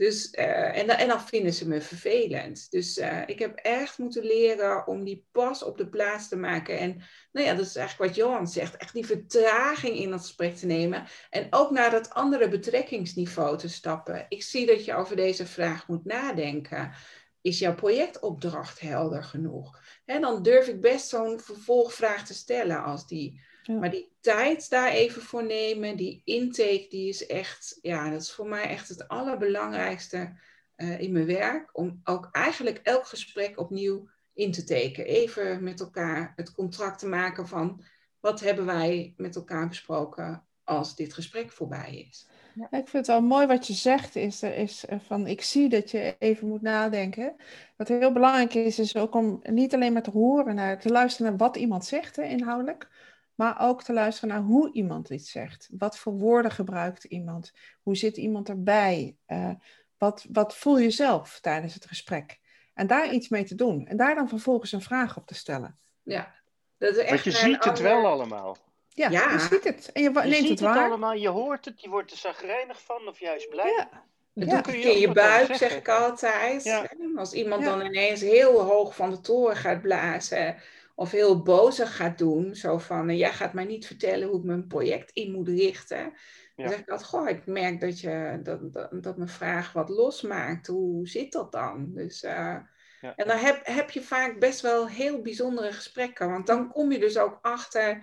Dus, 0.00 0.34
uh, 0.38 0.78
en, 0.78 0.88
en 0.88 1.08
dan 1.08 1.20
vinden 1.20 1.52
ze 1.52 1.68
me 1.68 1.80
vervelend. 1.80 2.70
Dus 2.70 2.98
uh, 2.98 3.22
ik 3.26 3.38
heb 3.38 3.56
echt 3.56 3.98
moeten 3.98 4.24
leren 4.24 4.86
om 4.86 5.04
die 5.04 5.26
pas 5.32 5.62
op 5.62 5.78
de 5.78 5.88
plaats 5.88 6.28
te 6.28 6.36
maken. 6.36 6.78
En 6.78 7.02
nou 7.32 7.46
ja, 7.46 7.54
dat 7.54 7.66
is 7.66 7.76
eigenlijk 7.76 8.08
wat 8.08 8.18
Johan 8.18 8.48
zegt. 8.48 8.76
Echt 8.76 8.92
die 8.92 9.06
vertraging 9.06 9.96
in 9.96 10.10
dat 10.10 10.20
gesprek 10.20 10.56
te 10.56 10.66
nemen. 10.66 11.04
En 11.30 11.46
ook 11.50 11.70
naar 11.70 11.90
dat 11.90 12.10
andere 12.10 12.48
betrekkingsniveau 12.48 13.58
te 13.58 13.68
stappen. 13.68 14.26
Ik 14.28 14.42
zie 14.42 14.66
dat 14.66 14.84
je 14.84 14.94
over 14.94 15.16
deze 15.16 15.46
vraag 15.46 15.88
moet 15.88 16.04
nadenken. 16.04 16.92
Is 17.42 17.58
jouw 17.58 17.74
projectopdracht 17.74 18.80
helder 18.80 19.24
genoeg? 19.24 19.82
En 20.04 20.20
dan 20.20 20.42
durf 20.42 20.66
ik 20.66 20.80
best 20.80 21.08
zo'n 21.08 21.40
vervolgvraag 21.40 22.26
te 22.26 22.34
stellen 22.34 22.82
als 22.84 23.06
die. 23.06 23.40
Maar 23.66 23.90
die 23.90 24.12
tijd 24.20 24.70
daar 24.70 24.90
even 24.90 25.22
voor 25.22 25.44
nemen, 25.44 25.96
die 25.96 26.22
intake, 26.24 26.86
die 26.88 27.08
is 27.08 27.26
echt, 27.26 27.78
ja, 27.82 28.10
dat 28.10 28.20
is 28.20 28.32
voor 28.32 28.48
mij 28.48 28.62
echt 28.62 28.88
het 28.88 29.08
allerbelangrijkste 29.08 30.38
uh, 30.76 31.00
in 31.00 31.12
mijn 31.12 31.26
werk. 31.26 31.70
Om 31.72 32.00
ook 32.04 32.28
eigenlijk 32.32 32.80
elk 32.82 33.06
gesprek 33.06 33.58
opnieuw 33.58 34.08
in 34.32 34.52
te 34.52 34.64
tekenen. 34.64 35.08
Even 35.08 35.62
met 35.62 35.80
elkaar 35.80 36.32
het 36.36 36.52
contract 36.52 36.98
te 36.98 37.06
maken 37.06 37.48
van 37.48 37.84
wat 38.20 38.40
hebben 38.40 38.66
wij 38.66 39.14
met 39.16 39.36
elkaar 39.36 39.68
besproken 39.68 40.46
als 40.64 40.96
dit 40.96 41.14
gesprek 41.14 41.50
voorbij 41.50 42.06
is. 42.08 42.28
Ja. 42.54 42.64
Ik 42.64 42.88
vind 42.88 42.92
het 42.92 43.06
wel 43.06 43.22
mooi 43.22 43.46
wat 43.46 43.66
je 43.66 43.72
zegt, 43.72 44.16
is, 44.16 44.42
is 44.42 44.84
van 44.98 45.26
ik 45.26 45.42
zie 45.42 45.68
dat 45.68 45.90
je 45.90 46.16
even 46.18 46.48
moet 46.48 46.62
nadenken. 46.62 47.36
Wat 47.76 47.88
heel 47.88 48.12
belangrijk 48.12 48.54
is, 48.54 48.78
is 48.78 48.96
ook 48.96 49.14
om 49.14 49.40
niet 49.42 49.74
alleen 49.74 49.92
maar 49.92 50.02
te 50.02 50.10
horen, 50.10 50.54
naar, 50.54 50.78
te 50.78 50.88
luisteren 50.88 51.30
naar 51.30 51.38
wat 51.38 51.56
iemand 51.56 51.84
zegt 51.84 52.16
hè, 52.16 52.22
inhoudelijk, 52.22 52.88
maar 53.34 53.60
ook 53.60 53.82
te 53.82 53.92
luisteren 53.92 54.28
naar 54.28 54.42
hoe 54.42 54.72
iemand 54.72 55.10
iets 55.10 55.30
zegt. 55.30 55.68
Wat 55.78 55.98
voor 55.98 56.12
woorden 56.12 56.50
gebruikt 56.50 57.04
iemand? 57.04 57.52
Hoe 57.82 57.96
zit 57.96 58.16
iemand 58.16 58.48
erbij? 58.48 59.16
Uh, 59.26 59.50
wat, 59.98 60.26
wat 60.32 60.56
voel 60.56 60.78
je 60.78 60.90
zelf 60.90 61.40
tijdens 61.40 61.74
het 61.74 61.86
gesprek? 61.86 62.40
En 62.74 62.86
daar 62.86 63.12
iets 63.12 63.28
mee 63.28 63.44
te 63.44 63.54
doen. 63.54 63.86
En 63.86 63.96
daar 63.96 64.14
dan 64.14 64.28
vervolgens 64.28 64.72
een 64.72 64.82
vraag 64.82 65.16
op 65.16 65.26
te 65.26 65.34
stellen. 65.34 65.78
Ja, 66.02 66.34
dat 66.78 66.90
is 66.90 66.98
echt 66.98 67.10
Want 67.10 67.24
je 67.24 67.30
ziet 67.30 67.64
het 67.64 67.80
wel 67.80 68.06
allemaal. 68.06 68.56
Ja, 69.00 69.10
ja, 69.10 69.32
je 69.32 69.38
ziet 69.38 69.64
het. 69.64 69.90
En 69.92 70.02
je, 70.02 70.08
je 70.10 70.20
neemt 70.20 70.34
ziet 70.34 70.48
het, 70.48 70.58
het 70.60 70.68
waar. 70.68 70.86
allemaal, 70.86 71.12
je 71.14 71.28
hoort 71.28 71.64
het, 71.64 71.80
je 71.80 71.88
wordt 71.88 72.10
er 72.10 72.16
zagrijnig 72.16 72.82
van 72.82 73.08
of 73.08 73.20
juist 73.20 73.48
blij. 73.48 73.74
Ja. 73.76 74.08
Het 74.34 74.50
Ja. 74.50 74.60
doet 74.60 74.74
in 74.74 74.98
je 74.98 75.12
buik, 75.12 75.54
zeg 75.54 75.76
ik 75.76 75.88
altijd. 75.88 76.64
Ja. 76.64 76.90
Als 77.16 77.32
iemand 77.32 77.62
Ja. 77.62 77.68
dan 77.76 77.86
ineens 77.86 78.20
heel 78.20 78.60
hoog 78.60 78.94
van 78.94 79.10
de 79.10 79.20
toren 79.20 79.56
gaat 79.56 79.82
blazen 79.82 80.56
of 80.94 81.10
heel 81.10 81.42
bozig 81.42 81.96
gaat 81.96 82.18
doen, 82.18 82.54
zo 82.54 82.78
van, 82.78 83.08
eh, 83.08 83.18
jij 83.18 83.32
gaat 83.32 83.52
mij 83.52 83.64
niet 83.64 83.86
vertellen 83.86 84.28
hoe 84.28 84.38
ik 84.38 84.44
mijn 84.44 84.66
project 84.66 85.10
in 85.10 85.32
moet 85.32 85.48
richten. 85.48 85.98
Ja. 85.98 86.12
Dan 86.56 86.68
zeg 86.68 86.78
ik 86.78 86.88
altijd, 86.90 87.08
goh, 87.08 87.28
ik 87.28 87.46
merk 87.46 87.80
dat, 87.80 88.00
je, 88.00 88.40
dat, 88.42 88.72
dat, 88.72 89.02
dat 89.02 89.16
mijn 89.16 89.28
vraag 89.28 89.72
wat 89.72 89.88
losmaakt. 89.88 90.66
Hoe 90.66 91.08
zit 91.08 91.32
dat 91.32 91.52
dan? 91.52 91.90
Dus, 91.94 92.22
eh, 92.22 92.56
Ja. 93.00 93.14
En 93.16 93.26
dan 93.26 93.36
heb, 93.36 93.60
heb 93.66 93.90
je 93.90 94.02
vaak 94.02 94.38
best 94.38 94.60
wel 94.60 94.88
heel 94.88 95.22
bijzondere 95.22 95.72
gesprekken, 95.72 96.30
want 96.30 96.46
dan 96.46 96.68
kom 96.72 96.92
je 96.92 96.98
dus 96.98 97.18
ook 97.18 97.38
achter 97.42 98.02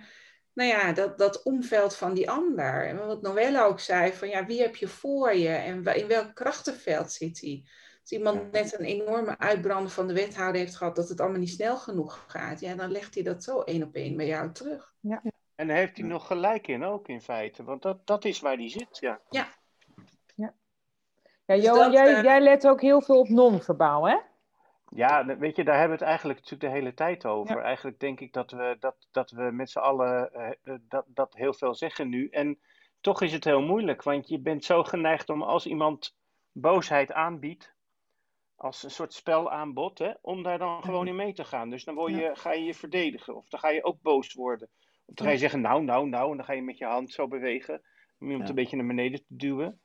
nou 0.58 0.70
ja, 0.70 0.92
dat, 0.92 1.18
dat 1.18 1.42
omveld 1.42 1.96
van 1.96 2.14
die 2.14 2.30
ander. 2.30 2.86
En 2.86 3.06
wat 3.06 3.22
Noelle 3.22 3.62
ook 3.62 3.80
zei, 3.80 4.12
van 4.12 4.28
ja, 4.28 4.46
wie 4.46 4.60
heb 4.60 4.76
je 4.76 4.88
voor 4.88 5.34
je 5.34 5.48
en 5.48 5.84
in 5.84 6.06
welk 6.06 6.34
krachtenveld 6.34 7.12
zit 7.12 7.40
hij? 7.40 7.62
Als 8.00 8.12
iemand 8.12 8.52
net 8.52 8.78
een 8.78 8.84
enorme 8.84 9.38
uitbrander 9.38 9.90
van 9.90 10.06
de 10.06 10.14
wethouder 10.14 10.60
heeft 10.60 10.76
gehad, 10.76 10.96
dat 10.96 11.08
het 11.08 11.20
allemaal 11.20 11.38
niet 11.38 11.48
snel 11.50 11.76
genoeg 11.76 12.24
gaat, 12.26 12.60
ja, 12.60 12.74
dan 12.74 12.90
legt 12.90 13.14
hij 13.14 13.22
dat 13.22 13.44
zo 13.44 13.60
één 13.60 13.82
op 13.82 13.94
één 13.94 14.16
bij 14.16 14.26
jou 14.26 14.52
terug. 14.52 14.94
En 15.54 15.66
daar 15.66 15.76
heeft 15.76 15.96
hij 15.96 16.06
nog 16.06 16.26
gelijk 16.26 16.66
in 16.66 16.84
ook 16.84 17.08
in 17.08 17.20
feite. 17.20 17.64
Want 17.64 17.82
dat, 17.82 18.06
dat 18.06 18.24
is 18.24 18.40
waar 18.40 18.56
hij 18.56 18.68
zit, 18.68 18.98
ja. 18.98 19.20
Ja, 19.30 19.48
Dus 21.56 21.64
Johan, 21.64 21.84
dat, 21.84 21.92
jij, 21.92 22.14
eh, 22.14 22.22
jij 22.22 22.40
let 22.40 22.66
ook 22.66 22.80
heel 22.80 23.00
veel 23.00 23.18
op 23.18 23.28
non-verbaal, 23.28 24.08
hè? 24.08 24.16
Ja, 24.90 25.38
weet 25.38 25.56
je, 25.56 25.64
daar 25.64 25.78
hebben 25.78 25.98
we 25.98 26.04
het 26.04 26.08
eigenlijk 26.12 26.38
natuurlijk 26.40 26.70
de 26.72 26.78
hele 26.78 26.94
tijd 26.94 27.26
over. 27.26 27.56
Ja. 27.56 27.62
Eigenlijk 27.62 28.00
denk 28.00 28.20
ik 28.20 28.32
dat 28.32 28.50
we, 28.50 28.76
dat, 28.80 28.96
dat 29.10 29.30
we 29.30 29.42
met 29.42 29.70
z'n 29.70 29.78
allen 29.78 30.32
eh, 30.34 30.50
eh, 30.62 30.78
dat, 30.88 31.04
dat 31.06 31.34
heel 31.34 31.54
veel 31.54 31.74
zeggen 31.74 32.08
nu. 32.08 32.28
En 32.28 32.58
toch 33.00 33.22
is 33.22 33.32
het 33.32 33.44
heel 33.44 33.62
moeilijk, 33.62 34.02
want 34.02 34.28
je 34.28 34.38
bent 34.40 34.64
zo 34.64 34.82
geneigd 34.82 35.28
om 35.30 35.42
als 35.42 35.66
iemand 35.66 36.16
boosheid 36.52 37.12
aanbiedt, 37.12 37.74
als 38.56 38.82
een 38.82 38.90
soort 38.90 39.12
spelaanbod, 39.14 39.98
hè, 39.98 40.10
om 40.20 40.42
daar 40.42 40.58
dan 40.58 40.82
gewoon 40.82 41.06
in 41.06 41.16
mee 41.16 41.32
te 41.32 41.44
gaan. 41.44 41.70
Dus 41.70 41.84
dan 41.84 41.94
word 41.94 42.12
je, 42.14 42.30
ga 42.34 42.52
je 42.52 42.64
je 42.64 42.74
verdedigen, 42.74 43.36
of 43.36 43.48
dan 43.48 43.60
ga 43.60 43.68
je 43.68 43.84
ook 43.84 44.02
boos 44.02 44.32
worden. 44.34 44.68
Of 45.06 45.14
dan 45.14 45.26
ga 45.26 45.32
je 45.32 45.38
zeggen, 45.38 45.60
nou, 45.60 45.82
nou, 45.84 46.08
nou, 46.08 46.30
en 46.30 46.36
dan 46.36 46.46
ga 46.46 46.52
je 46.52 46.62
met 46.62 46.78
je 46.78 46.84
hand 46.84 47.12
zo 47.12 47.28
bewegen, 47.28 47.82
om 48.18 48.26
iemand 48.26 48.42
Ja. 48.42 48.48
een 48.48 48.54
beetje 48.54 48.76
naar 48.76 48.86
beneden 48.86 49.18
te 49.20 49.26
duwen. 49.36 49.80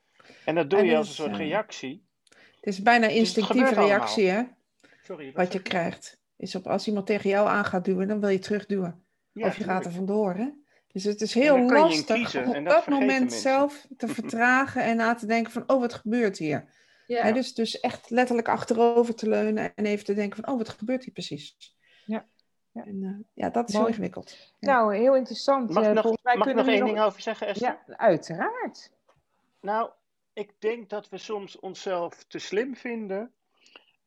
En 0.46 0.56
dat 0.56 0.70
doe 0.70 0.80
En 0.80 0.86
je 0.86 0.98
als 0.98 1.08
een 1.08 1.14
soort 1.14 1.32
eh, 1.32 1.38
reactie. 1.38 2.06
Het 2.30 2.74
is 2.74 2.82
bijna 2.82 3.08
Dus 3.08 3.16
instinctieve 3.16 3.66
allemaal. 3.68 3.86
reactie, 3.88 4.28
hè? 4.28 4.44
Sorry, 5.04 5.26
wat 5.26 5.36
Wat 5.36 5.54
je 5.54 5.62
krijgt. 5.62 6.22
Is 6.38 6.56
op, 6.56 6.68
als 6.68 6.88
iemand 6.88 7.06
tegen 7.06 7.30
jou 7.30 7.48
aan 7.48 7.66
gaat 7.66 7.86
duwen, 7.86 8.08
dan 8.08 8.20
wil 8.20 8.30
je 8.30 8.40
terugduwen. 8.40 9.06
Ja, 9.32 9.48
of 9.48 9.58
je 9.58 9.64
gaat 9.64 9.86
er 9.86 9.92
vandoor, 9.92 10.34
hè? 10.34 10.50
Dus 10.88 11.04
het 11.04 11.22
is 11.22 11.34
heel 11.34 11.60
lastig 11.70 12.16
kiezen, 12.16 12.48
om 12.48 12.56
op 12.58 12.66
dat 12.66 12.88
moment 12.88 13.20
mensen. 13.20 13.40
zelf 13.42 13.88
te 13.98 14.08
vertragen 14.20 14.84
en 14.84 14.96
na 14.96 15.14
te 15.14 15.26
denken 15.26 15.52
van, 15.52 15.64
oh, 15.68 15.80
wat 15.80 15.94
gebeurt 15.94 16.38
hier? 16.38 16.82
Ja, 17.08 17.32
dus, 17.32 17.54
dus 17.54 17.80
echt 17.80 18.10
letterlijk 18.10 18.48
achterover 18.48 19.16
te 19.16 19.30
leunen 19.30 19.76
en 19.76 19.86
even 19.86 20.06
te 20.06 20.14
denken 20.14 20.44
van, 20.44 20.54
oh, 20.54 20.58
wat 20.58 20.70
gebeurt 20.70 21.04
hier 21.04 21.14
precies? 21.14 21.76
Ja. 22.06 22.28
Ja. 22.72 22.86
En, 22.86 23.04
eh, 23.04 23.26
ja, 23.34 23.50
dat 23.50 23.68
is 23.68 23.74
Mooi. 23.74 23.86
heel 23.86 23.94
ingewikkeld. 23.94 24.54
Ja. 24.60 24.74
Nou, 24.74 24.96
heel 24.96 25.16
interessant. 25.16 25.70
Mag 25.70 25.84
Eh, 25.84 25.90
ik 25.90 25.96
nog, 25.96 26.04
volgens 26.04 26.24
mij 26.24 26.38
mag 26.38 26.48
ik 26.48 26.54
kunnen 26.56 26.74
nog 26.74 26.82
één 26.82 26.94
ding 26.94 27.06
over 27.06 27.22
zeggen, 27.22 27.48
Esther? 27.48 27.68
Ja, 27.88 27.96
uiteraard. 27.98 28.92
Nou, 29.62 29.90
ik 30.34 30.54
denk 30.60 30.90
dat 30.90 31.10
we 31.10 31.18
soms 31.18 31.60
onszelf 31.60 32.24
te 32.24 32.40
slim 32.40 32.76
vinden. 32.76 33.32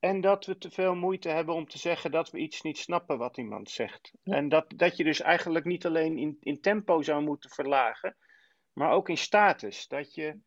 En 0.06 0.20
dat 0.20 0.46
we 0.46 0.58
te 0.58 0.70
veel 0.70 0.94
moeite 0.94 1.28
hebben 1.28 1.54
om 1.54 1.68
te 1.68 1.78
zeggen 1.78 2.10
dat 2.10 2.30
we 2.30 2.38
iets 2.38 2.62
niet 2.62 2.78
snappen 2.78 3.18
wat 3.18 3.36
iemand 3.36 3.70
zegt. 3.70 4.12
Ja. 4.22 4.34
En 4.34 4.48
dat, 4.48 4.72
dat 4.76 4.96
je 4.96 5.04
dus 5.04 5.20
eigenlijk 5.20 5.64
niet 5.64 5.86
alleen 5.86 6.18
in, 6.18 6.36
in 6.40 6.60
tempo 6.60 7.02
zou 7.02 7.22
moeten 7.22 7.50
verlagen, 7.50 8.16
maar 8.72 8.90
ook 8.90 9.08
in 9.08 9.16
status. 9.16 9.88
Dat 9.88 10.14
je, 10.14 10.40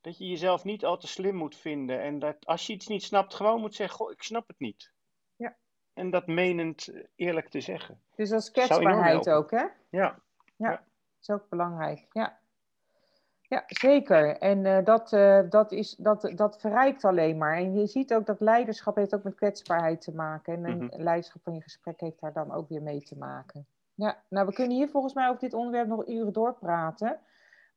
dat 0.00 0.18
je 0.18 0.26
jezelf 0.26 0.64
niet 0.64 0.84
al 0.84 0.96
te 0.96 1.06
slim 1.06 1.34
moet 1.34 1.56
vinden. 1.56 2.00
En 2.00 2.18
dat 2.18 2.46
als 2.46 2.66
je 2.66 2.72
iets 2.72 2.86
niet 2.86 3.02
snapt, 3.02 3.34
gewoon 3.34 3.60
moet 3.60 3.74
zeggen: 3.74 3.96
Goh, 3.96 4.10
ik 4.10 4.22
snap 4.22 4.48
het 4.48 4.58
niet. 4.58 4.92
Ja. 5.36 5.56
En 5.92 6.10
dat 6.10 6.26
menend 6.26 6.88
eh, 6.88 7.04
eerlijk 7.14 7.48
te 7.48 7.60
zeggen. 7.60 8.02
Dus 8.16 8.30
enorm 8.30 8.52
kwetsbaarheid 8.52 9.30
ook, 9.30 9.50
hè? 9.50 9.64
Ja. 9.90 10.22
Dat 10.56 10.80
is 11.20 11.30
ook 11.30 11.48
belangrijk. 11.48 12.06
Ja, 12.12 12.38
ja 13.54 13.64
zeker. 13.66 14.38
En 14.38 14.66
eh, 14.66 14.84
dat, 14.84 15.12
eh, 15.12 15.40
dat, 15.48 15.72
is, 15.72 15.94
dat, 15.96 16.32
dat 16.34 16.60
verrijkt 16.60 17.04
alleen 17.04 17.36
maar. 17.36 17.56
En 17.56 17.74
je 17.74 17.86
ziet 17.86 18.14
ook 18.14 18.26
dat 18.26 18.40
leiderschap 18.40 18.96
heeft 18.96 19.14
ook 19.14 19.22
met 19.22 19.34
kwetsbaarheid 19.34 20.00
te 20.00 20.14
maken. 20.14 20.54
En 20.54 20.64
een 20.64 20.84
Mhm. 20.84 21.02
leiderschap 21.02 21.42
van 21.42 21.54
je 21.54 21.60
gesprek 21.60 22.00
heeft 22.00 22.20
daar 22.20 22.32
dan 22.32 22.52
ook 22.52 22.68
weer 22.68 22.82
mee 22.82 23.00
te 23.00 23.16
maken. 23.18 23.66
Ja, 23.94 24.16
nou 24.28 24.46
we 24.46 24.52
kunnen 24.52 24.76
hier 24.76 24.88
volgens 24.88 25.14
mij 25.14 25.28
over 25.28 25.40
dit 25.40 25.54
onderwerp 25.54 25.88
nog 25.88 26.06
uren 26.08 26.32
doorpraten. 26.32 27.18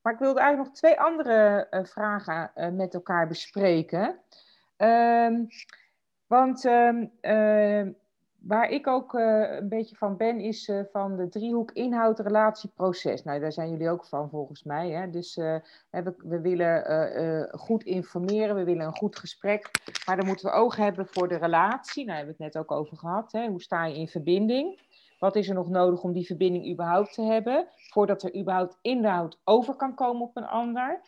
Maar 0.02 0.14
ik 0.14 0.20
wilde 0.20 0.40
eigenlijk 0.40 0.70
nog 0.70 0.80
twee 0.80 1.00
andere 1.00 1.68
uh, 1.72 1.84
vragen 1.84 2.52
met 2.76 2.94
elkaar 2.94 3.28
bespreken. 3.28 4.20
Um, 4.78 5.48
want 6.28 6.66
um, 6.66 7.12
uh, 7.22 7.88
waar 8.48 8.70
ik 8.70 8.88
ook 8.88 9.14
een 9.14 9.70
beetje 9.70 9.96
van 9.96 10.18
ben, 10.18 10.40
is 10.40 10.72
van 10.92 11.16
de 11.18 11.30
driehoek 11.30 11.72
inhoud, 11.72 12.20
relatie, 12.20 12.72
proces. 12.76 13.24
Nou, 13.24 13.40
daar 13.40 13.52
zijn 13.52 13.70
jullie 13.70 13.90
ook 13.90 14.06
van 14.06 14.30
volgens 14.30 14.64
mij. 14.64 14.90
Hè? 14.90 15.10
Dus 15.10 15.36
we, 15.36 16.14
we, 16.18 16.42
willen 16.42 17.50
goed 17.60 17.84
informeren, 17.84 18.56
we 18.56 18.64
willen 18.64 18.86
een 18.86 18.98
goed 18.98 19.20
gesprek. 19.20 19.72
Maar 20.06 20.18
dan 20.18 20.26
moeten 20.26 20.46
we 20.46 20.52
oog 20.52 20.76
hebben 20.76 21.08
voor 21.08 21.28
de 21.28 21.38
relatie. 21.38 22.06
Nou, 22.06 22.08
daar 22.08 22.16
hebben 22.18 22.36
we 22.38 22.44
het 22.44 22.54
net 22.54 22.64
ook 22.64 22.72
over 22.72 22.98
gehad. 22.98 23.32
Hè? 23.32 23.48
Hoe 23.48 23.62
sta 23.62 23.86
je 23.86 23.96
in 23.96 24.08
verbinding? 24.08 24.86
Wat 25.20 25.36
is 25.36 25.50
er 25.50 25.56
nog 25.56 25.70
nodig 25.70 26.04
om 26.04 26.14
die 26.14 26.26
verbinding 26.26 26.72
überhaupt 26.72 27.14
te 27.14 27.22
hebben, 27.22 27.68
voordat 27.92 28.24
er 28.24 28.36
überhaupt 28.36 28.78
inhoud 28.82 29.40
over 29.44 29.76
kan 29.76 29.96
komen 29.96 30.22
op 30.22 30.38
een 30.38 30.48
ander? 30.48 31.02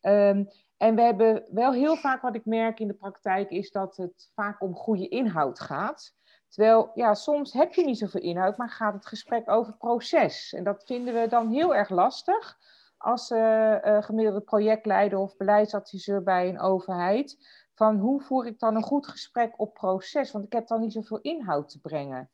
Um, 0.00 0.48
en 0.76 0.94
we 0.94 1.02
hebben 1.02 1.44
wel 1.50 1.72
heel 1.72 1.96
vaak 1.96 2.22
wat 2.22 2.34
ik 2.34 2.44
merk 2.44 2.80
in 2.80 2.86
de 2.86 2.94
praktijk 2.94 3.50
is 3.50 3.70
dat 3.70 3.96
het 3.96 4.30
vaak 4.34 4.62
om 4.62 4.74
goede 4.74 5.08
inhoud 5.08 5.60
gaat. 5.60 6.14
Terwijl, 6.56 6.90
ja, 6.94 7.14
soms 7.14 7.52
heb 7.52 7.72
je 7.72 7.84
niet 7.84 7.98
zoveel 7.98 8.20
inhoud, 8.20 8.56
maar 8.56 8.70
gaat 8.70 8.94
het 8.94 9.06
gesprek 9.06 9.50
over 9.50 9.76
proces. 9.76 10.52
En 10.52 10.64
dat 10.64 10.84
vinden 10.84 11.14
we 11.14 11.28
dan 11.28 11.50
heel 11.50 11.74
erg 11.74 11.88
lastig 11.88 12.58
als 12.96 13.30
uh, 13.30 13.38
uh, 13.84 14.02
gemiddelde 14.02 14.40
projectleider 14.40 15.18
of 15.18 15.36
beleidsadviseur 15.36 16.22
bij 16.22 16.48
een 16.48 16.60
overheid. 16.60 17.36
Van 17.74 17.98
hoe 17.98 18.20
voer 18.20 18.46
ik 18.46 18.58
dan 18.58 18.76
een 18.76 18.82
goed 18.82 19.06
gesprek 19.06 19.60
op 19.60 19.74
proces? 19.74 20.32
Want 20.32 20.44
ik 20.44 20.52
heb 20.52 20.66
dan 20.66 20.80
niet 20.80 20.92
zoveel 20.92 21.20
inhoud 21.20 21.68
te 21.68 21.80
brengen. 21.80 22.30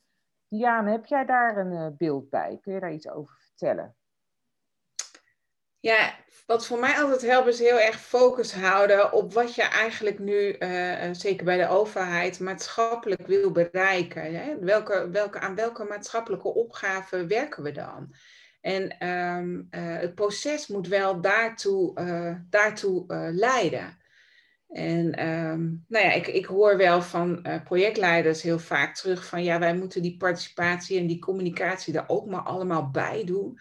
Diane, 0.49 0.91
heb 0.91 1.07
jij 1.07 1.25
daar 1.25 1.57
een 1.57 1.73
uh, 1.73 1.87
beeld 1.97 2.31
bij? 2.31 2.59
Kun 2.61 2.73
je 2.73 2.81
daar 2.81 2.93
iets 2.93 3.09
over 3.09 3.35
vertellen? 3.39 3.97
Ja, 5.83 6.15
wat 6.47 6.67
voor 6.67 6.79
mij 6.79 6.95
altijd 6.95 7.23
helpt 7.23 7.49
is 7.49 7.59
heel 7.59 7.81
erg 7.81 8.01
focus 8.01 8.55
houden 8.55 9.13
op 9.13 9.33
wat 9.33 9.55
je 9.55 9.63
eigenlijk 9.63 10.19
nu, 10.19 10.57
uh, 10.59 11.09
zeker 11.13 11.45
bij 11.45 11.57
de 11.57 11.69
overheid, 11.69 12.41
maatschappelijk 12.41 13.27
wil 13.27 13.51
bereiken. 13.51 14.35
Hè? 14.35 14.59
Welke, 14.59 15.09
welke, 15.11 15.39
aan 15.39 15.55
welke 15.55 15.85
maatschappelijke 15.85 16.49
opgave 16.49 17.27
werken 17.27 17.63
we 17.63 17.73
dan? 17.73 18.15
En 18.61 19.09
um, 19.09 19.69
uh, 19.71 19.99
het 19.99 20.15
proces 20.15 20.67
moet 20.67 20.89
wel 20.89 21.21
daartoe, 21.21 21.95
daartoe 22.51 23.05
leiden. 23.33 23.99
En 24.69 25.29
um, 25.29 25.85
nou 25.89 26.05
ja, 26.05 26.13
ik, 26.13 26.27
ik 26.27 26.45
hoor 26.45 26.77
wel 26.77 27.03
van 27.03 27.47
projectleiders 27.65 28.43
heel 28.43 28.59
vaak 28.59 28.95
terug 28.95 29.27
van 29.27 29.45
ja, 29.45 29.59
wij 29.59 29.77
moeten 29.77 30.03
die 30.03 30.17
participatie 30.17 30.99
en 30.99 31.07
die 31.07 31.19
communicatie 31.19 31.93
daar 31.93 32.09
ook 32.09 32.27
maar 32.27 32.43
allemaal 32.43 32.91
bij 32.91 33.25
doen. 33.25 33.59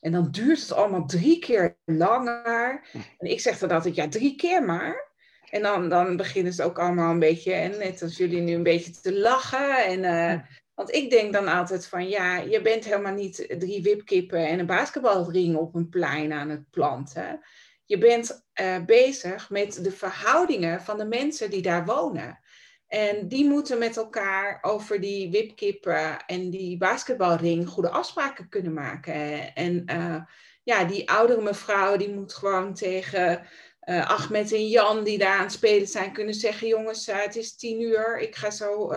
En 0.00 0.12
dan 0.12 0.30
duurt 0.30 0.60
het 0.60 0.72
allemaal 0.72 1.06
drie 1.06 1.38
keer 1.38 1.76
langer. 1.84 2.88
En 3.18 3.30
ik 3.30 3.40
zeg 3.40 3.58
dan 3.58 3.70
altijd, 3.70 3.94
ja, 3.94 4.08
drie 4.08 4.36
keer 4.36 4.62
maar. 4.62 5.14
En 5.50 5.62
dan, 5.62 5.88
dan 5.88 6.16
beginnen 6.16 6.52
ze 6.52 6.62
ook 6.62 6.78
allemaal 6.78 7.10
een 7.10 7.18
beetje, 7.18 7.52
en 7.52 7.78
net 7.78 8.02
als 8.02 8.16
jullie 8.16 8.40
nu, 8.40 8.54
een 8.54 8.62
beetje 8.62 9.00
te 9.00 9.14
lachen. 9.14 9.84
En, 9.84 10.02
uh, 10.02 10.40
want 10.74 10.94
ik 10.94 11.10
denk 11.10 11.32
dan 11.32 11.48
altijd 11.48 11.86
van, 11.86 12.08
ja, 12.08 12.36
je 12.36 12.62
bent 12.62 12.84
helemaal 12.84 13.14
niet 13.14 13.54
drie 13.58 13.82
wipkippen 13.82 14.46
en 14.46 14.58
een 14.58 14.66
basketbalring 14.66 15.56
op 15.56 15.74
een 15.74 15.88
plein 15.88 16.32
aan 16.32 16.48
het 16.48 16.70
planten. 16.70 17.40
Je 17.84 17.98
bent 17.98 18.46
uh, 18.60 18.84
bezig 18.84 19.50
met 19.50 19.84
de 19.84 19.90
verhoudingen 19.90 20.82
van 20.82 20.98
de 20.98 21.04
mensen 21.04 21.50
die 21.50 21.62
daar 21.62 21.84
wonen. 21.84 22.38
En 22.88 23.28
die 23.28 23.44
moeten 23.48 23.78
met 23.78 23.96
elkaar 23.96 24.58
over 24.62 25.00
die 25.00 25.30
wipkippen 25.30 26.24
en 26.26 26.50
die 26.50 26.76
basketbalring 26.76 27.68
goede 27.68 27.90
afspraken 27.90 28.48
kunnen 28.48 28.72
maken. 28.72 29.54
En 29.54 29.82
uh, 29.92 30.22
ja, 30.62 30.84
die 30.84 31.10
oudere 31.10 31.42
mevrouw 31.42 31.96
die 31.96 32.14
moet 32.14 32.34
gewoon 32.34 32.74
tegen 32.74 33.46
uh, 33.88 34.10
Ahmed 34.10 34.52
en 34.52 34.68
Jan 34.68 35.04
die 35.04 35.18
daar 35.18 35.36
aan 35.36 35.42
het 35.42 35.52
spelen 35.52 35.86
zijn 35.86 36.12
kunnen 36.12 36.34
zeggen... 36.34 36.68
jongens, 36.68 37.08
uh, 37.08 37.22
het 37.22 37.36
is 37.36 37.56
tien 37.56 37.80
uur, 37.80 38.18
ik 38.18 38.36
ga 38.36 38.50
zo 38.50 38.92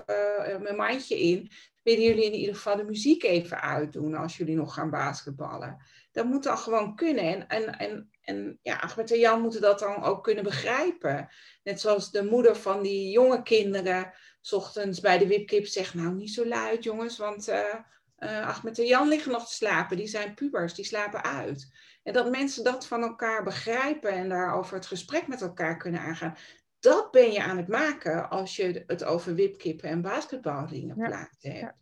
mijn 0.59 0.75
mandje 0.75 1.19
in. 1.19 1.51
Willen 1.83 2.03
jullie 2.03 2.25
in 2.25 2.33
ieder 2.33 2.55
geval 2.55 2.75
de 2.75 2.83
muziek 2.83 3.23
even 3.23 3.61
uitdoen 3.61 4.15
als 4.15 4.37
jullie 4.37 4.55
nog 4.55 4.73
gaan 4.73 4.89
basketballen? 4.89 5.77
Dat 6.11 6.25
moet 6.25 6.43
dan 6.43 6.57
gewoon 6.57 6.95
kunnen. 6.95 7.23
En, 7.23 7.47
en, 7.47 7.77
en 7.77 8.09
en 8.29 8.59
ja, 8.61 8.79
Ahmed 8.79 9.11
en 9.11 9.19
Jan 9.19 9.41
moeten 9.41 9.61
dat 9.61 9.79
dan 9.79 10.03
ook 10.03 10.23
kunnen 10.23 10.43
begrijpen. 10.43 11.29
Net 11.63 11.79
zoals 11.79 12.11
de 12.11 12.23
moeder 12.23 12.55
van 12.55 12.81
die 12.81 13.11
jonge 13.11 13.43
kinderen 13.43 14.13
s 14.41 14.53
ochtends 14.53 14.99
bij 14.99 15.17
de 15.17 15.27
wipkip 15.27 15.65
zegt, 15.65 15.93
nou 15.93 16.13
niet 16.13 16.33
zo 16.33 16.45
luid 16.45 16.83
jongens, 16.83 17.17
want 17.17 17.49
uh, 17.49 17.73
uh, 18.19 18.47
Ahmed 18.47 18.79
en 18.79 18.85
Jan 18.85 19.07
liggen 19.07 19.31
nog 19.31 19.47
te 19.47 19.53
slapen. 19.53 19.97
Die 19.97 20.07
zijn 20.07 20.33
pubers, 20.33 20.73
die 20.73 20.85
slapen 20.85 21.23
uit. 21.23 21.73
En 22.03 22.13
dat 22.13 22.29
mensen 22.29 22.63
dat 22.63 22.87
van 22.87 23.01
elkaar 23.01 23.43
begrijpen 23.43 24.11
en 24.11 24.29
daarover 24.29 24.75
het 24.75 24.85
gesprek 24.85 25.27
met 25.27 25.41
elkaar 25.41 25.77
kunnen 25.77 26.01
aangaan. 26.01 26.37
Dat 26.79 27.11
ben 27.11 27.31
je 27.31 27.43
aan 27.43 27.57
het 27.57 27.67
maken 27.67 28.29
als 28.29 28.55
je 28.55 28.83
het 28.87 29.03
over 29.03 29.35
wipkippen 29.35 29.89
en 29.89 30.01
basketbalringen 30.01 30.95
ja. 30.97 31.07
plaatst 31.07 31.43
hebt. 31.43 31.59
Ja. 31.59 31.75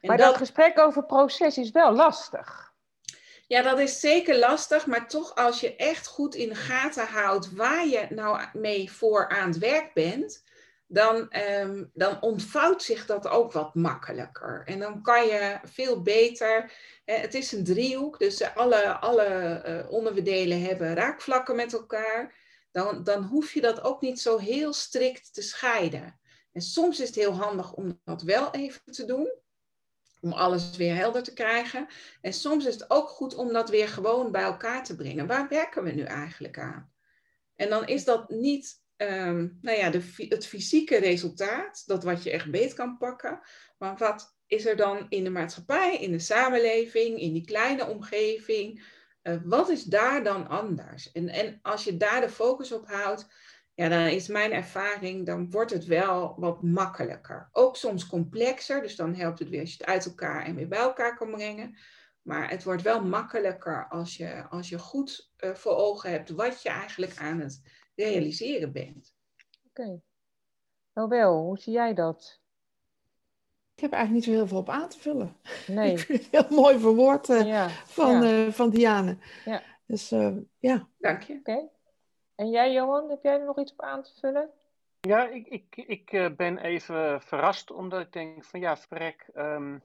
Maar 0.00 0.16
dat... 0.16 0.26
dat 0.26 0.36
gesprek 0.36 0.78
over 0.78 1.04
proces 1.04 1.58
is 1.58 1.70
wel 1.70 1.92
lastig. 1.92 2.71
Ja, 3.52 3.62
dat 3.62 3.78
is 3.78 4.00
zeker 4.00 4.38
lastig, 4.38 4.86
maar 4.86 5.08
toch 5.08 5.34
als 5.34 5.60
je 5.60 5.76
echt 5.76 6.06
goed 6.06 6.34
in 6.34 6.48
de 6.48 6.54
gaten 6.54 7.06
houdt 7.06 7.54
waar 7.54 7.86
je 7.86 8.06
nou 8.10 8.44
mee 8.52 8.92
voor 8.92 9.28
aan 9.28 9.48
het 9.48 9.58
werk 9.58 9.94
bent, 9.94 10.44
dan, 10.86 11.34
um, 11.60 11.90
dan 11.94 12.22
ontvouwt 12.22 12.82
zich 12.82 13.06
dat 13.06 13.28
ook 13.28 13.52
wat 13.52 13.74
makkelijker. 13.74 14.62
En 14.66 14.78
dan 14.78 15.02
kan 15.02 15.26
je 15.26 15.58
veel 15.64 16.02
beter, 16.02 16.72
het 17.04 17.34
is 17.34 17.52
een 17.52 17.64
driehoek, 17.64 18.18
dus 18.18 18.54
alle, 18.54 18.92
alle 18.92 19.62
uh, 19.66 19.92
onderdelen 19.92 20.62
hebben 20.62 20.94
raakvlakken 20.94 21.56
met 21.56 21.72
elkaar. 21.72 22.34
Dan, 22.70 23.04
dan 23.04 23.22
hoef 23.22 23.52
je 23.52 23.60
dat 23.60 23.82
ook 23.82 24.00
niet 24.00 24.20
zo 24.20 24.38
heel 24.38 24.72
strikt 24.72 25.34
te 25.34 25.42
scheiden. 25.42 26.20
En 26.52 26.60
soms 26.60 27.00
is 27.00 27.06
het 27.06 27.16
heel 27.16 27.34
handig 27.34 27.72
om 27.72 28.00
dat 28.04 28.22
wel 28.22 28.50
even 28.50 28.92
te 28.92 29.04
doen 29.04 29.41
om 30.22 30.32
alles 30.32 30.76
weer 30.76 30.94
helder 30.94 31.22
te 31.22 31.32
krijgen. 31.32 31.86
En 32.20 32.32
soms 32.32 32.66
is 32.66 32.74
het 32.74 32.90
ook 32.90 33.08
goed 33.08 33.34
om 33.34 33.52
dat 33.52 33.70
weer 33.70 33.88
gewoon 33.88 34.32
bij 34.32 34.42
elkaar 34.42 34.84
te 34.84 34.96
brengen. 34.96 35.26
Waar 35.26 35.48
werken 35.48 35.84
we 35.84 35.90
nu 35.90 36.02
eigenlijk 36.02 36.58
aan? 36.58 36.92
En 37.56 37.68
dan 37.68 37.86
is 37.86 38.04
dat 38.04 38.30
niet 38.30 38.82
um, 38.96 39.58
nou 39.60 39.78
ja, 39.78 39.90
de, 39.90 40.26
het 40.28 40.46
fysieke 40.46 40.96
resultaat, 40.96 41.82
dat 41.86 42.04
wat 42.04 42.22
je 42.22 42.30
echt 42.30 42.50
beet 42.50 42.74
kan 42.74 42.98
pakken, 42.98 43.40
maar 43.78 43.96
wat 43.96 44.36
is 44.46 44.66
er 44.66 44.76
dan 44.76 45.06
in 45.08 45.24
de 45.24 45.30
maatschappij, 45.30 45.98
in 45.98 46.10
de 46.10 46.18
samenleving, 46.18 47.18
in 47.18 47.32
die 47.32 47.44
kleine 47.44 47.86
omgeving? 47.86 48.84
Uh, 49.22 49.36
wat 49.44 49.68
is 49.68 49.82
daar 49.82 50.24
dan 50.24 50.48
anders? 50.48 51.12
En, 51.12 51.28
en 51.28 51.58
als 51.62 51.84
je 51.84 51.96
daar 51.96 52.20
de 52.20 52.28
focus 52.28 52.72
op 52.72 52.86
houdt, 52.86 53.26
ja, 53.74 53.88
dan 53.88 54.06
is 54.06 54.28
mijn 54.28 54.52
ervaring, 54.52 55.26
dan 55.26 55.50
wordt 55.50 55.70
het 55.70 55.84
wel 55.84 56.34
wat 56.38 56.62
makkelijker. 56.62 57.48
Ook 57.52 57.76
soms 57.76 58.06
complexer, 58.06 58.82
dus 58.82 58.96
dan 58.96 59.14
helpt 59.14 59.38
het 59.38 59.48
weer 59.48 59.60
als 59.60 59.70
je 59.70 59.76
het 59.78 59.86
uit 59.86 60.06
elkaar 60.06 60.44
en 60.44 60.54
weer 60.54 60.68
bij 60.68 60.78
elkaar 60.78 61.16
kan 61.16 61.30
brengen. 61.30 61.76
Maar 62.22 62.50
het 62.50 62.64
wordt 62.64 62.82
wel 62.82 63.04
makkelijker 63.04 63.88
als 63.88 64.16
je, 64.16 64.48
als 64.48 64.68
je 64.68 64.78
goed 64.78 65.30
uh, 65.38 65.54
voor 65.54 65.76
ogen 65.76 66.10
hebt 66.10 66.30
wat 66.30 66.62
je 66.62 66.68
eigenlijk 66.68 67.16
aan 67.16 67.40
het 67.40 67.62
realiseren 67.94 68.72
bent. 68.72 69.14
Oké. 69.66 69.82
Okay. 69.82 70.00
Nou 70.94 71.08
wel, 71.08 71.42
hoe 71.42 71.58
zie 71.58 71.72
jij 71.72 71.94
dat? 71.94 72.40
Ik 73.74 73.80
heb 73.82 73.92
eigenlijk 73.92 74.26
niet 74.26 74.34
zo 74.34 74.40
heel 74.40 74.48
veel 74.48 74.58
op 74.58 74.68
aan 74.68 74.88
te 74.88 74.98
vullen. 74.98 75.36
Nee. 75.66 75.92
Ik 75.96 75.98
vind 75.98 76.30
het 76.30 76.48
heel 76.48 76.58
mooi 76.58 76.78
verwoord 76.78 77.28
uh, 77.28 77.46
ja. 77.46 77.68
van, 77.68 78.22
ja. 78.22 78.46
Uh, 78.46 78.52
van 78.52 78.70
Diane. 78.70 79.18
Ja. 79.44 79.62
Dus 79.86 80.08
ja. 80.58 80.88
Dank 80.98 81.22
je. 81.22 81.32
Oké. 81.32 81.50
Okay. 81.50 81.68
En 82.34 82.50
jij, 82.50 82.72
Johan, 82.72 83.10
heb 83.10 83.22
jij 83.22 83.38
er 83.38 83.44
nog 83.44 83.58
iets 83.58 83.72
op 83.72 83.82
aan 83.82 84.02
te 84.02 84.14
vullen? 84.20 84.50
Ja, 85.00 85.28
ik, 85.28 85.46
ik, 85.46 85.76
ik 85.76 86.12
uh, 86.12 86.30
ben 86.36 86.58
even 86.58 87.22
verrast 87.22 87.70
omdat 87.70 88.00
ik 88.00 88.12
denk 88.12 88.44
van 88.44 88.60
ja, 88.60 88.76
verrek, 88.76 89.30
um, 89.34 89.82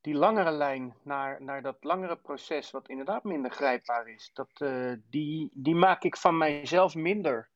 die 0.00 0.14
langere 0.14 0.50
lijn 0.50 0.94
naar, 1.02 1.42
naar 1.42 1.62
dat 1.62 1.76
langere 1.80 2.16
proces, 2.16 2.70
wat 2.70 2.88
inderdaad 2.88 3.24
minder 3.24 3.50
grijpbaar 3.50 4.08
is, 4.08 4.30
dat, 4.32 4.50
uh, 4.58 4.92
die, 5.10 5.50
die 5.52 5.74
maak 5.74 6.02
ik 6.02 6.16
van 6.16 6.38
mijzelf 6.38 6.94
minder. 6.94 7.48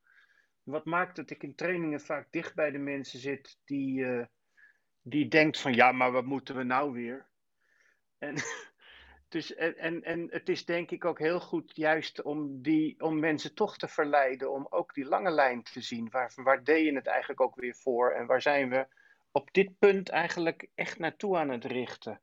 Wat 0.63 0.85
maakt 0.85 1.15
dat 1.15 1.29
ik 1.29 1.43
in 1.43 1.55
trainingen 1.55 2.01
vaak 2.01 2.27
dicht 2.31 2.55
bij 2.55 2.71
de 2.71 2.77
mensen 2.77 3.19
zit 3.19 3.57
die, 3.65 3.99
uh, 3.99 4.25
die 5.01 5.27
denkt 5.27 5.59
van 5.59 5.73
ja, 5.73 5.91
maar 5.91 6.11
wat 6.11 6.25
moeten 6.25 6.55
we 6.55 6.63
nou 6.63 6.91
weer? 6.91 7.27
En 8.17 8.35
dus, 9.35 9.55
en, 9.55 10.03
en, 10.03 10.27
het 10.31 10.49
is 10.49 10.65
denk 10.65 10.91
ik 10.91 11.05
ook 11.05 11.19
heel 11.19 11.39
goed 11.39 11.75
juist 11.75 12.21
om, 12.21 12.61
die, 12.61 13.01
om 13.01 13.19
mensen 13.19 13.53
toch 13.53 13.77
te 13.77 13.87
verleiden 13.87 14.51
om 14.51 14.67
ook 14.69 14.93
die 14.93 15.05
lange 15.05 15.31
lijn 15.31 15.63
te 15.63 15.81
zien. 15.81 16.09
Waar, 16.09 16.31
waar 16.35 16.63
deed 16.63 16.85
je 16.85 16.95
het 16.95 17.07
eigenlijk 17.07 17.41
ook 17.41 17.55
weer 17.55 17.75
voor 17.75 18.11
en 18.11 18.25
waar 18.25 18.41
zijn 18.41 18.69
we 18.69 18.87
op 19.31 19.49
dit 19.51 19.79
punt 19.79 20.09
eigenlijk 20.09 20.69
echt 20.75 20.99
naartoe 20.99 21.37
aan 21.37 21.49
het 21.49 21.65
richten. 21.65 22.19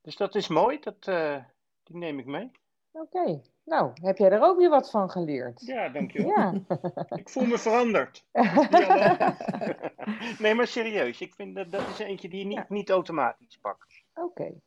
Dus 0.00 0.16
dat 0.16 0.34
is 0.34 0.48
mooi, 0.48 0.78
dat, 0.80 1.06
uh, 1.06 1.44
die 1.82 1.96
neem 1.96 2.18
ik 2.18 2.26
mee. 2.26 2.50
Oké, 2.90 3.18
okay. 3.18 3.42
nou 3.64 3.90
heb 3.94 4.18
jij 4.18 4.30
er 4.30 4.42
ook 4.42 4.58
weer 4.58 4.70
wat 4.70 4.90
van 4.90 5.10
geleerd. 5.10 5.66
Ja, 5.66 5.88
dankjewel. 5.88 6.36
Ja. 6.36 6.52
ik 7.20 7.28
voel 7.28 7.46
me 7.46 7.58
veranderd. 7.58 8.26
nee, 10.42 10.54
maar 10.54 10.66
serieus, 10.66 11.20
ik 11.20 11.34
vind 11.34 11.54
dat, 11.54 11.70
dat 11.70 11.88
is 11.88 11.98
eentje 11.98 12.28
die 12.28 12.38
je 12.38 12.46
niet, 12.46 12.56
ja. 12.56 12.66
niet 12.68 12.90
automatisch 12.90 13.58
pakt. 13.58 14.04
Oké. 14.14 14.26
Okay. 14.26 14.62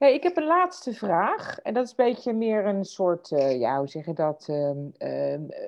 Hey, 0.00 0.14
ik 0.14 0.22
heb 0.22 0.36
een 0.36 0.46
laatste 0.46 0.92
vraag. 0.92 1.58
En 1.58 1.74
dat 1.74 1.84
is 1.84 1.90
een 1.90 2.04
beetje 2.04 2.32
meer 2.32 2.66
een 2.66 2.84
soort, 2.84 3.30
uh, 3.30 3.58
ja, 3.58 3.78
hoe 3.78 3.88
zeg 3.88 4.04
dat? 4.04 4.48
Een 4.48 4.94
uh, 4.98 5.60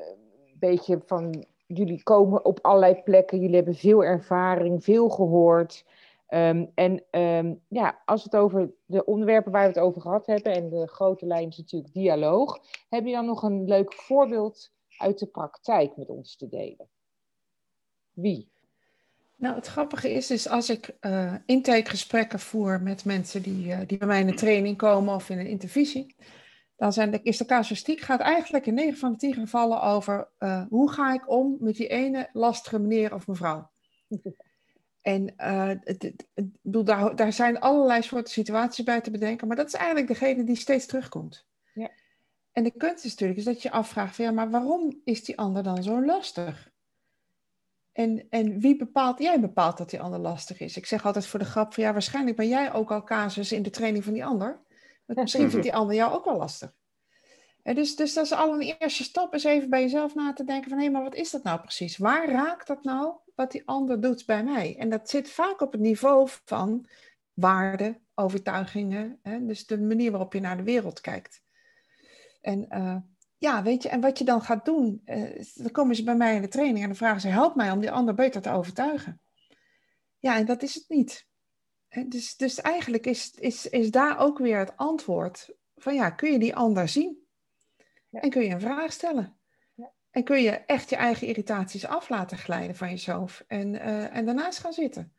beetje 0.55 1.01
van, 1.07 1.45
jullie 1.67 2.03
komen 2.03 2.45
op 2.45 2.59
allerlei 2.63 3.03
plekken, 3.03 3.41
jullie 3.41 3.55
hebben 3.55 3.75
veel 3.75 4.05
ervaring, 4.05 4.85
veel 4.85 5.09
gehoord. 5.09 5.85
Um, 6.29 6.71
en 6.75 7.05
um, 7.11 7.61
ja, 7.69 8.03
als 8.05 8.25
het 8.25 8.37
over 8.37 8.73
de 8.85 9.05
onderwerpen 9.05 9.53
waar 9.53 9.63
we 9.63 9.69
het 9.69 9.79
over 9.79 10.01
gehad 10.01 10.27
hebben, 10.27 10.53
en 10.53 10.69
de 10.69 10.89
grote 10.89 11.27
lijn 11.27 11.49
is 11.49 11.59
natuurlijk 11.59 11.93
dialoog, 11.93 12.59
heb 12.89 13.07
je 13.07 13.13
dan 13.13 13.27
nog 13.27 13.43
een 13.43 13.65
leuk 13.65 13.93
voorbeeld 13.93 14.73
uit 14.99 15.19
de 15.19 15.27
praktijk 15.27 15.97
met 15.97 16.09
ons 16.09 16.37
te 16.37 16.49
delen? 16.49 16.89
Wie? 18.13 18.51
Nou, 19.43 19.55
het 19.55 19.67
grappige 19.67 20.13
is, 20.13 20.31
is 20.31 20.49
als 20.49 20.71
ik 20.71 20.97
uh, 21.01 21.35
intakegesprekken 21.47 22.41
voer 22.41 22.83
met 22.83 23.05
mensen 23.05 23.43
die, 23.43 23.67
uh, 23.67 23.79
die 23.87 23.99
bij 23.99 24.07
mij 24.07 24.21
in 24.21 24.29
een 24.29 24.37
training 24.37 24.77
komen 24.77 25.15
of 25.15 25.31
in 25.31 25.39
een 25.39 25.47
intervisie, 25.47 26.17
dan 26.77 26.93
zijn 26.93 27.11
de, 27.11 27.21
is 27.23 27.37
de 27.37 27.45
casuïstiek 27.45 28.01
gaat 28.01 28.21
eigenlijk 28.21 28.67
in 28.67 28.75
9 28.75 28.99
van 28.99 29.13
de 29.13 29.19
10 29.19 29.35
gevallen 29.35 29.83
over 29.83 30.29
uh, 30.39 30.65
hoe 30.69 30.91
ga 30.91 31.13
ik 31.13 31.31
om 31.31 31.57
met 31.61 31.77
die 31.77 31.89
ene 31.89 32.29
lastige 32.33 32.79
meneer 32.79 33.15
of 33.15 33.27
mevrouw. 33.27 33.71
En 35.01 35.33
het, 35.37 35.85
het, 35.85 36.27
het, 36.35 36.47
bedoel, 36.61 36.85
daar, 36.85 37.17
daar 37.17 37.33
zijn 37.33 37.61
allerlei 37.61 38.03
soorten 38.03 38.33
situaties 38.33 38.85
bij 38.85 39.01
te 39.01 39.11
bedenken, 39.11 39.47
maar 39.47 39.57
dat 39.57 39.67
is 39.67 39.75
eigenlijk 39.75 40.09
degene 40.09 40.45
die 40.45 40.57
steeds 40.57 40.87
terugkomt. 40.87 41.47
Ja. 41.75 41.91
En 42.53 42.63
de 42.63 42.71
kunst 42.77 43.05
is 43.05 43.11
natuurlijk 43.11 43.39
is 43.39 43.45
dat 43.45 43.63
je 43.63 43.71
afvraagt 43.71 44.17
van 44.17 44.25
ja, 44.25 44.31
maar 44.31 44.51
waarom 44.51 45.01
is 45.05 45.25
die 45.25 45.39
ander 45.39 45.63
dan 45.63 45.83
zo 45.83 46.05
lastig? 46.05 46.72
En, 47.93 48.27
en 48.31 48.61
wie 48.61 48.77
bepaalt, 48.77 49.19
jij 49.19 49.41
bepaalt 49.41 49.77
dat 49.77 49.91
die 49.91 50.01
ander 50.01 50.19
lastig 50.19 50.61
is. 50.61 50.77
Ik 50.77 50.87
zeg 50.87 51.07
altijd 51.07 51.27
voor 51.27 51.39
de 51.39 51.45
grap 51.45 51.75
van 51.75 51.83
ja, 51.83 51.93
waarschijnlijk 51.93 52.37
ben 52.37 52.49
jij 52.49 52.73
ook 52.73 52.91
al 52.91 53.03
casus 53.03 53.53
in 53.53 53.63
de 53.63 53.71
training 53.71 54.05
van 54.05 54.13
die 54.13 54.25
ander. 54.25 54.61
Want 55.05 55.19
misschien 55.19 55.51
vindt 55.51 55.65
die 55.65 55.75
ander 55.75 55.97
jou 55.97 56.13
ook 56.13 56.25
wel 56.25 56.37
lastig. 56.37 56.75
En 57.63 57.75
dus, 57.75 57.97
dus 57.97 58.15
dat 58.15 58.25
is 58.25 58.33
al 58.33 58.55
een 58.55 58.77
eerste 58.79 59.05
stap, 59.05 59.35
is 59.35 59.45
even 59.45 59.71
bij 59.71 59.81
jezelf 59.81 60.15
na 60.15 60.33
te 60.33 60.45
denken 60.45 60.71
van 60.71 60.79
hé, 60.79 60.91
maar 60.91 61.03
wat 61.03 61.15
is 61.15 61.31
dat 61.31 61.43
nou 61.43 61.61
precies? 61.61 61.97
Waar 61.97 62.29
raakt 62.29 62.67
dat 62.67 62.85
nou 62.85 63.15
wat 63.35 63.53
die 63.53 63.63
ander 63.65 64.01
doet 64.01 64.27
bij 64.27 64.45
mij? 64.45 64.77
En 64.79 64.91
dat 64.91 65.11
zit 65.11 65.31
vaak 65.31 65.61
op 65.61 65.73
het 65.73 65.81
niveau 65.81 66.29
van 66.45 66.87
waarden, 67.33 68.01
overtuigingen, 68.15 69.19
hè? 69.23 69.47
dus 69.47 69.67
de 69.67 69.81
manier 69.81 70.11
waarop 70.11 70.33
je 70.33 70.41
naar 70.41 70.57
de 70.57 70.63
wereld 70.63 71.01
kijkt. 71.01 71.43
En 72.41 72.67
uh, 72.71 72.97
ja, 73.43 73.63
weet 73.63 73.83
je, 73.83 73.89
en 73.89 74.01
wat 74.01 74.19
je 74.19 74.25
dan 74.25 74.43
gaat 74.43 74.65
doen, 74.65 75.03
uh, 75.05 75.45
dan 75.55 75.71
komen 75.71 75.97
ze 75.97 76.05
bij 76.05 76.17
mij 76.17 76.35
in 76.35 76.43
de 76.43 76.49
training 76.49 76.81
en 76.81 76.87
dan 76.87 76.97
vragen 76.97 77.21
ze, 77.21 77.29
help 77.29 77.55
mij 77.55 77.71
om 77.71 77.81
die 77.81 77.91
ander 77.91 78.15
beter 78.15 78.43
te 78.43 78.51
overtuigen. 78.51 79.21
Ja, 80.19 80.37
en 80.37 80.47
dat 80.47 80.63
is 80.63 80.75
het 80.75 80.89
niet. 80.89 81.27
Dus, 82.07 82.37
dus 82.37 82.61
eigenlijk 82.61 83.07
is, 83.07 83.31
is, 83.31 83.69
is 83.69 83.91
daar 83.91 84.19
ook 84.19 84.39
weer 84.39 84.59
het 84.59 84.77
antwoord 84.77 85.55
van, 85.75 85.95
ja, 85.95 86.11
kun 86.11 86.33
je 86.33 86.39
die 86.39 86.57
ander 86.57 86.89
zien? 86.89 87.27
Ja. 88.09 88.21
En 88.21 88.31
kun 88.31 88.43
je 88.43 88.51
een 88.51 88.61
vraag 88.61 88.93
stellen? 88.93 89.39
Ja. 89.75 89.93
En 90.11 90.25
kun 90.25 90.43
je 90.43 90.51
echt 90.51 90.91
je 90.91 90.97
eigen 90.97 91.27
irritaties 91.27 91.87
af 91.87 92.09
laten 92.09 92.39
glijden 92.39 92.77
van 92.77 92.91
jezelf 92.91 93.45
en, 93.47 93.75
uh, 93.75 94.17
en 94.17 94.25
daarnaast 94.25 94.59
gaan 94.59 94.73
zitten? 94.73 95.15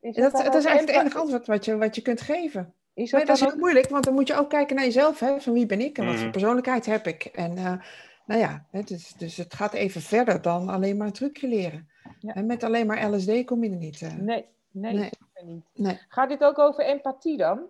Is 0.00 0.14
dat, 0.14 0.32
dat, 0.32 0.44
dat 0.44 0.54
is 0.54 0.64
eigenlijk 0.64 0.96
het 0.96 1.06
enige 1.06 1.18
antwoord 1.18 1.46
wat 1.46 1.64
je, 1.64 1.76
wat 1.76 1.94
je 1.94 2.02
kunt 2.02 2.20
geven. 2.20 2.74
Is 2.94 3.10
dat, 3.10 3.26
dat 3.26 3.36
is 3.36 3.42
heel 3.42 3.56
moeilijk, 3.56 3.88
want 3.88 4.04
dan 4.04 4.14
moet 4.14 4.28
je 4.28 4.34
ook 4.34 4.50
kijken 4.50 4.76
naar 4.76 4.84
jezelf. 4.84 5.20
Hè? 5.20 5.40
Van 5.40 5.52
wie 5.52 5.66
ben 5.66 5.80
ik 5.80 5.98
en 5.98 6.04
wat 6.04 6.14
voor 6.14 6.22
mhm. 6.22 6.32
persoonlijkheid 6.32 6.86
heb 6.86 7.06
ik? 7.06 7.24
En 7.24 7.56
uh, 7.56 7.74
nou 8.26 8.40
ja, 8.40 8.66
het 8.70 8.90
is, 8.90 9.14
dus 9.18 9.36
het 9.36 9.54
gaat 9.54 9.72
even 9.72 10.00
verder 10.00 10.42
dan 10.42 10.68
alleen 10.68 10.96
maar 10.96 11.06
een 11.06 11.12
trucje 11.12 11.48
leren. 11.48 11.88
Ja. 12.20 12.34
En 12.34 12.46
met 12.46 12.62
alleen 12.62 12.86
maar 12.86 13.10
LSD 13.10 13.44
kom 13.44 13.64
je 13.64 13.70
er 13.70 13.76
niet. 13.76 14.00
Uh... 14.00 14.14
Nee, 14.14 14.44
nee, 14.70 14.92
nee. 14.92 15.10
niet. 15.44 15.64
Nee. 15.74 15.98
Gaat 16.08 16.28
dit 16.28 16.44
ook 16.44 16.58
over 16.58 16.84
empathie 16.84 17.36
dan? 17.36 17.60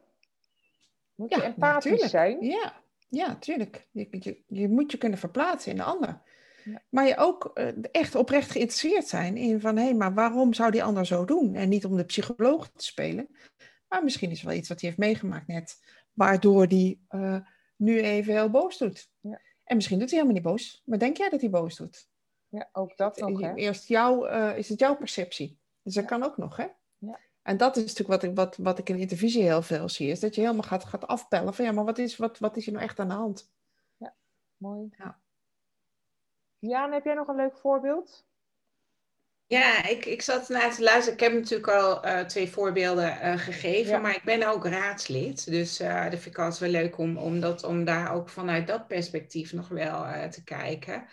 Moet 1.15 1.35
je 1.35 1.41
ja, 1.41 1.45
empathisch 1.45 1.91
natuurlijk. 1.91 2.11
zijn? 2.11 2.45
Ja, 2.45 2.73
ja, 3.09 3.37
tuurlijk. 3.37 3.87
Je, 3.91 4.07
je, 4.11 4.43
je, 4.47 4.69
moet 4.69 4.91
je 4.93 4.99
kunnen 4.99 5.19
verplaatsen 5.19 5.71
in 5.71 5.77
de 5.77 5.83
ander. 5.83 6.21
Ja. 6.65 6.83
Maar 6.89 7.07
je 7.07 7.17
ook 7.17 7.51
uh, 7.55 7.69
echt 7.93 8.15
oprecht 8.15 8.51
geïnteresseerd 8.51 9.07
zijn 9.07 9.37
in 9.37 9.61
van... 9.61 9.77
hé, 9.77 9.83
hey, 9.83 9.95
maar 9.95 10.15
waarom 10.15 10.55
zou 10.55 10.71
die 10.71 10.85
ander 10.85 11.07
zo 11.07 11.25
doen? 11.25 11.55
En 11.55 11.69
niet 11.69 11.85
om 11.85 11.97
de 11.97 12.05
psycholoog 12.05 12.71
te 12.71 12.85
spelen... 12.85 13.29
Maar 13.93 14.05
misschien 14.05 14.31
is 14.31 14.41
het 14.41 14.49
wel 14.49 14.59
iets 14.59 14.69
wat 14.69 14.81
hij 14.81 14.89
heeft 14.89 15.01
meegemaakt 15.01 15.47
net, 15.47 15.83
waardoor 16.13 16.67
hij 16.67 17.01
uh, 17.11 17.37
nu 17.77 18.01
even 18.01 18.33
heel 18.33 18.51
boos 18.51 18.79
doet. 18.79 19.11
Ja. 19.21 19.41
En 19.65 19.77
misschien 19.77 19.99
doet 19.99 20.11
hij 20.11 20.19
helemaal 20.19 20.43
niet 20.43 20.51
boos, 20.53 20.83
maar 20.85 20.99
denk 20.99 21.17
jij 21.17 21.29
dat 21.29 21.41
hij 21.41 21.51
boos 21.51 21.77
doet? 21.77 22.09
Ja, 22.49 22.69
ook 22.73 22.97
dat 22.97 23.17
nog. 23.17 23.41
Hè? 23.41 23.55
Eerst 23.55 23.89
jou, 23.89 24.31
uh, 24.31 24.59
is 24.59 24.69
het 24.69 24.79
jouw 24.79 24.97
perceptie. 24.97 25.59
Dus 25.83 25.95
dat 25.95 26.03
ja. 26.03 26.09
kan 26.09 26.23
ook 26.23 26.37
nog, 26.37 26.57
hè? 26.57 26.67
Ja. 26.99 27.19
En 27.43 27.57
dat 27.57 27.77
is 27.77 27.83
natuurlijk 27.83 28.23
wat 28.23 28.23
ik, 28.23 28.37
wat, 28.37 28.57
wat 28.57 28.79
ik 28.79 28.89
in 28.89 28.99
intervisie 28.99 29.43
heel 29.43 29.63
veel 29.63 29.89
zie, 29.89 30.11
is 30.11 30.21
dat 30.21 30.35
je 30.35 30.41
helemaal 30.41 30.63
gaat, 30.63 30.85
gaat 30.85 31.07
afpellen 31.07 31.55
van 31.55 31.65
ja, 31.65 31.73
maar 31.73 31.85
wat 31.85 31.99
is, 31.99 32.17
wat, 32.17 32.39
wat 32.39 32.57
is 32.57 32.67
er 32.67 32.73
nou 32.73 32.85
echt 32.85 32.99
aan 32.99 33.09
de 33.09 33.15
hand? 33.15 33.53
Ja, 33.97 34.15
mooi. 34.57 34.89
Ja. 34.99 35.21
Jaan, 36.59 36.93
heb 36.93 37.05
jij 37.05 37.15
nog 37.15 37.29
een 37.29 37.37
leuk 37.37 37.57
voorbeeld? 37.57 38.27
Ja, 39.53 39.89
ik, 39.89 40.07
ik 40.07 40.23
zat 40.23 40.49
naar 40.49 40.75
te 40.75 40.83
luisteren. 40.83 41.13
Ik 41.13 41.21
heb 41.21 41.33
natuurlijk 41.33 41.69
al 41.69 42.07
uh, 42.07 42.21
twee 42.21 42.49
voorbeelden 42.49 43.19
uh, 43.23 43.39
gegeven, 43.39 43.93
ja. 43.93 43.99
maar 43.99 44.17
ik 44.17 44.25
ben 44.25 44.49
ook 44.49 44.67
raadslid. 44.67 45.51
Dus 45.51 45.81
uh, 45.81 46.03
dat 46.03 46.21
vind 46.21 46.35
ik 46.35 46.39
altijd 46.39 46.59
wel 46.59 46.83
leuk 46.83 46.99
om, 46.99 47.17
om, 47.17 47.41
dat, 47.41 47.65
om 47.65 47.85
daar 47.85 48.15
ook 48.15 48.29
vanuit 48.29 48.67
dat 48.67 48.87
perspectief 48.87 49.53
nog 49.53 49.69
wel 49.69 50.05
te 50.31 50.45
kijken. 50.45 51.05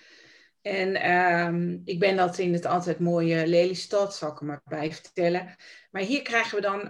En 0.61 1.11
um, 1.11 1.81
ik 1.85 1.99
ben 1.99 2.15
dat 2.15 2.37
in 2.37 2.53
het 2.53 2.65
altijd 2.65 2.99
mooie 2.99 3.47
Lelystad, 3.47 4.15
zal 4.15 4.31
ik 4.31 4.39
er 4.39 4.45
maar 4.45 4.61
bij 4.65 4.93
vertellen. 4.93 5.55
Maar 5.91 6.01
hier 6.01 6.21
krijgen 6.21 6.55
we 6.55 6.61
dan 6.61 6.89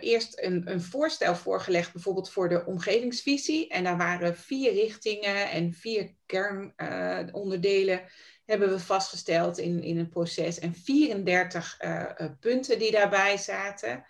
eerst 0.00 0.40
een, 0.40 0.70
een 0.70 0.82
voorstel 0.82 1.34
voorgelegd, 1.34 1.92
bijvoorbeeld 1.92 2.30
voor 2.30 2.48
de 2.48 2.64
omgevingsvisie. 2.66 3.68
En 3.68 3.84
daar 3.84 3.96
waren 3.96 4.36
vier 4.36 4.72
richtingen 4.72 5.50
en 5.50 5.72
vier 5.72 6.14
kernonderdelen 6.26 8.00
hebben 8.44 8.68
we 8.68 8.78
vastgesteld 8.78 9.58
in, 9.58 9.82
in 9.82 9.98
een 9.98 10.08
proces. 10.08 10.58
En 10.58 10.74
34 10.74 11.78
uh, 11.80 12.04
uh, 12.18 12.28
punten 12.40 12.78
die 12.78 12.90
daarbij 12.90 13.36
zaten. 13.36 14.04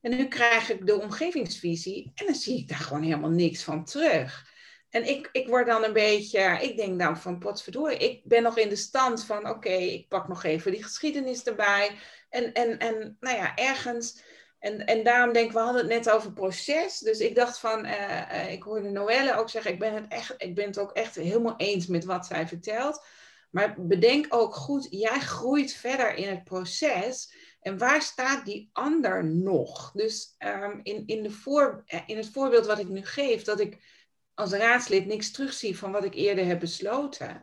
En 0.00 0.10
nu 0.10 0.28
krijg 0.28 0.70
ik 0.70 0.86
de 0.86 1.00
omgevingsvisie 1.00 2.12
en 2.14 2.26
dan 2.26 2.34
zie 2.34 2.58
ik 2.58 2.68
daar 2.68 2.78
gewoon 2.78 3.02
helemaal 3.02 3.30
niks 3.30 3.62
van 3.62 3.84
terug. 3.84 4.52
En 4.90 5.08
ik, 5.08 5.28
ik 5.32 5.48
word 5.48 5.66
dan 5.66 5.84
een 5.84 5.92
beetje, 5.92 6.58
ik 6.60 6.76
denk 6.76 6.98
dan 6.98 7.18
van 7.18 7.38
potverdorie, 7.38 7.98
ik 7.98 8.20
ben 8.24 8.42
nog 8.42 8.58
in 8.58 8.68
de 8.68 8.76
stand 8.76 9.24
van 9.24 9.48
oké, 9.48 9.68
ik 9.68 10.08
pak 10.08 10.28
nog 10.28 10.44
even 10.44 10.72
die 10.72 10.82
geschiedenis 10.82 11.42
erbij. 11.42 11.90
En, 12.30 12.52
en, 12.52 12.78
en 12.78 13.16
nou 13.20 13.36
ja, 13.36 13.56
ergens, 13.56 14.22
en, 14.58 14.86
en 14.86 15.04
daarom 15.04 15.32
denk 15.32 15.46
ik, 15.46 15.52
we 15.52 15.58
hadden 15.58 15.80
het 15.82 15.90
net 15.90 16.10
over 16.10 16.32
proces. 16.32 16.98
Dus 16.98 17.18
ik 17.18 17.34
dacht 17.34 17.58
van, 17.58 17.86
uh, 17.86 18.52
ik 18.52 18.62
hoorde 18.62 18.90
Noelle 18.90 19.36
ook 19.36 19.50
zeggen, 19.50 19.72
ik 19.72 19.78
ben, 19.78 19.94
het 19.94 20.08
echt, 20.08 20.34
ik 20.36 20.54
ben 20.54 20.66
het 20.66 20.78
ook 20.78 20.92
echt 20.92 21.14
helemaal 21.14 21.56
eens 21.56 21.86
met 21.86 22.04
wat 22.04 22.26
zij 22.26 22.48
vertelt. 22.48 23.06
Maar 23.54 23.74
bedenk 23.78 24.26
ook 24.28 24.54
goed, 24.54 24.86
jij 24.90 25.20
groeit 25.20 25.72
verder 25.72 26.14
in 26.14 26.28
het 26.28 26.44
proces. 26.44 27.34
En 27.60 27.78
waar 27.78 28.02
staat 28.02 28.44
die 28.44 28.70
ander 28.72 29.24
nog? 29.24 29.92
Dus 29.92 30.34
um, 30.38 30.80
in, 30.82 31.06
in, 31.06 31.22
de 31.22 31.30
voor, 31.30 31.82
eh, 31.86 32.00
in 32.06 32.16
het 32.16 32.30
voorbeeld 32.30 32.66
wat 32.66 32.78
ik 32.78 32.88
nu 32.88 33.04
geef, 33.04 33.42
dat 33.42 33.60
ik 33.60 33.78
als 34.34 34.52
raadslid 34.52 35.06
niks 35.06 35.30
terugzie 35.30 35.78
van 35.78 35.92
wat 35.92 36.04
ik 36.04 36.14
eerder 36.14 36.46
heb 36.46 36.60
besloten. 36.60 37.42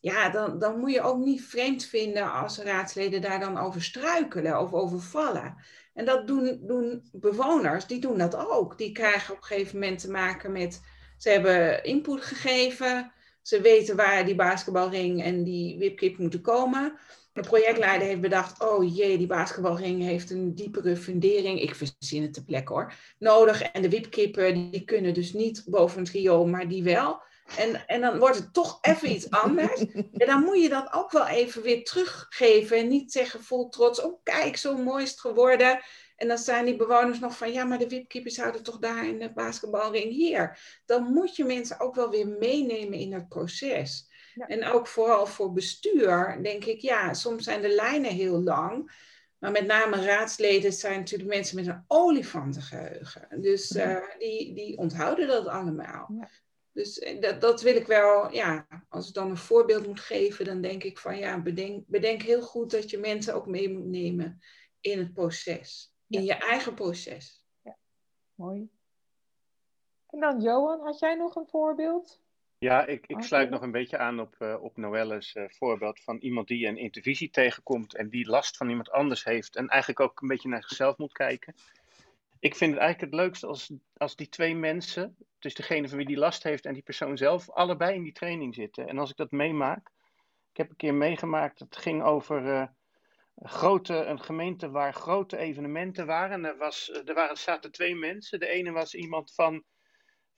Ja, 0.00 0.30
dan, 0.30 0.58
dan 0.58 0.78
moet 0.78 0.92
je 0.92 1.00
ook 1.00 1.24
niet 1.24 1.44
vreemd 1.44 1.84
vinden 1.84 2.32
als 2.32 2.58
raadsleden 2.58 3.20
daar 3.20 3.40
dan 3.40 3.58
over 3.58 3.82
struikelen 3.82 4.60
of 4.60 4.72
over 4.72 5.00
vallen. 5.00 5.56
En 5.94 6.04
dat 6.04 6.26
doen, 6.26 6.60
doen 6.62 7.08
bewoners, 7.12 7.86
die 7.86 8.00
doen 8.00 8.18
dat 8.18 8.36
ook. 8.36 8.78
Die 8.78 8.92
krijgen 8.92 9.34
op 9.34 9.40
een 9.40 9.46
gegeven 9.46 9.78
moment 9.78 9.98
te 9.98 10.10
maken 10.10 10.52
met, 10.52 10.80
ze 11.18 11.30
hebben 11.30 11.84
input 11.84 12.24
gegeven, 12.24 13.12
ze 13.42 13.60
weten 13.60 13.96
waar 13.96 14.24
die 14.24 14.34
basketbalring 14.34 15.22
en 15.22 15.44
die 15.44 15.78
wipkip 15.78 16.18
moeten 16.18 16.40
komen. 16.40 16.98
De 17.32 17.40
projectleider 17.40 18.06
heeft 18.06 18.20
bedacht, 18.20 18.62
oh 18.62 18.96
jee, 18.96 19.18
die 19.18 19.26
basketbalring 19.26 20.02
heeft 20.02 20.30
een 20.30 20.54
diepere 20.54 20.96
fundering, 20.96 21.60
ik 21.60 21.74
verzin 21.74 22.22
het 22.22 22.32
te 22.32 22.44
plek 22.44 22.68
hoor, 22.68 22.92
nodig. 23.18 23.62
En 23.62 23.82
de 23.82 23.88
wipkippen, 23.88 24.70
die 24.70 24.84
kunnen 24.84 25.14
dus 25.14 25.32
niet 25.32 25.62
boven 25.66 26.00
het 26.00 26.10
riool, 26.10 26.46
maar 26.46 26.68
die 26.68 26.82
wel. 26.82 27.22
En, 27.56 27.86
en 27.86 28.00
dan 28.00 28.18
wordt 28.18 28.36
het 28.36 28.52
toch 28.52 28.78
even 28.80 29.10
iets 29.10 29.30
anders. 29.30 29.80
En 29.94 30.26
dan 30.26 30.42
moet 30.42 30.62
je 30.62 30.68
dat 30.68 30.92
ook 30.92 31.10
wel 31.10 31.26
even 31.26 31.62
weer 31.62 31.84
teruggeven. 31.84 32.78
En 32.78 32.88
niet 32.88 33.12
zeggen 33.12 33.42
vol 33.42 33.68
trots, 33.68 34.02
oh 34.02 34.20
kijk, 34.22 34.56
zo 34.56 34.76
mooi 34.76 35.02
is 35.02 35.10
het 35.10 35.20
geworden. 35.20 35.80
En 36.20 36.28
dan 36.28 36.38
zijn 36.38 36.64
die 36.64 36.76
bewoners 36.76 37.18
nog 37.18 37.36
van, 37.36 37.52
ja, 37.52 37.64
maar 37.64 37.78
de 37.78 37.88
wipkeepers 37.88 38.34
zouden 38.34 38.62
toch 38.62 38.78
daar 38.78 39.06
in 39.06 39.18
de 39.18 39.32
basketbalring 39.32 40.12
hier. 40.12 40.58
Dan 40.84 41.12
moet 41.12 41.36
je 41.36 41.44
mensen 41.44 41.80
ook 41.80 41.94
wel 41.94 42.10
weer 42.10 42.28
meenemen 42.28 42.98
in 42.98 43.12
het 43.12 43.28
proces. 43.28 44.08
Ja. 44.34 44.46
En 44.46 44.64
ook 44.64 44.86
vooral 44.86 45.26
voor 45.26 45.52
bestuur, 45.52 46.38
denk 46.42 46.64
ik, 46.64 46.80
ja, 46.80 47.14
soms 47.14 47.44
zijn 47.44 47.62
de 47.62 47.68
lijnen 47.68 48.10
heel 48.10 48.42
lang. 48.42 48.92
Maar 49.38 49.50
met 49.50 49.66
name 49.66 50.04
raadsleden 50.04 50.72
zijn 50.72 50.98
natuurlijk 50.98 51.30
mensen 51.30 51.56
met 51.56 51.66
een 51.66 51.84
olifantengeheugen. 51.86 53.40
Dus 53.40 53.68
ja. 53.68 53.96
uh, 53.96 54.18
die, 54.18 54.54
die 54.54 54.78
onthouden 54.78 55.28
dat 55.28 55.46
allemaal. 55.46 56.12
Ja. 56.18 56.30
Dus 56.72 56.98
eh, 56.98 57.20
dat, 57.20 57.40
dat 57.40 57.62
wil 57.62 57.76
ik 57.76 57.86
wel, 57.86 58.32
ja, 58.32 58.66
als 58.88 59.08
ik 59.08 59.14
dan 59.14 59.30
een 59.30 59.36
voorbeeld 59.36 59.86
moet 59.86 60.00
geven, 60.00 60.44
dan 60.44 60.60
denk 60.60 60.84
ik 60.84 60.98
van 60.98 61.18
ja, 61.18 61.42
bedenk, 61.42 61.84
bedenk 61.86 62.22
heel 62.22 62.42
goed 62.42 62.70
dat 62.70 62.90
je 62.90 62.98
mensen 62.98 63.34
ook 63.34 63.46
mee 63.46 63.70
moet 63.70 63.86
nemen 63.86 64.40
in 64.80 64.98
het 64.98 65.12
proces 65.12 65.90
in 66.18 66.24
je 66.24 66.34
eigen 66.34 66.74
proces. 66.74 67.44
Ja, 67.62 67.76
mooi. 68.34 68.70
En 70.10 70.20
dan 70.20 70.40
Johan, 70.40 70.80
had 70.80 70.98
jij 70.98 71.14
nog 71.14 71.36
een 71.36 71.46
voorbeeld? 71.46 72.20
Ja, 72.58 72.86
ik, 72.86 73.06
ik 73.06 73.22
sluit 73.22 73.50
nog 73.50 73.62
een 73.62 73.70
beetje 73.70 73.98
aan 73.98 74.20
op, 74.20 74.36
uh, 74.38 74.62
op 74.62 74.76
Noelle's 74.76 75.34
uh, 75.34 75.44
voorbeeld 75.48 76.00
van 76.00 76.18
iemand 76.18 76.48
die 76.48 76.66
een 76.66 76.76
intervisie 76.76 77.30
tegenkomt 77.30 77.94
en 77.94 78.08
die 78.08 78.28
last 78.28 78.56
van 78.56 78.68
iemand 78.68 78.90
anders 78.90 79.24
heeft 79.24 79.56
en 79.56 79.68
eigenlijk 79.68 80.00
ook 80.00 80.20
een 80.20 80.28
beetje 80.28 80.48
naar 80.48 80.62
zichzelf 80.62 80.96
moet 80.96 81.12
kijken. 81.12 81.54
Ik 82.38 82.56
vind 82.56 82.72
het 82.72 82.80
eigenlijk 82.80 83.12
het 83.12 83.20
leukste 83.20 83.46
als, 83.46 83.72
als 83.96 84.16
die 84.16 84.28
twee 84.28 84.54
mensen, 84.54 85.16
dus 85.38 85.54
degene 85.54 85.88
van 85.88 85.96
wie 85.96 86.06
die 86.06 86.16
last 86.16 86.42
heeft 86.42 86.66
en 86.66 86.72
die 86.72 86.82
persoon 86.82 87.16
zelf, 87.16 87.50
allebei 87.50 87.94
in 87.94 88.02
die 88.02 88.12
training 88.12 88.54
zitten. 88.54 88.88
En 88.88 88.98
als 88.98 89.10
ik 89.10 89.16
dat 89.16 89.30
meemaak, 89.30 89.90
ik 90.50 90.56
heb 90.56 90.70
een 90.70 90.76
keer 90.76 90.94
meegemaakt, 90.94 91.58
het 91.58 91.76
ging 91.76 92.02
over 92.02 92.44
uh, 92.44 92.66
grote, 93.42 93.94
een 93.94 94.20
gemeente 94.20 94.70
waar 94.70 94.94
grote 94.94 95.36
evenementen 95.36 96.06
waren. 96.06 96.44
Er, 96.44 96.56
was, 96.56 97.02
er 97.04 97.14
waren, 97.14 97.36
zaten 97.36 97.72
twee 97.72 97.94
mensen. 97.94 98.40
De 98.40 98.48
ene 98.48 98.70
was 98.70 98.94
iemand 98.94 99.34
van 99.34 99.64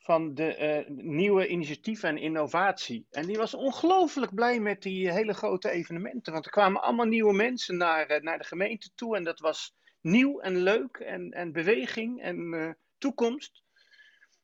van 0.03 0.35
de 0.35 0.85
uh, 0.89 1.05
nieuwe 1.05 1.47
initiatieven 1.47 2.09
en 2.09 2.19
innovatie. 2.19 3.07
En 3.11 3.27
die 3.27 3.37
was 3.37 3.55
ongelooflijk 3.55 4.35
blij 4.35 4.61
met 4.61 4.83
die 4.83 5.11
hele 5.11 5.35
grote 5.35 5.71
evenementen. 5.71 6.33
Want 6.33 6.45
er 6.45 6.51
kwamen 6.51 6.83
allemaal 6.83 7.07
nieuwe 7.07 7.33
mensen 7.33 7.77
naar, 7.77 8.23
naar 8.23 8.39
de 8.39 8.45
gemeente 8.45 8.91
toe. 8.95 9.17
En 9.17 9.25
dat 9.25 9.41
was 9.41 9.75
nieuw 10.01 10.41
en 10.41 10.57
leuk 10.57 10.97
en, 10.97 11.31
en 11.31 11.53
beweging 11.53 12.23
en 12.23 12.77
toekomst. 12.99 13.63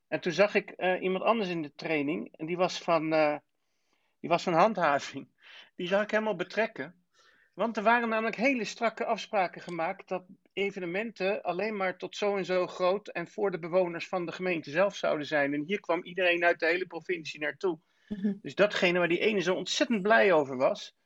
En 0.09 0.21
toen 0.21 0.33
zag 0.33 0.55
ik 0.55 0.71
iemand 1.01 1.25
anders 1.25 1.51
in 1.51 1.63
de 1.63 1.73
training. 1.75 2.37
En 2.37 2.47
die 2.47 2.57
was 2.57 2.79
van, 2.79 3.11
die 4.21 4.31
was 4.31 4.43
van 4.43 4.53
handhaving. 4.53 5.29
Die 5.77 5.89
zag 5.89 6.03
ik 6.03 6.11
helemaal 6.11 6.37
betrekken. 6.37 7.05
Want 7.59 7.77
er 7.77 7.83
waren 7.83 8.09
namelijk 8.09 8.37
hele 8.37 8.65
strakke 8.65 9.05
afspraken 9.05 9.61
gemaakt 9.61 10.09
dat 10.09 10.25
evenementen 10.53 11.43
alleen 11.43 11.77
maar 11.77 11.97
tot 11.97 12.17
zo 12.17 12.37
en 12.37 12.45
zo 12.45 12.67
groot 12.67 13.09
en 13.09 13.29
voor 13.29 13.51
de 13.51 13.59
bewoners 13.59 14.09
van 14.09 14.27
de 14.27 14.33
gemeente 14.33 14.71
zelf 14.71 14.97
zouden 14.97 15.27
zijn. 15.27 15.55
En 15.55 15.63
hier 15.63 15.81
kwam 15.81 16.05
iedereen 16.05 16.45
uit 16.45 16.59
de 16.59 16.67
hele 16.67 16.87
provincie 16.87 17.41
naartoe. 17.41 17.79
Mhm. 18.09 18.33
Dus 18.43 18.55
datgene 18.55 18.99
waar 18.99 19.09
die 19.09 19.19
ene 19.19 19.41
zo 19.41 19.55
ontzettend 19.55 20.03
blij 20.03 20.33
over 20.33 20.57
was, 20.57 20.97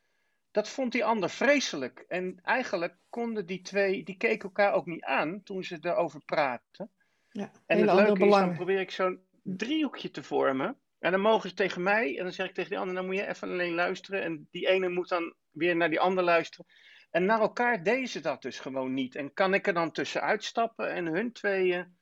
dat 0.50 0.68
vond 0.68 0.92
die 0.92 1.04
ander 1.04 1.30
vreselijk. 1.30 2.04
En 2.08 2.38
eigenlijk 2.42 2.96
konden 3.08 3.46
die 3.46 3.60
twee, 3.60 4.04
die 4.04 4.16
keken 4.16 4.48
elkaar 4.48 4.72
ook 4.72 4.86
niet 4.86 5.04
aan 5.04 5.42
toen 5.42 5.64
ze 5.64 5.78
erover 5.80 6.24
praten. 6.24 6.90
Ja, 7.28 7.52
en 7.66 7.78
het 7.78 7.92
leuke 7.92 8.24
is, 8.24 8.30
dan 8.30 8.54
probeer 8.54 8.80
ik 8.80 8.90
zo'n 8.90 9.20
driehoekje 9.42 10.10
te 10.10 10.22
vormen. 10.22 10.76
En 11.02 11.10
dan 11.10 11.20
mogen 11.20 11.48
ze 11.48 11.54
tegen 11.54 11.82
mij, 11.82 12.18
en 12.18 12.22
dan 12.22 12.32
zeg 12.32 12.48
ik 12.48 12.54
tegen 12.54 12.70
die 12.70 12.78
ander, 12.78 12.94
dan 12.94 13.06
moet 13.06 13.16
je 13.16 13.26
even 13.26 13.48
alleen 13.48 13.74
luisteren. 13.74 14.22
En 14.22 14.48
die 14.50 14.68
ene 14.68 14.88
moet 14.88 15.08
dan 15.08 15.34
weer 15.50 15.76
naar 15.76 15.88
die 15.90 16.00
ander 16.00 16.24
luisteren. 16.24 16.66
En 17.10 17.24
naar 17.24 17.40
elkaar 17.40 17.82
deden 17.82 18.08
ze 18.08 18.20
dat 18.20 18.42
dus 18.42 18.60
gewoon 18.60 18.94
niet. 18.94 19.14
En 19.14 19.32
kan 19.32 19.54
ik 19.54 19.66
er 19.66 19.74
dan 19.74 19.92
tussenuit 19.92 20.44
stappen 20.44 20.90
en 20.90 21.06
hun 21.06 21.32
tweeën 21.32 21.96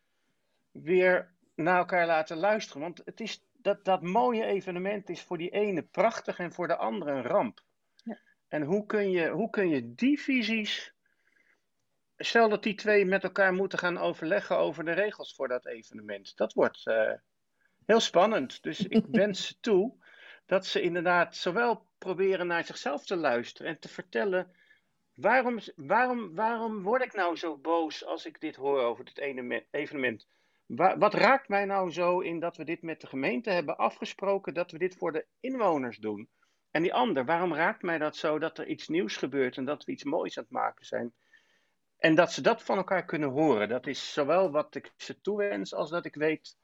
weer 0.71 1.35
naar 1.55 1.79
elkaar 1.79 2.07
laten 2.07 2.37
luisteren? 2.37 2.83
Want 2.83 3.03
het 3.05 3.21
is, 3.21 3.45
dat, 3.53 3.85
dat 3.85 4.03
mooie 4.03 4.45
evenement 4.45 5.09
is 5.09 5.23
voor 5.23 5.39
die 5.39 5.51
ene 5.51 5.83
prachtig 5.83 6.39
en 6.39 6.53
voor 6.53 6.69
de 6.69 6.77
andere 6.77 7.11
een 7.11 7.23
ramp. 7.23 7.61
Ja. 8.05 8.19
En 8.49 8.63
hoe 8.63 8.87
kun, 8.87 9.11
je, 9.11 9.29
hoe 9.29 9.51
kun 9.51 9.69
je 9.69 9.95
die 9.95 10.21
visies. 10.21 10.95
Stel 12.17 12.49
dat 12.49 12.63
die 12.63 12.75
twee 12.75 13.05
met 13.05 13.25
elkaar 13.25 13.53
moeten 13.53 13.79
gaan 13.79 13.99
overleggen 13.99 14.59
over 14.59 14.85
de 14.85 14.93
regels 14.93 15.35
voor 15.35 15.49
dat 15.49 15.67
evenement. 15.67 16.37
Dat 16.37 16.53
wordt 16.53 16.87
uh, 16.87 17.13
heel 17.91 18.01
spannend. 18.01 18.63
Dus 18.63 18.87
ik 18.99 19.05
wens 19.11 19.47
ze 19.47 19.61
toe 19.61 19.95
dat 20.47 20.67
ze 20.67 20.81
inderdaad 20.81 21.37
zowel 21.37 21.87
proberen 21.99 22.47
naar 22.47 22.65
zichzelf 22.65 23.07
te 23.07 23.17
luisteren 23.17 23.71
en 23.71 23.79
te 23.79 23.89
vertellen. 23.89 24.51
Waarom, 25.15 25.59
waarom, 25.77 26.35
waarom 26.35 26.83
word 26.83 27.03
ik 27.03 27.15
nou 27.15 27.37
zo 27.37 27.57
boos 27.57 28.05
als 28.05 28.27
ik 28.27 28.41
dit 28.41 28.57
hoor 28.57 28.81
over 28.81 29.05
dit 29.05 29.19
ene 29.19 29.67
evenement? 29.71 30.29
Waar, 30.67 30.99
wat 30.99 31.15
raakt 31.15 31.49
mij 31.49 31.65
nou 31.65 31.91
zo 31.91 32.21
in 32.21 32.41
dat 32.41 32.57
we 32.57 32.65
dit 32.65 32.83
met 32.83 33.01
de 33.01 33.07
gemeente 33.07 33.51
hebben 33.51 33.77
afgesproken, 33.77 34.55
dat 34.55 34.71
we 34.71 34.79
dit 34.79 34.97
voor 34.97 35.13
de 35.13 35.27
inwoners 35.41 35.99
doen? 35.99 36.29
En 36.71 36.83
die 36.83 36.95
ander, 36.95 37.25
waarom 37.25 37.55
raakt 37.55 37.83
mij 37.83 37.99
dat 37.99 38.17
zo 38.17 38.39
dat 38.39 38.59
er 38.59 38.67
iets 38.67 38.89
nieuws 38.89 39.17
gebeurt 39.17 39.57
en 39.57 39.65
dat 39.65 39.85
we 39.85 39.93
iets 39.93 40.05
moois 40.05 40.39
aan 40.39 40.43
het 40.43 40.53
maken 40.53 40.87
zijn? 40.87 41.13
En 41.99 42.15
dat 42.15 42.33
ze 42.33 42.41
dat 42.41 42.63
van 42.63 42.77
elkaar 42.77 43.05
kunnen 43.05 43.29
horen. 43.29 43.69
Dat 43.69 43.87
is 43.87 44.13
zowel 44.13 44.51
wat 44.51 44.75
ik 44.75 44.93
ze 44.97 45.21
toewens, 45.21 45.75
als 45.75 45.91
dat 45.91 46.05
ik 46.05 46.15
weet, 46.15 46.57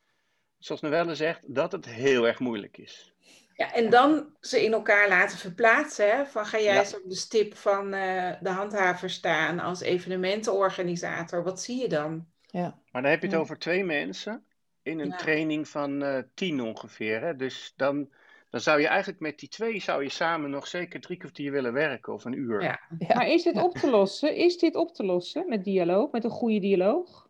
zoals 0.59 0.80
Novelle 0.80 1.14
zegt, 1.14 1.40
dat 1.46 1.72
het 1.72 1.86
heel 1.86 2.26
erg 2.26 2.38
moeilijk 2.38 2.78
is. 2.78 3.14
Ja, 3.57 3.72
en 3.72 3.90
dan 3.90 4.36
ze 4.40 4.64
in 4.64 4.72
elkaar 4.72 5.09
laten 5.09 5.38
verplaatsen. 5.38 6.11
Hè? 6.16 6.26
Van 6.26 6.46
ga 6.46 6.59
jij 6.61 6.74
Ja. 6.74 6.78
eens 6.78 6.94
op 6.96 7.02
de 7.09 7.14
stip 7.14 7.57
van 7.57 7.92
eh, 7.92 8.32
de 8.40 8.48
handhaver 8.50 9.11
staan 9.11 9.59
als 9.61 9.80
evenementenorganisator? 9.80 11.42
Wat 11.42 11.61
zie 11.61 11.80
je 11.80 11.88
dan? 11.88 12.26
Ja. 12.50 12.78
Maar 12.92 13.02
dan 13.02 13.11
heb 13.11 13.20
je 13.20 13.26
het 13.26 13.34
Ja. 13.36 13.40
over 13.42 13.59
twee 13.59 13.84
mensen 13.84 14.44
in 14.82 14.98
een 14.98 15.09
Ja. 15.09 15.16
training 15.16 15.68
van 15.68 16.02
eh, 16.02 16.18
tien 16.34 16.61
ongeveer. 16.61 17.20
Hè? 17.20 17.36
Dus 17.36 17.72
dan, 17.76 18.09
dan 18.50 18.61
zou 18.61 18.80
je 18.80 18.86
eigenlijk 18.86 19.20
met 19.20 19.38
die 19.38 19.48
twee 19.48 19.80
zou 19.80 20.02
je 20.02 20.09
samen 20.09 20.50
nog 20.50 20.66
zeker 20.66 21.00
drie 21.00 21.16
kwartier 21.16 21.52
willen 21.52 21.72
werken 21.72 22.12
of 22.12 22.24
een 22.24 22.38
uur. 22.38 22.62
Ja. 22.62 22.80
Ja, 22.98 23.14
Maar 23.14 23.28
is 23.28 23.42
dit 23.42 23.57
op 23.57 23.74
te 23.74 23.90
lossen? 23.90 24.36
Is 24.36 24.59
dit 24.59 24.74
op 24.74 24.94
te 24.94 25.04
lossen 25.04 25.48
met 25.48 25.64
dialoog, 25.64 26.11
met 26.11 26.24
een 26.24 26.30
goede 26.30 26.59
dialoog? 26.61 27.28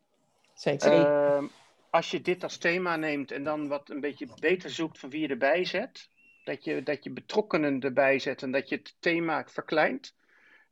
zeker. 0.55 0.91
Ehm, 0.91 1.45
als 1.97 2.11
je 2.11 2.21
dit 2.21 2.43
als 2.43 2.59
thema 2.59 2.97
neemt 2.97 3.31
en 3.31 3.45
dan 3.45 3.69
wat 3.69 3.91
een 3.91 4.01
beetje 4.01 4.29
beter 4.41 4.71
zoekt 4.71 4.99
van 4.99 5.11
wie 5.11 5.21
je 5.21 5.29
erbij 5.29 5.65
zet, 5.65 6.11
dat 6.45 6.65
je, 6.65 6.83
dat 6.83 7.05
je 7.05 7.11
betrokkenen 7.11 7.81
erbij 7.81 8.19
zet 8.19 8.43
en 8.43 8.51
dat 8.53 8.69
je 8.69 8.77
het 8.77 8.97
thema 8.99 9.45
verkleint, 9.47 10.15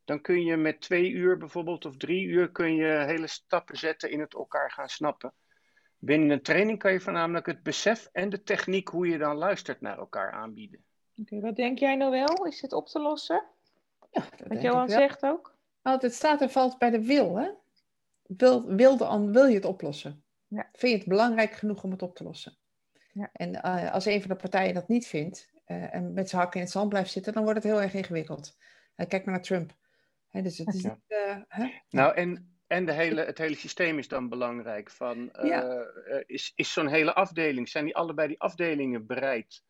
dan 0.05 0.21
kun 0.21 0.45
je 0.45 0.57
met 0.57 0.81
twee 0.81 1.11
uur 1.11 1.37
bijvoorbeeld 1.37 1.85
of 1.85 1.97
drie 1.97 2.25
uur 2.25 2.51
kun 2.51 2.75
je 2.75 3.05
hele 3.07 3.27
stappen 3.27 3.77
zetten 3.77 4.11
in 4.11 4.21
het 4.21 4.35
elkaar 4.35 4.71
gaan 4.71 4.89
snappen. 4.89 5.33
Binnen 5.99 6.31
een 6.31 6.43
training 6.43 6.79
kan 6.79 6.93
je 6.93 7.01
voornamelijk 7.01 7.47
het 7.47 7.63
besef 7.63 8.09
en 8.13 8.29
de 8.29 8.43
techniek 8.43 8.89
hoe 8.89 9.09
je 9.09 9.19
dan 9.19 9.37
luistert 9.37 9.81
naar 9.81 9.99
elkaar 9.99 10.33
aanbieden. 10.33 10.85
Oké, 11.17 11.41
wat 11.41 11.57
denk 11.57 11.79
jij 11.79 11.97
Noël? 11.97 12.47
Is 12.47 12.61
dit 12.61 12.73
op 12.73 12.87
te 12.87 13.01
lossen? 13.01 13.45
Ja, 14.11 14.25
dat 14.37 14.49
Wat 14.49 14.63
Johan 14.63 14.87
wel. 14.87 14.99
zegt 14.99 15.23
ook? 15.23 15.57
Want 15.83 16.03
het 16.03 16.15
staat 16.15 16.41
en 16.41 16.51
valt 16.51 16.79
bij 16.79 16.91
de 16.91 17.05
wil, 17.05 17.37
hè? 17.37 17.51
Wil, 18.23 18.67
wil, 18.67 18.97
de, 18.97 19.31
wil 19.33 19.47
je 19.47 19.55
het 19.55 19.65
oplossen? 19.65 20.25
Ja. 20.49 20.69
Vind 20.73 20.93
je 20.93 20.99
het 20.99 21.09
belangrijk 21.09 21.53
genoeg 21.53 21.83
om 21.83 21.91
het 21.91 22.03
op 22.03 22.17
te 22.17 22.25
lossen? 22.25 22.57
Ja. 23.13 23.31
En 23.33 23.63
eh, 23.63 23.93
als 23.93 24.05
een 24.05 24.21
van 24.21 24.31
de 24.31 24.37
partijen 24.37 24.75
dat 24.75 24.89
niet 24.89 25.07
vindt 25.07 25.53
eh, 25.65 25.95
en 25.95 26.13
met 26.13 26.29
zijn 26.29 26.41
hakken 26.41 26.59
in 26.61 26.67
het 26.67 26.75
zand 26.75 26.89
blijft 26.89 27.11
zitten, 27.11 27.33
dan 27.33 27.43
wordt 27.43 27.63
het 27.63 27.73
heel 27.73 27.83
erg 27.83 27.95
ingewikkeld. 27.95 28.57
Eh, 28.95 29.09
kijk 29.09 29.25
maar 29.25 29.35
naar 29.35 29.43
Trump. 29.43 29.73
Hè, 30.29 30.43
dus 30.43 30.59
het 30.59 30.75
is 30.75 30.83
Ja. 30.83 30.89
niet, 30.89 31.45
hè? 31.49 31.71
Nou, 31.89 32.15
en, 32.15 32.59
en 32.67 32.85
de 32.87 32.93
hele, 32.93 33.25
het 33.25 33.39
hele 33.39 33.57
systeem 33.57 33.99
is 33.99 34.09
dan 34.09 34.29
belangrijk. 34.29 34.91
Van, 34.91 35.29
Ja. 35.43 35.87
is 36.27 36.53
is 36.55 36.73
zo'n 36.73 36.89
hele 36.89 37.15
afdeling, 37.15 37.69
zijn 37.69 37.85
die 37.85 37.97
allebei 37.97 38.29
die 38.29 38.41
afdelingen 38.41 39.07
bereid 39.07 39.63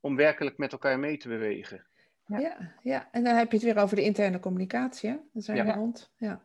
om 0.00 0.16
werkelijk 0.16 0.58
met 0.58 0.72
elkaar 0.72 0.98
mee 0.98 1.16
te 1.16 1.28
bewegen? 1.28 1.86
Ja. 2.26 2.38
Ja. 2.38 2.74
Ja, 2.82 3.08
en 3.12 3.24
dan 3.24 3.36
heb 3.36 3.50
je 3.50 3.56
het 3.56 3.66
weer 3.66 3.82
over 3.82 3.96
de 3.96 4.02
interne 4.02 4.40
communicatie. 4.40 5.10
Hè? 5.10 5.16
Zijn 5.40 5.56
Ja. 5.56 5.64
we 5.64 5.72
rond. 5.72 6.12
Ja. 6.16 6.42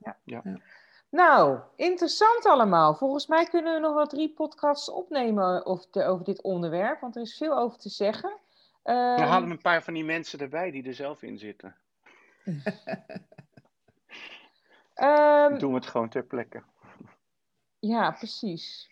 Nou, 1.16 1.60
interessant 1.76 2.46
allemaal. 2.46 2.96
Volgens 2.96 3.28
mij 3.28 3.46
kunnen 3.46 3.74
we 3.74 3.80
nog 3.80 3.94
wel 3.94 4.08
drie 4.08 4.34
podcasts 4.34 4.90
opnemen 4.90 5.66
over, 5.66 5.86
de- 5.92 6.06
over 6.06 6.26
dit 6.26 6.42
onderwerp, 6.42 7.00
want 7.02 7.16
er 7.16 7.22
is 7.22 7.38
veel 7.38 7.58
over 7.58 7.78
te 7.78 7.90
zeggen. 7.90 8.38
We 8.84 8.92
Ehm, 8.92 9.28
halen 9.28 9.50
een 9.50 9.62
paar 9.62 9.84
van 9.84 9.94
die 9.94 10.04
mensen 10.06 10.40
erbij 10.40 10.72
die 10.72 10.88
er 10.88 10.94
zelf 10.94 11.22
in 11.22 11.38
zitten. 11.38 11.76
Dan 15.50 15.58
doen 15.58 15.70
we 15.72 15.76
het 15.78 15.86
gewoon 15.86 16.10
ter 16.10 16.24
plekke. 16.24 16.64
Ja, 17.80 18.12
precies. 18.12 18.90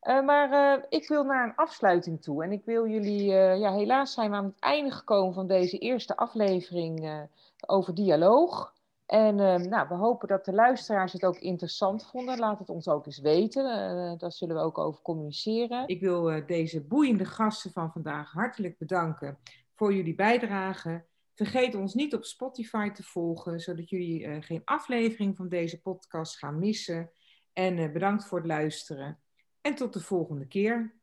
Eh, 0.00 0.20
maar 0.22 0.52
eh, 0.52 0.84
ik 0.88 1.08
wil 1.08 1.24
naar 1.24 1.44
een 1.48 1.56
afsluiting 1.56 2.22
toe. 2.22 2.44
En 2.44 2.52
ik 2.52 2.64
wil 2.64 2.86
jullie, 2.88 3.34
eh, 3.34 3.58
ja, 3.58 3.72
helaas 3.72 4.12
zijn 4.12 4.30
we 4.30 4.36
aan 4.36 4.44
het 4.44 4.58
einde 4.58 4.90
gekomen 4.90 5.34
van 5.34 5.46
deze 5.46 5.78
eerste 5.78 6.16
aflevering 6.16 7.28
over 7.66 7.94
dialoog. 7.94 8.73
En 9.06 9.40
eh, 9.40 9.56
nou, 9.56 9.88
we 9.88 9.94
hopen 9.94 10.28
dat 10.28 10.44
de 10.44 10.52
luisteraars 10.52 11.12
het 11.12 11.24
ook 11.24 11.38
interessant 11.38 12.06
vonden. 12.06 12.38
Laat 12.38 12.58
het 12.58 12.68
ons 12.68 12.88
ook 12.88 13.06
eens 13.06 13.20
weten. 13.20 13.64
Eh, 13.64 14.18
daar 14.18 14.32
zullen 14.32 14.56
we 14.56 14.62
ook 14.62 14.78
over 14.78 15.02
communiceren. 15.02 15.88
Ik 15.88 16.00
wil 16.00 16.30
eh, 16.30 16.46
deze 16.46 16.84
boeiende 16.84 17.24
gasten 17.24 17.72
van 17.72 17.92
vandaag 17.92 18.32
hartelijk 18.32 18.78
bedanken 18.78 19.38
voor 19.74 19.94
jullie 19.94 20.14
bijdrage. 20.14 21.04
Vergeet 21.34 21.74
ons 21.74 21.94
niet 21.94 22.14
op 22.14 22.24
Spotify 22.24 22.90
te 22.90 23.02
volgen, 23.02 23.60
zodat 23.60 23.88
jullie 23.88 24.24
eh, 24.24 24.36
geen 24.40 24.62
aflevering 24.64 25.36
van 25.36 25.48
deze 25.48 25.80
podcast 25.80 26.38
gaan 26.38 26.58
missen. 26.58 27.10
En 27.52 27.92
bedankt 27.92 28.24
voor 28.24 28.38
het 28.38 28.46
luisteren. 28.46 29.20
En 29.60 29.74
tot 29.74 29.92
de 29.92 30.00
volgende 30.00 30.46
keer. 30.46 30.94